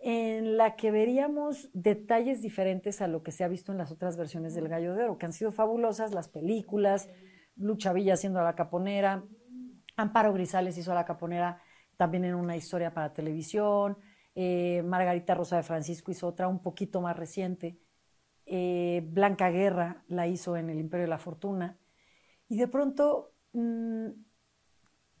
en 0.00 0.56
la 0.56 0.76
que 0.76 0.90
veríamos 0.90 1.68
detalles 1.74 2.40
diferentes 2.40 3.02
a 3.02 3.06
lo 3.06 3.22
que 3.22 3.32
se 3.32 3.44
ha 3.44 3.48
visto 3.48 3.70
en 3.70 3.78
las 3.78 3.92
otras 3.92 4.16
versiones 4.16 4.54
del 4.54 4.68
Gallo 4.68 4.94
de 4.94 5.04
Oro, 5.04 5.18
que 5.18 5.26
han 5.26 5.34
sido 5.34 5.52
fabulosas, 5.52 6.14
las 6.14 6.28
películas, 6.28 7.10
Lucha 7.56 7.92
Villa 7.92 8.14
haciendo 8.14 8.40
a 8.40 8.44
la 8.44 8.54
caponera, 8.54 9.22
Amparo 9.96 10.32
Grisales 10.32 10.78
hizo 10.78 10.92
a 10.92 10.94
la 10.94 11.04
caponera 11.04 11.60
también 11.98 12.24
en 12.24 12.34
una 12.34 12.56
historia 12.56 12.94
para 12.94 13.12
televisión, 13.12 13.98
eh, 14.34 14.82
Margarita 14.86 15.34
Rosa 15.34 15.58
de 15.58 15.64
Francisco 15.64 16.10
hizo 16.10 16.26
otra 16.26 16.48
un 16.48 16.62
poquito 16.62 17.02
más 17.02 17.16
reciente, 17.16 17.78
eh, 18.46 19.02
Blanca 19.06 19.50
Guerra 19.50 20.02
la 20.08 20.26
hizo 20.26 20.56
en 20.56 20.70
El 20.70 20.78
Imperio 20.78 21.04
de 21.04 21.10
la 21.10 21.18
Fortuna, 21.18 21.78
y 22.48 22.56
de 22.56 22.68
pronto 22.68 23.34
mm, 23.52 24.08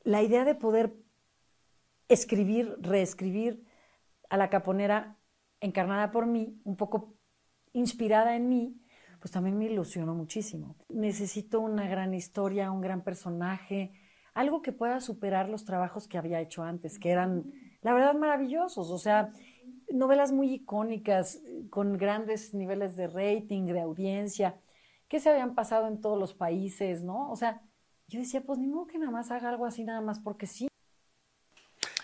la 0.02 0.22
idea 0.22 0.44
de 0.44 0.54
poder 0.54 0.94
escribir, 2.08 2.76
reescribir, 2.80 3.64
a 4.30 4.36
la 4.36 4.48
caponera 4.48 5.18
encarnada 5.60 6.10
por 6.10 6.26
mí, 6.26 6.60
un 6.64 6.76
poco 6.76 7.16
inspirada 7.72 8.36
en 8.36 8.48
mí, 8.48 8.80
pues 9.20 9.32
también 9.32 9.58
me 9.58 9.66
ilusionó 9.66 10.14
muchísimo. 10.14 10.76
Necesito 10.88 11.60
una 11.60 11.88
gran 11.88 12.14
historia, 12.14 12.70
un 12.70 12.80
gran 12.80 13.02
personaje, 13.02 13.92
algo 14.32 14.62
que 14.62 14.72
pueda 14.72 15.00
superar 15.00 15.48
los 15.48 15.64
trabajos 15.64 16.08
que 16.08 16.16
había 16.16 16.40
hecho 16.40 16.62
antes, 16.62 16.98
que 16.98 17.10
eran, 17.10 17.52
la 17.82 17.92
verdad, 17.92 18.14
maravillosos. 18.14 18.90
O 18.90 18.98
sea, 18.98 19.32
novelas 19.92 20.32
muy 20.32 20.54
icónicas, 20.54 21.42
con 21.68 21.98
grandes 21.98 22.54
niveles 22.54 22.96
de 22.96 23.08
rating, 23.08 23.66
de 23.66 23.80
audiencia, 23.80 24.60
que 25.08 25.20
se 25.20 25.28
habían 25.28 25.54
pasado 25.54 25.88
en 25.88 26.00
todos 26.00 26.18
los 26.18 26.34
países, 26.34 27.02
¿no? 27.02 27.30
O 27.30 27.36
sea, 27.36 27.62
yo 28.10 28.20
decía, 28.20 28.42
pues 28.42 28.58
ni 28.58 28.66
modo 28.66 28.86
que 28.86 28.98
nada 28.98 29.10
más 29.10 29.30
haga 29.30 29.48
algo 29.48 29.64
así, 29.64 29.84
nada 29.84 30.00
más 30.00 30.18
porque 30.18 30.46
sí. 30.46 30.68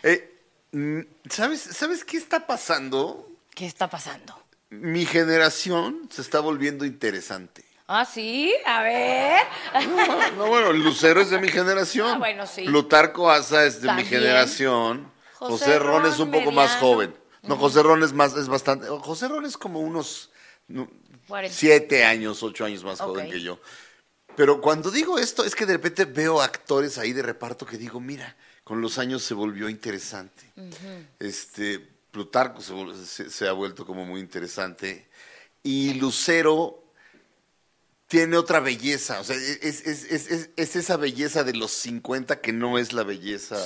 Eh, 0.03 0.37
Mm, 0.77 1.01
¿Sabes, 1.31 1.61
¿Sabes 1.61 2.05
qué 2.05 2.19
está 2.19 2.47
pasando? 2.47 3.27
¿Qué 3.55 3.65
está 3.65 3.89
pasando? 3.89 4.39
Mi 4.69 5.07
generación 5.07 6.09
se 6.11 6.21
está 6.21 6.41
volviendo 6.41 6.85
interesante. 6.85 7.65
Ah, 7.87 8.05
sí, 8.05 8.53
a 8.67 8.83
ver. 8.83 9.41
No, 10.37 10.49
bueno, 10.49 10.75
Lucero 10.75 11.23
es 11.23 11.31
de 11.31 11.39
mi 11.39 11.49
generación. 11.49 12.17
Ah, 12.17 12.19
bueno, 12.19 12.47
sí. 12.47 12.65
Plutarco 12.65 13.31
Asa 13.31 13.65
es 13.65 13.81
de 13.81 13.91
mi 13.93 14.05
generación. 14.05 15.11
José, 15.35 15.79
Ron, 15.79 16.05
es 16.05 16.19
un 16.19 16.31
poco 16.31 16.51
más 16.51 16.77
joven. 16.77 17.15
No, 17.43 17.57
José 17.57 17.83
Ron 17.83 18.03
es 18.03 18.13
más, 18.13 18.37
es 18.37 18.49
bastante. 18.49 18.89
José 18.89 19.29
Ron 19.29 19.47
es 19.47 19.57
como 19.57 19.81
unos 19.81 20.31
siete 21.49 22.05
años, 22.05 22.43
ocho 22.43 22.67
años 22.67 22.85
más 22.85 23.01
joven 23.01 23.31
que 23.31 23.41
yo. 23.41 23.61
Pero 24.37 24.61
cuando 24.61 24.91
digo 24.91 25.19
esto, 25.19 25.45
es 25.45 25.55
que 25.55 25.65
de 25.67 25.73
repente 25.73 26.05
veo 26.05 26.43
actores 26.43 26.99
ahí 26.99 27.13
de 27.13 27.23
reparto 27.23 27.65
que 27.65 27.79
digo, 27.79 28.01
mira, 28.01 28.37
con 28.65 28.81
los 28.81 28.99
años 28.99 29.23
se 29.23 29.33
volvió 29.33 29.69
interesante. 29.69 30.53
Este 31.19 31.81
Plutarco 32.11 32.61
se, 32.61 33.49
ha 33.49 33.53
vuelto 33.53 33.87
como 33.87 34.05
muy 34.05 34.21
interesante. 34.21 35.07
Y 35.63 35.95
Lucero 35.95 36.83
tiene 38.09 38.37
otra 38.37 38.61
belleza. 38.61 39.21
O 39.21 39.25
sea, 39.25 39.37
es, 39.37 40.51
esa 40.57 40.97
belleza 40.97 41.43
de 41.43 41.55
los 41.55 41.73
50 41.73 42.41
que 42.41 42.53
no 42.53 42.79
es 42.79 42.93
la 42.93 43.05
belleza. 43.05 43.57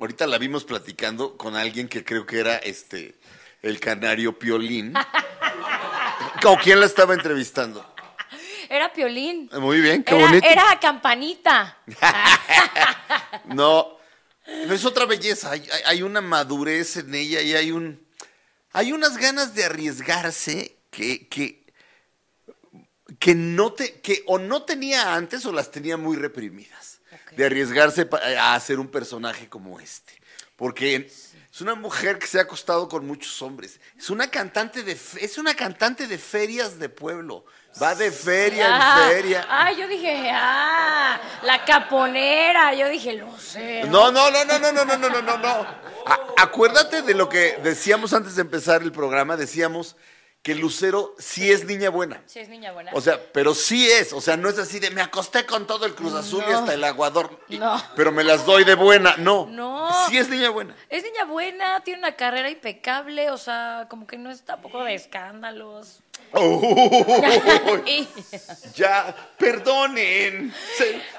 Ahorita 0.00 0.26
la 0.26 0.38
vimos 0.38 0.64
platicando 0.64 1.36
con 1.36 1.56
alguien 1.56 1.88
que 1.88 2.04
creo 2.04 2.26
que 2.26 2.40
era 2.40 2.56
este 2.56 3.14
el 3.62 3.80
canario 3.80 4.38
Piolín. 4.38 4.94
¿O 6.46 6.58
quién 6.58 6.80
la 6.80 6.86
estaba 6.86 7.14
entrevistando? 7.14 7.93
Era 8.68 8.92
Piolín. 8.92 9.50
Muy 9.58 9.80
bien, 9.80 10.02
qué 10.02 10.14
bonito. 10.14 10.46
Era 10.46 10.78
Campanita. 10.80 11.78
no, 13.46 13.98
no 14.66 14.74
es 14.74 14.84
otra 14.84 15.06
belleza, 15.06 15.52
hay, 15.86 16.02
una 16.02 16.20
madurez 16.20 16.96
en 16.96 17.14
ella 17.14 17.40
y 17.40 17.54
hay 17.54 17.70
un 17.70 18.04
hay 18.72 18.92
unas 18.92 19.16
ganas 19.16 19.54
de 19.54 19.64
arriesgarse 19.64 20.76
que, 20.90 21.28
que, 21.28 21.64
que 23.20 23.34
no 23.34 23.72
te, 23.72 24.00
que 24.00 24.24
o 24.26 24.38
no 24.38 24.64
tenía 24.64 25.14
antes 25.14 25.46
o 25.46 25.52
las 25.52 25.70
tenía 25.70 25.96
muy 25.96 26.16
reprimidas. 26.16 27.00
De 27.36 27.46
arriesgarse 27.46 28.08
a 28.38 28.54
hacer 28.54 28.78
un 28.78 28.88
personaje 28.88 29.48
como 29.48 29.80
este. 29.80 30.12
Porque 30.56 31.10
es 31.54 31.60
una 31.60 31.76
mujer 31.76 32.18
que 32.18 32.26
se 32.26 32.40
ha 32.40 32.42
acostado 32.42 32.88
con 32.88 33.06
muchos 33.06 33.40
hombres. 33.40 33.78
Es 33.96 34.10
una 34.10 34.28
cantante 34.28 34.82
de 34.82 34.90
es 35.20 35.38
una 35.38 35.54
cantante 35.54 36.08
de 36.08 36.18
ferias 36.18 36.80
de 36.80 36.88
pueblo. 36.88 37.44
Va 37.80 37.94
de 37.94 38.10
feria 38.10 38.66
en 38.66 38.72
ah, 38.72 39.06
feria. 39.08 39.46
Ah, 39.48 39.70
yo 39.70 39.86
dije, 39.86 40.32
ah, 40.32 41.20
la 41.44 41.64
caponera. 41.64 42.74
Yo 42.74 42.88
dije, 42.88 43.12
lo 43.12 43.38
sé. 43.38 43.84
No, 43.84 44.10
no, 44.10 44.32
no, 44.32 44.44
no, 44.44 44.58
no, 44.58 44.72
no, 44.72 44.84
no, 44.84 45.08
no, 45.08 45.22
no, 45.22 45.38
no. 45.38 45.66
acuérdate 46.38 47.02
de 47.02 47.14
lo 47.14 47.28
que 47.28 47.56
decíamos 47.62 48.12
antes 48.14 48.34
de 48.34 48.40
empezar 48.40 48.82
el 48.82 48.90
programa. 48.90 49.36
Decíamos 49.36 49.94
que 50.44 50.54
Lucero 50.54 51.16
sí 51.18 51.50
es 51.50 51.64
niña 51.64 51.88
buena. 51.88 52.22
Sí 52.26 52.38
es 52.38 52.50
niña 52.50 52.70
buena. 52.70 52.90
O 52.92 53.00
sea, 53.00 53.18
pero 53.32 53.54
sí 53.54 53.90
es. 53.90 54.12
O 54.12 54.20
sea, 54.20 54.36
no 54.36 54.50
es 54.50 54.58
así 54.58 54.78
de 54.78 54.90
me 54.90 55.00
acosté 55.00 55.46
con 55.46 55.66
todo 55.66 55.86
el 55.86 55.94
Cruz 55.94 56.12
Azul 56.12 56.44
y 56.46 56.52
hasta 56.52 56.74
el 56.74 56.84
Aguador. 56.84 57.40
no. 57.48 57.82
Pero 57.96 58.12
me 58.12 58.22
las 58.22 58.44
doy 58.44 58.64
de 58.64 58.74
buena. 58.74 59.16
No. 59.16 59.46
No. 59.46 59.88
Sí 60.06 60.18
es 60.18 60.28
niña 60.28 60.50
buena. 60.50 60.76
Es 60.90 61.02
niña 61.02 61.24
buena, 61.24 61.80
tiene 61.80 62.00
una 62.00 62.14
carrera 62.14 62.50
impecable. 62.50 63.30
O 63.30 63.38
sea, 63.38 63.86
como 63.88 64.06
que 64.06 64.18
no 64.18 64.30
es 64.30 64.42
tampoco 64.42 64.84
de 64.84 64.94
escándalos. 64.94 66.00
ya, 68.74 69.16
perdonen. 69.38 70.52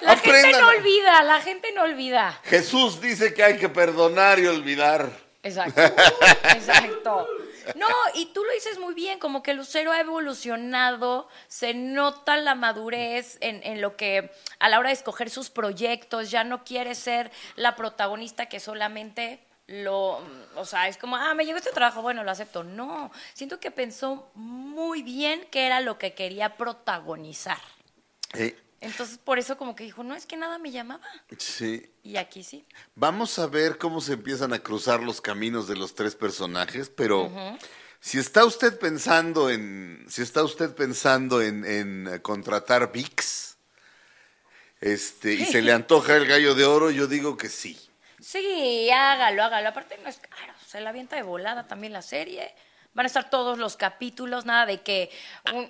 la 0.01 0.17
gente 0.17 0.51
no 0.51 0.67
olvida, 0.67 1.23
la 1.23 1.41
gente 1.41 1.71
no 1.71 1.81
olvida. 1.81 2.39
Jesús 2.43 3.01
dice 3.01 3.33
que 3.33 3.43
hay 3.43 3.57
que 3.57 3.69
perdonar 3.69 4.37
y 4.37 4.45
olvidar. 4.45 5.09
Exacto, 5.41 5.81
exacto. 5.81 7.27
No, 7.75 7.87
y 8.13 8.27
tú 8.27 8.43
lo 8.43 8.53
dices 8.53 8.77
muy 8.79 8.93
bien, 8.93 9.19
como 9.19 9.41
que 9.41 9.53
Lucero 9.53 9.91
ha 9.91 9.99
evolucionado, 9.99 11.27
se 11.47 11.73
nota 11.73 12.37
la 12.37 12.55
madurez 12.55 13.37
en, 13.41 13.61
en, 13.63 13.81
lo 13.81 13.95
que 13.95 14.31
a 14.59 14.69
la 14.69 14.79
hora 14.79 14.89
de 14.89 14.95
escoger 14.95 15.29
sus 15.29 15.49
proyectos, 15.49 16.31
ya 16.31 16.43
no 16.43 16.63
quiere 16.63 16.95
ser 16.95 17.31
la 17.55 17.75
protagonista 17.75 18.47
que 18.47 18.59
solamente 18.59 19.39
lo, 19.67 20.21
o 20.55 20.65
sea, 20.65 20.87
es 20.87 20.97
como, 20.97 21.15
ah, 21.15 21.33
me 21.33 21.45
llegó 21.45 21.57
este 21.57 21.71
trabajo, 21.71 22.01
bueno, 22.01 22.23
lo 22.23 22.31
acepto. 22.31 22.63
No, 22.63 23.11
siento 23.33 23.59
que 23.59 23.71
pensó 23.71 24.29
muy 24.35 25.01
bien 25.01 25.45
que 25.49 25.65
era 25.65 25.81
lo 25.81 25.97
que 25.97 26.13
quería 26.13 26.55
protagonizar. 26.55 27.57
Entonces, 28.85 29.17
por 29.17 29.39
eso 29.39 29.57
como 29.57 29.75
que 29.75 29.83
dijo, 29.83 30.03
no, 30.03 30.15
es 30.15 30.25
que 30.25 30.37
nada 30.37 30.59
me 30.59 30.71
llamaba. 30.71 31.03
Sí. 31.37 31.91
Y 32.03 32.17
aquí 32.17 32.43
sí. 32.43 32.65
Vamos 32.93 33.39
a 33.39 33.47
ver 33.47 33.77
cómo 33.79 33.99
se 33.99 34.13
empiezan 34.13 34.53
a 34.53 34.59
cruzar 34.59 35.01
los 35.01 35.21
caminos 35.21 35.67
de 35.67 35.75
los 35.75 35.95
tres 35.95 36.15
personajes, 36.15 36.89
pero 36.89 37.31
si 37.99 38.19
está 38.19 38.45
usted 38.45 38.77
pensando 38.77 39.49
en, 39.49 40.05
si 40.07 40.21
está 40.21 40.43
usted 40.43 40.75
pensando 40.75 41.41
en, 41.41 41.65
en 41.65 42.19
contratar 42.19 42.91
VIX, 42.91 43.57
este, 44.81 45.33
y 45.33 45.45
se 45.45 45.63
le 45.63 45.71
antoja 45.73 46.15
el 46.15 46.27
gallo 46.27 46.53
de 46.53 46.65
oro, 46.65 46.91
yo 46.91 47.07
digo 47.07 47.37
que 47.37 47.49
sí. 47.49 47.79
Sí, 48.19 48.89
hágalo, 48.91 49.43
hágalo. 49.43 49.69
Aparte 49.69 49.97
no 50.03 50.09
es 50.09 50.19
caro, 50.19 50.53
se 50.65 50.79
la 50.79 50.91
avienta 50.91 51.15
de 51.15 51.23
volada 51.23 51.67
también 51.67 51.91
la 51.91 52.03
serie. 52.03 52.53
Van 52.95 53.05
a 53.05 53.07
estar 53.07 53.29
todos 53.29 53.57
los 53.57 53.75
capítulos, 53.75 54.45
nada 54.45 54.65
de 54.65 54.81
que 54.81 55.11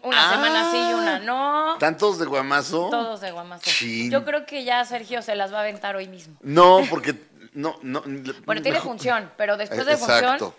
una 0.03 0.29
semana 0.29 0.71
sí 0.71 0.77
y 0.77 0.93
una 0.93 1.19
no. 1.19 1.75
¿Tantos 1.79 2.19
de 2.19 2.25
guamazo? 2.25 2.89
Todos 2.91 3.19
de 3.19 3.31
guamazo. 3.31 3.69
Yo 4.09 4.23
creo 4.23 4.45
que 4.45 4.63
ya 4.63 4.85
Sergio 4.85 5.21
se 5.23 5.35
las 5.35 5.51
va 5.51 5.57
a 5.57 5.61
aventar 5.61 5.95
hoy 5.95 6.07
mismo. 6.07 6.37
No, 6.41 6.81
porque 6.89 7.15
no, 7.53 7.79
no. 7.81 8.03
Bueno, 8.45 8.61
tiene 8.61 8.79
función, 8.79 9.31
pero 9.37 9.57
después 9.57 9.85
de 9.85 9.97
función. 9.97 10.53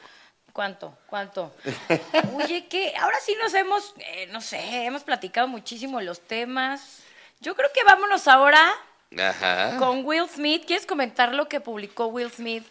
¿Cuánto? 0.53 0.99
¿Cuánto? 1.07 1.55
Oye, 2.35 2.67
que 2.67 2.97
ahora 2.97 3.19
sí 3.23 3.37
nos 3.41 3.53
hemos, 3.55 3.95
eh, 3.99 4.27
no 4.33 4.41
sé, 4.41 4.87
hemos 4.87 5.05
platicado 5.05 5.47
muchísimo 5.47 6.01
los 6.01 6.21
temas. 6.21 7.01
Yo 7.41 7.55
creo 7.55 7.71
que 7.73 7.85
vámonos 7.85 8.27
ahora 8.27 8.73
Ajá. 9.17 9.77
Con 9.79 10.05
Will 10.05 10.29
Smith. 10.29 10.65
¿Quieres 10.67 10.87
comentar 10.87 11.35
lo 11.35 11.49
que 11.49 11.61
publicó 11.61 12.07
Will 12.07 12.31
Smith? 12.31 12.65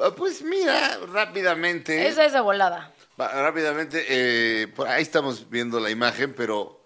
Ah, 0.00 0.12
pues 0.16 0.42
mira, 0.42 0.98
rápidamente. 1.12 2.06
Esa 2.06 2.24
es 2.24 2.32
de 2.32 2.40
volada. 2.40 2.92
Rápidamente, 3.16 4.04
eh, 4.08 4.68
por 4.68 4.88
ahí 4.88 5.02
estamos 5.02 5.48
viendo 5.48 5.78
la 5.80 5.90
imagen, 5.90 6.34
pero 6.34 6.82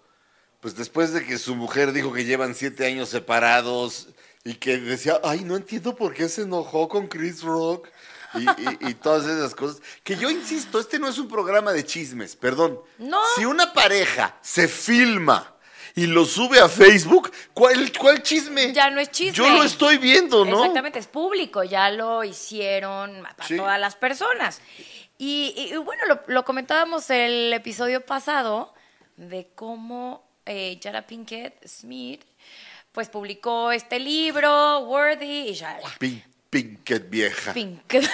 pues 0.59 0.75
después 0.75 1.13
de 1.13 1.25
que 1.25 1.37
su 1.37 1.55
mujer 1.55 1.93
dijo 1.93 2.11
que 2.13 2.25
llevan 2.25 2.53
siete 2.55 2.85
años 2.85 3.09
separados 3.09 4.09
y 4.43 4.55
que 4.55 4.77
decía, 4.77 5.19
ay, 5.23 5.41
no 5.43 5.55
entiendo 5.55 5.95
por 5.95 6.13
qué 6.13 6.29
se 6.29 6.41
enojó 6.43 6.87
con 6.89 7.07
Chris 7.07 7.41
Rock 7.43 7.87
y, 8.35 8.43
y- 8.43 8.89
y 8.89 8.93
todas 8.95 9.25
esas 9.25 9.55
cosas. 9.55 9.81
Que 10.03 10.15
yo 10.17 10.29
insisto, 10.29 10.79
este 10.79 10.99
no 10.99 11.07
es 11.07 11.17
un 11.17 11.27
programa 11.27 11.71
de 11.73 11.85
chismes, 11.85 12.35
perdón. 12.35 12.79
No. 12.97 13.19
Si 13.35 13.45
una 13.45 13.73
pareja 13.73 14.37
se 14.41 14.67
filma 14.67 15.53
y 15.95 16.05
lo 16.05 16.25
sube 16.25 16.59
a 16.59 16.69
Facebook, 16.69 17.31
¿cuál, 17.53 17.91
cuál 17.97 18.21
chisme? 18.21 18.71
Ya 18.73 18.89
no 18.89 18.99
es 18.99 19.09
chisme. 19.11 19.33
Yo 19.33 19.49
lo 19.49 19.63
estoy 19.63 19.97
viendo, 19.97 20.45
¿no? 20.45 20.57
Exactamente, 20.59 20.99
es 20.99 21.07
público, 21.07 21.63
ya 21.63 21.89
lo 21.89 22.23
hicieron 22.23 23.23
para 23.35 23.47
Sí. 23.47 23.57
todas 23.57 23.79
las 23.79 23.95
personas. 23.95 24.61
Y, 25.17 25.53
y- 25.57 25.73
y 25.73 25.77
bueno, 25.77 26.03
lo, 26.05 26.21
lo 26.27 26.45
comentábamos 26.45 27.09
el 27.09 27.51
episodio 27.53 28.05
pasado 28.05 28.73
de 29.15 29.49
cómo 29.55 30.27
eh, 30.45 30.79
Jada 30.81 31.05
Pinkett 31.07 31.65
Smith 31.67 32.23
pues 32.91 33.09
publicó 33.09 33.71
este 33.71 33.99
libro, 33.99 34.79
Worthy, 34.79 35.49
y 35.49 35.53
ya 35.53 35.79
Pinkett 36.49 37.09
vieja. 37.09 37.53
Pinkett. 37.53 38.09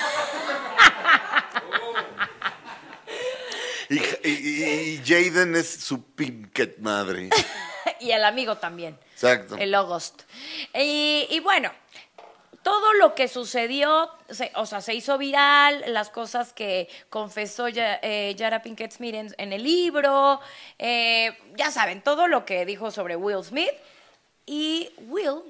Y, 4.23 4.99
Jaden 5.05 5.55
es 5.55 5.69
su 5.69 6.03
Pinkett 6.03 6.79
madre. 6.79 7.29
y 7.99 8.11
el 8.11 8.23
amigo 8.25 8.57
también. 8.57 8.97
Exacto. 9.13 9.55
El 9.57 9.73
August. 9.75 10.23
Y 10.73 11.39
bueno, 11.43 11.71
todo 12.63 12.93
lo 12.93 13.13
que 13.13 13.27
sucedió, 13.27 14.09
se- 14.29 14.51
o 14.55 14.65
sea, 14.65 14.81
se 14.81 14.93
hizo 14.93 15.17
viral, 15.17 15.83
las 15.87 16.09
cosas 16.09 16.53
que 16.53 16.89
confesó 17.09 17.67
Ya- 17.69 17.99
eh, 18.01 18.33
Yara 18.35 18.61
Pinkett 18.61 18.91
Smith 18.93 19.15
en, 19.15 19.35
en 19.37 19.53
el 19.53 19.63
libro, 19.63 20.39
eh, 20.79 21.37
ya 21.55 21.69
saben, 21.71 22.01
todo 22.01 22.27
lo 22.27 22.45
que 22.45 22.65
dijo 22.65 22.89
sobre 22.91 23.15
Will 23.15 23.43
Smith. 23.43 23.71
Y 24.45 24.91
Will 25.07 25.41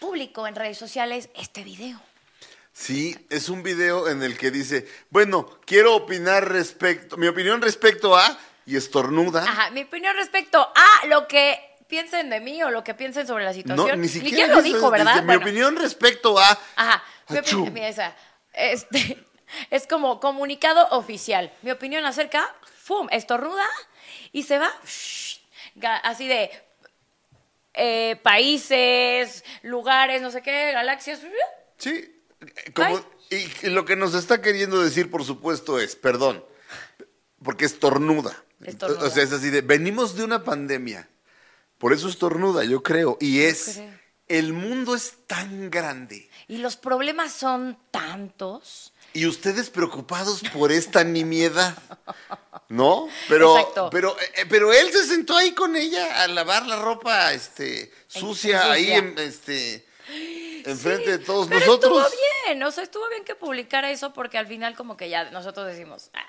publicó 0.00 0.46
en 0.46 0.54
redes 0.56 0.78
sociales 0.78 1.28
este 1.34 1.62
video. 1.64 2.00
Sí, 2.72 3.16
es 3.30 3.48
un 3.48 3.62
video 3.64 4.08
en 4.08 4.22
el 4.22 4.38
que 4.38 4.50
dice, 4.52 4.86
bueno, 5.10 5.48
quiero 5.66 5.96
opinar 5.96 6.48
respecto, 6.48 7.16
mi 7.16 7.26
opinión 7.26 7.60
respecto 7.60 8.16
a, 8.16 8.38
y 8.66 8.76
estornuda. 8.76 9.42
Ajá, 9.42 9.70
mi 9.70 9.82
opinión 9.82 10.14
respecto 10.14 10.60
a 10.74 11.06
lo 11.06 11.26
que 11.26 11.58
piensen 11.88 12.30
de 12.30 12.40
mí 12.40 12.62
o 12.62 12.70
lo 12.70 12.84
que 12.84 12.94
piensen 12.94 13.26
sobre 13.26 13.44
la 13.44 13.50
No, 13.50 13.54
situación. 13.56 14.00
ni 14.00 14.08
siquiera 14.08 14.54
lo 14.54 14.62
dice- 14.62 14.76
dijo, 14.76 14.90
¿verdad? 14.90 15.14
dice, 15.14 15.26
mi 15.26 15.34
opinión 15.34 15.76
respecto 15.76 16.38
a... 16.38 16.58
Ajá, 16.76 17.02
opinión, 17.26 17.72
mira 17.72 17.88
esa. 17.88 18.16
Este, 18.52 19.24
es 19.70 19.86
como 19.86 20.20
comunicado 20.20 20.86
oficial. 20.90 21.52
Mi 21.62 21.70
opinión 21.70 22.04
acerca, 22.04 22.54
¡fum! 22.82 23.08
Estornuda 23.10 23.64
y 24.32 24.42
se 24.44 24.58
va 24.58 24.70
así 26.02 26.26
de 26.28 26.50
eh, 27.74 28.16
países, 28.22 29.44
lugares, 29.62 30.20
no 30.22 30.30
sé 30.30 30.42
qué, 30.42 30.72
galaxias. 30.72 31.20
Sí, 31.78 32.22
como, 32.74 33.00
y 33.30 33.68
lo 33.68 33.84
que 33.84 33.96
nos 33.96 34.14
está 34.14 34.42
queriendo 34.42 34.82
decir, 34.82 35.10
por 35.10 35.24
supuesto, 35.24 35.78
es, 35.78 35.96
perdón, 35.96 36.44
porque 37.42 37.64
estornuda. 37.64 38.36
Estornuda. 38.64 39.06
O 39.06 39.10
sea, 39.10 39.22
es 39.22 39.32
así 39.32 39.50
de, 39.50 39.60
venimos 39.60 40.16
de 40.16 40.24
una 40.24 40.42
pandemia, 40.42 41.08
por 41.78 41.92
eso 41.92 42.08
estornuda, 42.08 42.64
yo 42.64 42.82
creo, 42.82 43.16
y 43.20 43.40
es, 43.40 43.74
creo. 43.74 43.90
el 44.28 44.52
mundo 44.52 44.94
es 44.94 45.14
tan 45.26 45.70
grande. 45.70 46.28
Y 46.48 46.58
los 46.58 46.76
problemas 46.76 47.32
son 47.32 47.78
tantos. 47.90 48.92
Y 49.14 49.26
ustedes 49.26 49.70
preocupados 49.70 50.42
por 50.52 50.70
esta 50.70 51.02
nimiedad, 51.04 51.76
¿no? 52.68 53.08
Pero, 53.28 53.56
Exacto. 53.58 53.90
pero, 53.90 54.16
eh, 54.20 54.46
pero 54.48 54.72
él 54.72 54.92
se 54.92 55.06
sentó 55.06 55.36
ahí 55.36 55.52
con 55.52 55.76
ella 55.76 56.22
a 56.22 56.28
lavar 56.28 56.66
la 56.66 56.76
ropa, 56.76 57.32
este, 57.32 57.92
sucia, 58.06 58.70
ahí, 58.70 58.90
en, 58.90 59.18
este, 59.18 59.86
enfrente 60.66 61.10
de 61.12 61.18
todos 61.18 61.48
Pero 61.48 61.60
nosotros. 61.60 62.04
estuvo 62.04 62.22
bien, 62.46 62.62
o 62.62 62.70
sea, 62.70 62.84
estuvo 62.84 63.08
bien 63.08 63.24
que 63.24 63.34
publicara 63.34 63.90
eso 63.90 64.12
porque 64.12 64.36
al 64.36 64.46
final 64.46 64.74
como 64.76 64.96
que 64.96 65.08
ya 65.08 65.30
nosotros 65.30 65.66
decimos, 65.66 66.10
ah, 66.14 66.26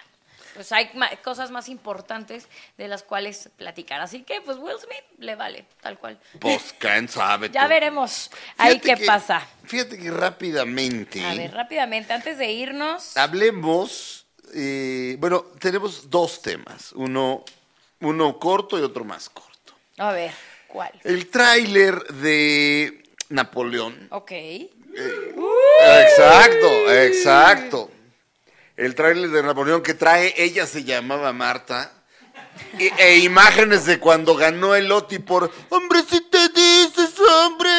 pues 0.53 0.71
hay 0.71 0.89
cosas 1.23 1.51
más 1.51 1.69
importantes 1.69 2.47
de 2.77 2.87
las 2.87 3.03
cuales 3.03 3.49
platicar. 3.57 4.01
Así 4.01 4.23
que, 4.23 4.41
pues 4.41 4.57
Will 4.57 4.77
Smith 4.79 5.03
le 5.19 5.35
vale, 5.35 5.65
tal 5.81 5.97
cual. 5.97 6.19
Pues, 6.39 6.73
quién 6.77 7.07
sabe. 7.07 7.49
Ya 7.53 7.67
veremos 7.67 8.29
ahí 8.57 8.79
qué 8.79 8.95
que- 8.95 9.05
pasa. 9.05 9.45
Fíjate 9.65 9.97
que 9.97 10.09
rápidamente 10.11 11.23
A 11.23 11.33
ver, 11.35 11.51
rápidamente, 11.53 12.13
antes 12.13 12.37
de 12.37 12.51
irnos. 12.51 13.15
hablemos. 13.17 14.25
eh, 14.53 15.15
bueno, 15.19 15.45
tenemos 15.59 16.09
dos 16.09 16.41
temas: 16.41 16.91
uno, 16.93 17.43
uno 18.01 18.39
corto 18.39 18.79
y 18.79 18.81
otro 18.81 19.03
más 19.05 19.29
corto. 19.29 19.73
A 19.97 20.11
ver, 20.11 20.31
¿cuál? 20.67 20.91
El 21.03 21.27
tráiler 21.29 22.01
de 22.13 23.03
Napoleón. 23.29 24.07
Ok. 24.11 24.31
Exacto, 25.81 26.91
exacto. 26.91 27.91
El 28.79 28.95
tráiler 28.95 29.29
de 29.29 29.43
Napoleón 29.43 29.83
que 29.83 29.93
trae, 29.93 30.33
ella 30.37 30.65
se 30.65 30.85
llamaba 30.85 31.33
Marta. 31.33 31.91
E, 32.79 32.93
e 32.97 33.17
imágenes 33.17 33.85
de 33.85 33.99
cuando 33.99 34.35
ganó 34.35 34.73
el 34.73 34.89
Oti 34.89 35.19
por 35.19 35.51
Hombre, 35.67 36.01
si 36.09 36.21
te 36.21 36.47
dices, 36.47 37.13
hombre. 37.19 37.69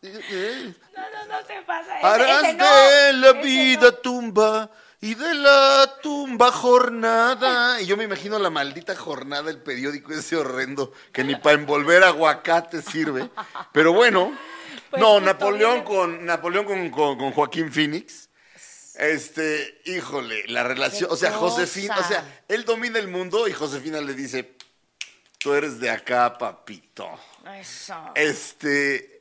No, 0.00 0.10
no, 0.12 1.26
no 1.26 1.44
te 1.44 1.60
pasa. 1.66 1.96
Harás 2.02 2.44
ese 2.44 2.52
no, 2.52 2.64
de 2.64 3.12
la 3.14 3.32
vida 3.32 4.00
tumba 4.00 4.70
y 5.00 5.16
de 5.16 5.34
la 5.34 5.92
tumba 6.00 6.52
jornada. 6.52 7.80
Y 7.80 7.86
yo 7.86 7.96
me 7.96 8.04
imagino 8.04 8.38
la 8.38 8.50
maldita 8.50 8.94
jornada, 8.94 9.50
el 9.50 9.58
periódico 9.58 10.12
ese 10.12 10.36
horrendo 10.36 10.92
que 11.12 11.24
ni 11.24 11.34
para 11.34 11.56
envolver 11.56 12.04
aguacate 12.04 12.80
sirve. 12.80 13.28
Pero 13.72 13.92
bueno, 13.92 14.32
no, 15.00 15.06
justo 15.14 15.20
Napoleón 15.26 15.82
con 15.82 16.24
Napoleón 16.26 16.64
con, 16.64 16.90
con- 16.90 17.18
con 17.18 17.32
Joaquín 17.32 17.72
Phoenix. 17.72 18.28
Este, 18.96 19.80
híjole, 19.86 20.44
la 20.46 20.62
relación, 20.62 21.10
o 21.10 21.16
sea, 21.16 21.32
Josefina, 21.32 21.96
o 21.98 22.04
sea, 22.04 22.42
él 22.46 22.64
domina 22.64 22.98
el 23.00 23.08
mundo 23.08 23.48
y 23.48 23.52
Josefina 23.52 24.00
le 24.00 24.14
dice, 24.14 24.54
tú 25.38 25.52
eres 25.52 25.80
de 25.80 25.90
acá, 25.90 26.38
papito. 26.38 27.08
Eso. 27.58 27.94
Este. 28.14 29.20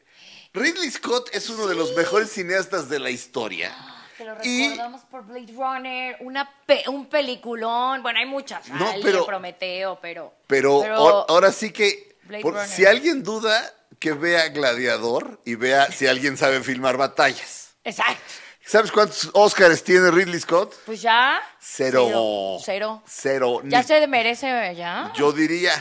Ridley 0.54 0.92
Scott 0.92 1.30
es 1.34 1.50
uno 1.50 1.66
de 1.66 1.74
los 1.74 1.96
mejores 1.96 2.30
cineastas 2.32 2.88
de 2.88 3.00
la 3.00 3.10
historia. 3.10 3.76
Te 4.16 4.26
lo 4.26 4.36
y- 4.44 4.70
recordamos 4.70 5.02
por 5.06 5.26
Blade 5.26 5.52
Runner, 5.52 6.18
una 6.20 6.48
pe- 6.68 6.84
un 6.88 7.08
peliculón. 7.10 8.04
Bueno, 8.04 8.20
hay 8.20 8.28
muchas. 8.28 8.70
No, 8.70 8.86
Ah, 8.88 8.94
pero- 9.02 9.26
Prometeo, 9.26 9.98
pero. 10.00 10.36
Pero, 10.46 10.84
ahor- 10.84 11.26
ahora 11.30 11.52
sí 11.52 11.72
que. 11.72 12.16
Por- 12.44 12.64
si 12.68 12.86
alguien 12.86 13.24
duda, 13.24 13.74
que 14.04 14.12
vea 14.12 14.50
Gladiador 14.50 15.40
y 15.46 15.56
vea 15.56 15.90
si 15.90 16.08
alguien 16.08 16.36
sabe 16.36 16.62
filmar 16.62 16.98
batallas. 16.98 17.70
Exacto. 17.86 18.22
¿Sabes 18.66 18.92
cuántos 18.92 19.30
Oscars 19.32 19.82
tiene 19.82 20.12
Ridley 20.12 20.42
Scott? 20.42 20.74
Pues 20.86 21.02
ya. 21.02 21.42
Cero. 21.58 22.58
Cero. 22.66 23.02
Cero. 23.08 23.62
Ya 23.64 23.80
Ni- 23.80 23.88
se 23.88 24.06
merece, 24.08 24.76
ya. 24.76 25.14
Yo 25.16 25.32
diría. 25.32 25.72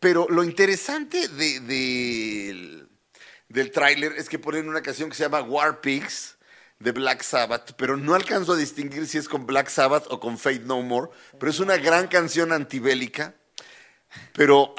Pero 0.00 0.26
lo 0.30 0.44
interesante 0.44 1.28
de, 1.28 1.60
del- 1.60 2.88
del 3.50 3.70
tráiler 3.70 4.12
es 4.16 4.30
que 4.30 4.38
ponen 4.38 4.66
una 4.66 4.80
canción 4.80 5.10
que 5.10 5.16
se 5.16 5.24
llama 5.24 5.42
War 5.42 5.82
Pigs 5.82 6.36
de 6.78 6.92
Black 6.92 7.20
Sabbath, 7.22 7.72
pero 7.76 7.98
no 7.98 8.14
alcanzo 8.14 8.52
a 8.52 8.56
distinguir 8.56 9.06
si 9.06 9.18
es 9.18 9.28
con 9.28 9.44
Black 9.46 9.68
Sabbath 9.68 10.06
o 10.08 10.20
con 10.20 10.38
Faith 10.38 10.62
No 10.62 10.80
More, 10.80 11.10
pero 11.38 11.50
es 11.50 11.60
una 11.60 11.76
gran 11.76 12.08
canción 12.08 12.50
antibélica. 12.52 13.34
Pero 14.32 14.74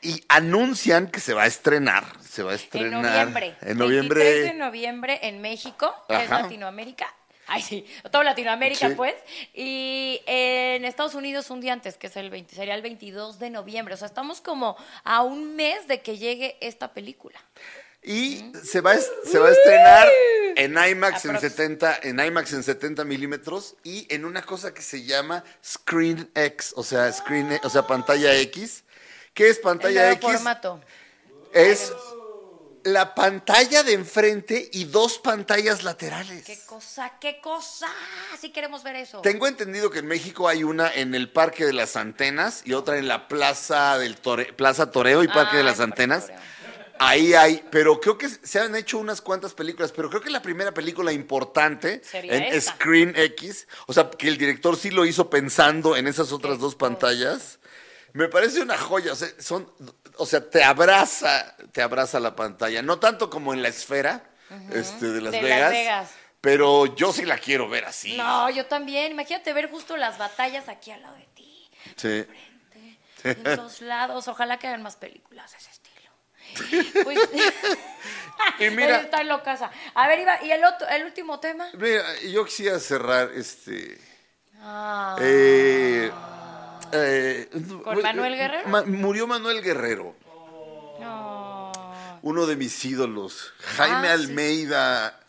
y 0.00 0.24
anuncian 0.28 1.08
que 1.08 1.20
se 1.20 1.34
va 1.34 1.44
a 1.44 1.46
estrenar, 1.46 2.04
se 2.32 2.42
va 2.42 2.52
a 2.52 2.54
En 2.54 2.90
noviembre. 2.90 3.00
noviembre. 3.02 3.56
En 3.60 3.78
23 3.78 4.08
de 4.08 4.54
noviembre. 4.54 4.54
noviembre 4.54 5.18
en 5.22 5.42
México, 5.42 5.94
que 6.08 6.24
es. 6.24 6.30
Latinoamérica. 6.30 7.06
Ay, 7.46 7.60
sí, 7.60 7.84
toda 8.10 8.24
Latinoamérica, 8.24 8.88
Sí. 8.88 8.94
pues. 8.94 9.14
Y 9.52 10.22
en 10.24 10.86
Estados 10.86 11.14
Unidos 11.14 11.50
un 11.50 11.60
día 11.60 11.74
antes, 11.74 11.98
que 11.98 12.06
es 12.06 12.16
el 12.16 12.30
20, 12.30 12.54
sería 12.54 12.74
el 12.74 12.80
22 12.80 13.38
de 13.38 13.50
noviembre. 13.50 13.92
O 13.92 13.96
sea, 13.98 14.06
estamos 14.06 14.40
como 14.40 14.76
a 15.04 15.22
un 15.22 15.56
mes 15.56 15.86
de 15.88 16.00
que 16.00 16.16
llegue 16.16 16.56
esta 16.62 16.94
película. 16.94 17.38
Y 18.02 18.50
se 18.64 18.80
va, 18.80 18.92
a 18.92 18.98
se 18.98 19.38
va 19.38 19.48
a 19.48 19.52
estrenar 19.52 20.08
en 20.56 20.72
IMAX 20.72 21.24
en 21.26 21.36
Aprox. 21.36 21.40
70, 21.54 21.98
en 22.02 22.18
IMAX 22.18 22.52
en 22.54 22.62
70 22.62 23.04
milímetros 23.04 23.76
y 23.84 24.06
en 24.12 24.24
una 24.24 24.40
cosa 24.42 24.72
que 24.72 24.80
se 24.80 25.04
llama 25.04 25.44
Screen 25.62 26.30
X, 26.34 26.72
o 26.76 26.82
sea, 26.82 27.12
screen, 27.12 27.60
o 27.62 27.68
sea, 27.68 27.86
pantalla 27.86 28.34
X. 28.38 28.84
¿Qué 29.34 29.50
es 29.50 29.58
El 29.58 29.62
pantalla 29.62 30.06
nuevo 30.06 30.16
X? 30.16 30.32
formato. 30.32 30.80
Es 31.52 31.92
la 32.84 33.14
pantalla 33.14 33.82
de 33.82 33.92
enfrente 33.92 34.68
y 34.72 34.84
dos 34.84 35.18
pantallas 35.18 35.82
laterales. 35.84 36.44
Qué 36.44 36.58
cosa, 36.66 37.12
qué 37.20 37.40
cosa. 37.40 37.88
Sí 38.40 38.50
queremos 38.50 38.82
ver 38.82 38.96
eso. 38.96 39.20
Tengo 39.20 39.46
entendido 39.46 39.90
que 39.90 40.00
en 40.00 40.06
México 40.06 40.48
hay 40.48 40.64
una 40.64 40.92
en 40.92 41.14
el 41.14 41.30
Parque 41.30 41.64
de 41.64 41.72
las 41.72 41.96
Antenas 41.96 42.62
y 42.64 42.72
otra 42.72 42.98
en 42.98 43.08
la 43.08 43.28
Plaza 43.28 43.98
del 43.98 44.20
Tore- 44.20 44.52
Plaza 44.54 44.90
Toreo 44.90 45.22
y 45.22 45.28
Parque 45.28 45.52
Ah, 45.54 45.58
de 45.58 45.62
las 45.64 45.80
el 45.80 45.88
Parque 45.88 46.02
Antenas. 46.02 46.32
Ahí 46.98 47.34
hay, 47.34 47.64
pero 47.70 48.00
creo 48.00 48.16
que 48.16 48.28
se 48.28 48.60
han 48.60 48.76
hecho 48.76 48.96
unas 48.98 49.20
cuantas 49.20 49.54
películas, 49.54 49.90
pero 49.90 50.08
creo 50.08 50.20
que 50.22 50.30
la 50.30 50.40
primera 50.42 50.72
película 50.72 51.10
importante 51.12 52.00
Sería 52.04 52.36
en 52.36 52.42
esta. 52.44 52.74
Screen 52.74 53.14
X, 53.16 53.66
o 53.86 53.92
sea, 53.92 54.08
que 54.10 54.28
el 54.28 54.38
director 54.38 54.76
sí 54.76 54.90
lo 54.90 55.04
hizo 55.04 55.28
pensando 55.28 55.96
en 55.96 56.06
esas 56.06 56.30
otras 56.32 56.58
dos 56.60 56.76
pantallas, 56.76 57.58
Me 58.12 58.28
parece 58.28 58.60
una 58.60 58.76
joya, 58.78 59.14
o 59.14 59.16
sea, 59.16 59.28
son, 59.40 59.68
o 60.16 60.26
sea, 60.26 60.48
te 60.48 60.62
abraza, 60.62 61.56
te 61.72 61.82
abraza 61.82 62.20
la 62.20 62.34
pantalla, 62.36 62.82
no 62.82 62.98
tanto 62.98 63.28
como 63.30 63.52
en 63.54 63.62
la 63.62 63.68
esfera 63.68 64.24
este, 64.70 65.06
de 65.06 65.20
Las 65.20 65.32
De 65.32 65.40
Las 65.42 65.50
Vegas, 65.50 65.70
Vegas. 65.70 66.10
pero 66.40 66.94
yo 66.94 67.12
sí 67.12 67.24
la 67.24 67.38
quiero 67.38 67.68
ver 67.68 67.84
así. 67.86 68.16
No, 68.16 68.50
yo 68.50 68.66
también. 68.66 69.12
Imagínate 69.12 69.52
ver 69.52 69.70
justo 69.70 69.96
las 69.96 70.18
batallas 70.18 70.68
aquí 70.68 70.90
al 70.90 71.02
lado 71.02 71.16
de 71.16 71.26
ti. 71.34 71.70
Sí. 71.96 72.26
De 73.24 73.34
todos 73.56 73.80
lados. 73.80 74.28
Ojalá 74.28 74.58
que 74.58 74.66
hagan 74.68 74.82
más 74.82 74.96
películas 74.96 75.50
de 75.52 75.58
ese 75.58 75.70
estilo. 75.70 75.92
Pues, 77.04 77.18
Y 78.58 78.70
mira- 78.76 79.00
está 79.00 79.20
en 79.22 79.28
lo 79.28 79.42
casa. 79.42 79.70
A 79.94 80.08
ver, 80.08 80.18
Iba, 80.20 80.42
¿y 80.44 80.50
el, 80.50 80.64
otro, 80.64 80.86
el 80.88 81.04
último 81.04 81.40
tema? 81.40 81.68
Mira, 81.74 82.04
yo 82.20 82.44
quisiera 82.44 82.78
cerrar 82.78 83.30
este. 83.34 83.98
Ah, 84.60 85.16
eh, 85.20 85.81
eh, 86.92 87.48
¿Con 87.84 88.02
Manuel 88.02 88.34
Guerrero? 88.36 88.68
Ma- 88.68 88.82
murió 88.82 89.26
Manuel 89.26 89.62
Guerrero, 89.62 90.14
no. 91.00 91.72
uno 92.22 92.46
de 92.46 92.56
mis 92.56 92.84
ídolos. 92.84 93.52
Jaime 93.76 94.08
Ah, 94.08 94.16
sí. 94.16 94.24
Almeida 94.24 95.20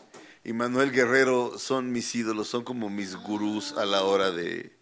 y 0.43 0.53
Manuel 0.53 0.91
Guerrero 0.91 1.57
son 1.57 1.91
mis 1.91 2.13
ídolos, 2.15 2.47
son 2.49 2.63
como 2.63 2.89
mis 2.89 3.15
gurús 3.15 3.73
a 3.77 3.85
la 3.85 4.03
hora 4.03 4.31
de 4.31 4.75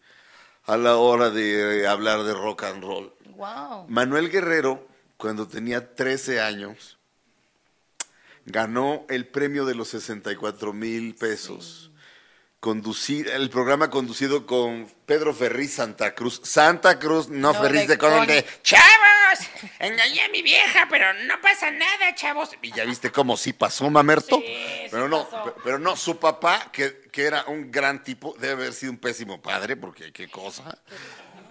a 0.66 0.78
la 0.78 0.96
hora 0.98 1.30
de 1.30 1.88
hablar 1.88 2.24
de 2.24 2.34
rock 2.34 2.64
and 2.64 2.84
roll. 2.84 3.14
Wow. 3.36 3.86
Manuel 3.90 4.30
Guerrero, 4.30 4.88
cuando 5.18 5.48
tenía 5.48 5.96
13 5.96 6.40
años, 6.42 6.98
ganó 8.46 9.06
el 9.10 9.28
premio 9.28 9.66
de 9.66 9.76
los 9.76 9.90
64 9.90 10.74
mil 10.74 11.16
pesos. 11.16 11.91
Conducir, 12.62 13.28
el 13.28 13.50
programa 13.50 13.90
conducido 13.90 14.46
con 14.46 14.88
Pedro 15.08 15.34
Ferriz 15.34 15.74
Santa 15.74 16.14
Cruz. 16.14 16.40
Santa 16.44 17.00
Cruz, 17.00 17.28
no, 17.28 17.54
No, 17.54 17.60
Ferriz 17.60 17.82
de 17.82 17.88
de 17.88 17.98
con 17.98 18.14
el 18.14 18.28
de 18.28 18.44
con- 18.44 18.54
¡Chavos! 18.62 19.40
Engañé 19.80 20.22
a 20.22 20.30
mi 20.30 20.44
vieja, 20.44 20.88
pero 20.88 21.12
no 21.26 21.42
pasa 21.42 21.72
nada, 21.72 22.14
chavos. 22.14 22.52
Y 22.62 22.72
ya 22.72 22.86
viste 22.86 23.10
cómo 23.12 23.36
sí 23.36 23.54
pasó, 23.54 23.90
mamerto. 23.90 24.38
Sí, 24.38 24.46
sí 24.46 24.88
pero 24.92 25.10
no, 25.10 25.28
pasó. 25.28 25.56
pero 25.64 25.80
no, 25.80 25.96
su 25.96 26.20
papá, 26.20 26.70
que, 26.72 27.02
que 27.12 27.24
era 27.24 27.46
un 27.46 27.72
gran 27.72 28.04
tipo, 28.04 28.36
debe 28.40 28.54
haber 28.54 28.74
sido 28.74 28.92
un 28.92 29.00
pésimo 29.00 29.42
padre, 29.42 29.76
porque 29.76 30.14
qué 30.14 30.30
cosa. 30.30 30.78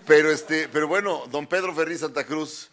Pero 0.07 0.31
este, 0.31 0.69
pero 0.69 0.87
bueno, 0.87 1.25
don 1.29 1.49
Pedro 1.49 1.75
Ferriz 1.75 2.01
Santa 2.01 2.25
Cruz, 2.25 2.71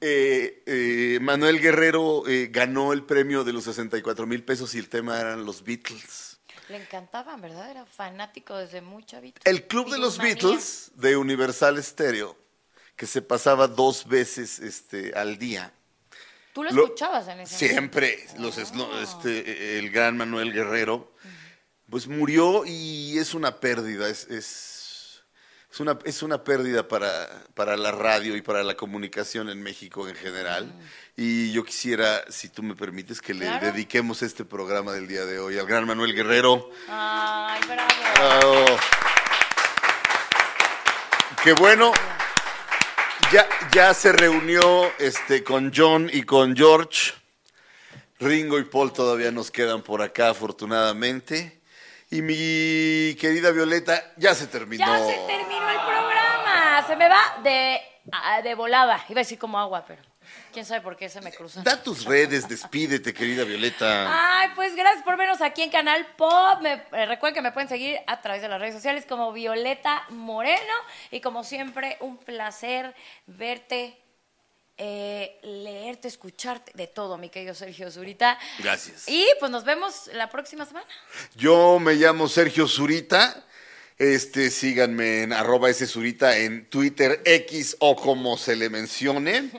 eh, 0.00 0.62
eh, 0.66 1.18
Manuel 1.20 1.60
Guerrero 1.60 2.22
eh, 2.28 2.48
ganó 2.52 2.92
el 2.92 3.02
premio 3.02 3.42
de 3.42 3.52
los 3.52 3.64
64 3.64 4.24
mil 4.24 4.44
pesos 4.44 4.72
y 4.76 4.78
el 4.78 4.88
tema 4.88 5.20
eran 5.20 5.44
los 5.44 5.64
Beatles. 5.64 6.25
Le 6.68 6.76
encantaban, 6.78 7.40
¿verdad? 7.40 7.70
Era 7.70 7.86
fanático 7.86 8.56
desde 8.56 8.80
muy 8.80 9.04
chavito. 9.04 9.40
El 9.44 9.66
club 9.66 9.90
de 9.90 9.98
los. 9.98 10.18
Beatles 10.18 10.90
de 10.96 11.16
Universal 11.16 11.82
Stereo, 11.82 12.36
que 12.96 13.06
se 13.06 13.22
pasaba 13.22 13.68
dos 13.68 14.06
veces 14.06 14.58
este, 14.58 15.12
al 15.14 15.38
día. 15.38 15.72
¿Tú 16.52 16.64
lo, 16.64 16.70
Lo- 16.70 16.84
escuchabas 16.84 17.28
en 17.28 17.40
ese 17.40 17.56
Siempre, 17.56 18.26
los, 18.38 18.58
eslo- 18.58 18.90
este, 19.02 19.78
el 19.78 19.90
gran 19.90 20.16
Manuel 20.16 20.52
Guerrero, 20.52 21.12
pues 21.90 22.08
murió 22.08 22.64
y 22.66 23.18
es 23.18 23.34
una 23.34 23.60
pérdida, 23.60 24.08
es, 24.08 24.24
es, 24.28 24.75
es 25.76 25.80
una, 25.80 25.98
es 26.04 26.22
una 26.22 26.42
pérdida 26.42 26.88
para, 26.88 27.28
para 27.52 27.76
la 27.76 27.92
radio 27.92 28.34
y 28.34 28.40
para 28.40 28.62
la 28.62 28.74
comunicación 28.78 29.50
en 29.50 29.62
México 29.62 30.08
en 30.08 30.14
general. 30.14 30.72
Y 31.18 31.52
yo 31.52 31.64
quisiera, 31.64 32.24
si 32.30 32.48
tú 32.48 32.62
me 32.62 32.74
permites, 32.74 33.20
que 33.20 33.34
le 33.34 33.44
Claro. 33.44 33.66
dediquemos 33.66 34.22
este 34.22 34.46
programa 34.46 34.92
del 34.92 35.06
día 35.06 35.26
de 35.26 35.38
hoy 35.38 35.58
al 35.58 35.66
gran 35.66 35.86
Manuel 35.86 36.14
Guerrero. 36.14 36.70
Ay, 36.88 37.60
bravo. 37.68 37.90
Bravo. 38.14 38.64
Qué 41.44 41.52
bueno. 41.52 41.92
Ya, 43.30 43.46
ya 43.70 43.92
se 43.92 44.12
reunió 44.12 44.90
este, 44.98 45.44
con 45.44 45.72
John 45.76 46.08
y 46.10 46.22
con 46.22 46.56
George. 46.56 47.12
Ringo 48.18 48.58
y 48.58 48.64
Paul 48.64 48.94
todavía 48.94 49.30
nos 49.30 49.50
quedan 49.50 49.82
por 49.82 50.00
acá, 50.00 50.30
afortunadamente. 50.30 51.55
Y 52.10 52.22
mi 52.22 53.16
querida 53.16 53.50
Violeta, 53.50 54.12
ya 54.16 54.34
se 54.34 54.46
terminó. 54.46 54.86
Ya 54.86 54.98
se 54.98 55.18
terminó 55.26 55.68
el 55.70 55.80
programa. 55.80 56.84
Se 56.86 56.96
me 56.96 57.08
va 57.08 57.20
de, 57.42 57.80
de 58.42 58.54
volada. 58.54 59.04
Iba 59.08 59.20
a 59.20 59.24
decir 59.24 59.38
como 59.38 59.58
agua, 59.58 59.84
pero 59.86 60.02
quién 60.52 60.64
sabe 60.64 60.80
por 60.80 60.96
qué 60.96 61.08
se 61.08 61.20
me 61.20 61.32
cruzó. 61.32 61.62
Da 61.62 61.82
tus 61.82 62.04
redes, 62.04 62.48
despídete, 62.48 63.12
querida 63.12 63.44
Violeta. 63.44 64.38
Ay, 64.38 64.50
pues 64.54 64.76
gracias 64.76 65.04
por 65.04 65.16
vernos 65.16 65.40
aquí 65.40 65.62
en 65.62 65.70
Canal 65.70 66.06
Pop. 66.16 66.60
Me, 66.60 66.74
eh, 66.92 67.06
recuerden 67.06 67.34
que 67.34 67.42
me 67.42 67.52
pueden 67.52 67.68
seguir 67.68 67.98
a 68.06 68.20
través 68.20 68.40
de 68.40 68.48
las 68.48 68.60
redes 68.60 68.74
sociales 68.74 69.04
como 69.04 69.32
Violeta 69.32 70.04
Moreno. 70.10 70.74
Y 71.10 71.20
como 71.20 71.42
siempre, 71.42 71.96
un 72.00 72.18
placer 72.18 72.94
verte, 73.26 74.00
eh, 74.78 75.38
leerte, 75.42 76.08
escucharte, 76.08 76.72
de 76.74 76.86
todo, 76.86 77.16
mi 77.18 77.30
querido 77.30 77.54
Sergio 77.54 77.90
Zurita. 77.90 78.38
Gracias. 78.58 79.08
Y 79.08 79.26
pues 79.40 79.50
nos 79.50 79.64
vemos 79.64 80.08
la 80.12 80.28
próxima 80.28 80.66
semana. 80.66 80.86
Yo 81.34 81.78
me 81.78 81.94
llamo 81.94 82.28
Sergio 82.28 82.68
Zurita. 82.68 83.44
Este, 83.98 84.50
síganme 84.50 85.22
en 85.22 85.32
arroba 85.32 85.70
ese 85.70 85.86
Zurita 85.86 86.36
en 86.36 86.68
Twitter, 86.68 87.22
X 87.24 87.76
o 87.80 87.96
como 87.96 88.36
se 88.36 88.54
le 88.54 88.68
mencione. 88.68 89.50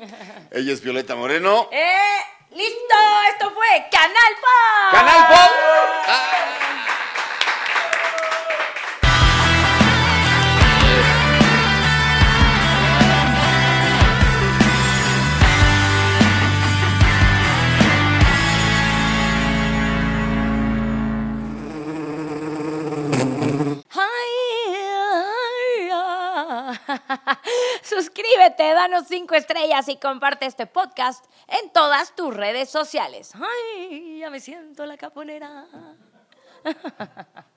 Ella 0.51 0.74
es 0.74 0.82
Violeta 0.82 1.15
Moreno. 1.15 1.70
¡Eh! 1.72 2.20
¡Listo! 2.51 2.95
Esto 3.32 3.51
fue 3.51 3.88
Canal 3.91 4.34
Pop. 4.39 4.91
¡Canal 4.91 5.28
Pop! 5.28 5.51
Ay, 6.05 6.97
Suscríbete, 27.84 28.74
danos 28.74 29.05
cinco 29.08 29.36
estrellas 29.36 29.88
y 29.89 29.97
comparte 29.97 30.45
este 30.45 30.66
podcast 30.68 31.26
en 31.47 31.72
todas 31.72 32.16
tus 32.16 32.34
redes 32.34 32.70
sociales. 32.70 33.34
Ay, 33.36 34.20
ya 34.20 34.30
me 34.30 34.39
siento 34.39 34.86
la 34.86 34.97
caponera. 34.97 35.66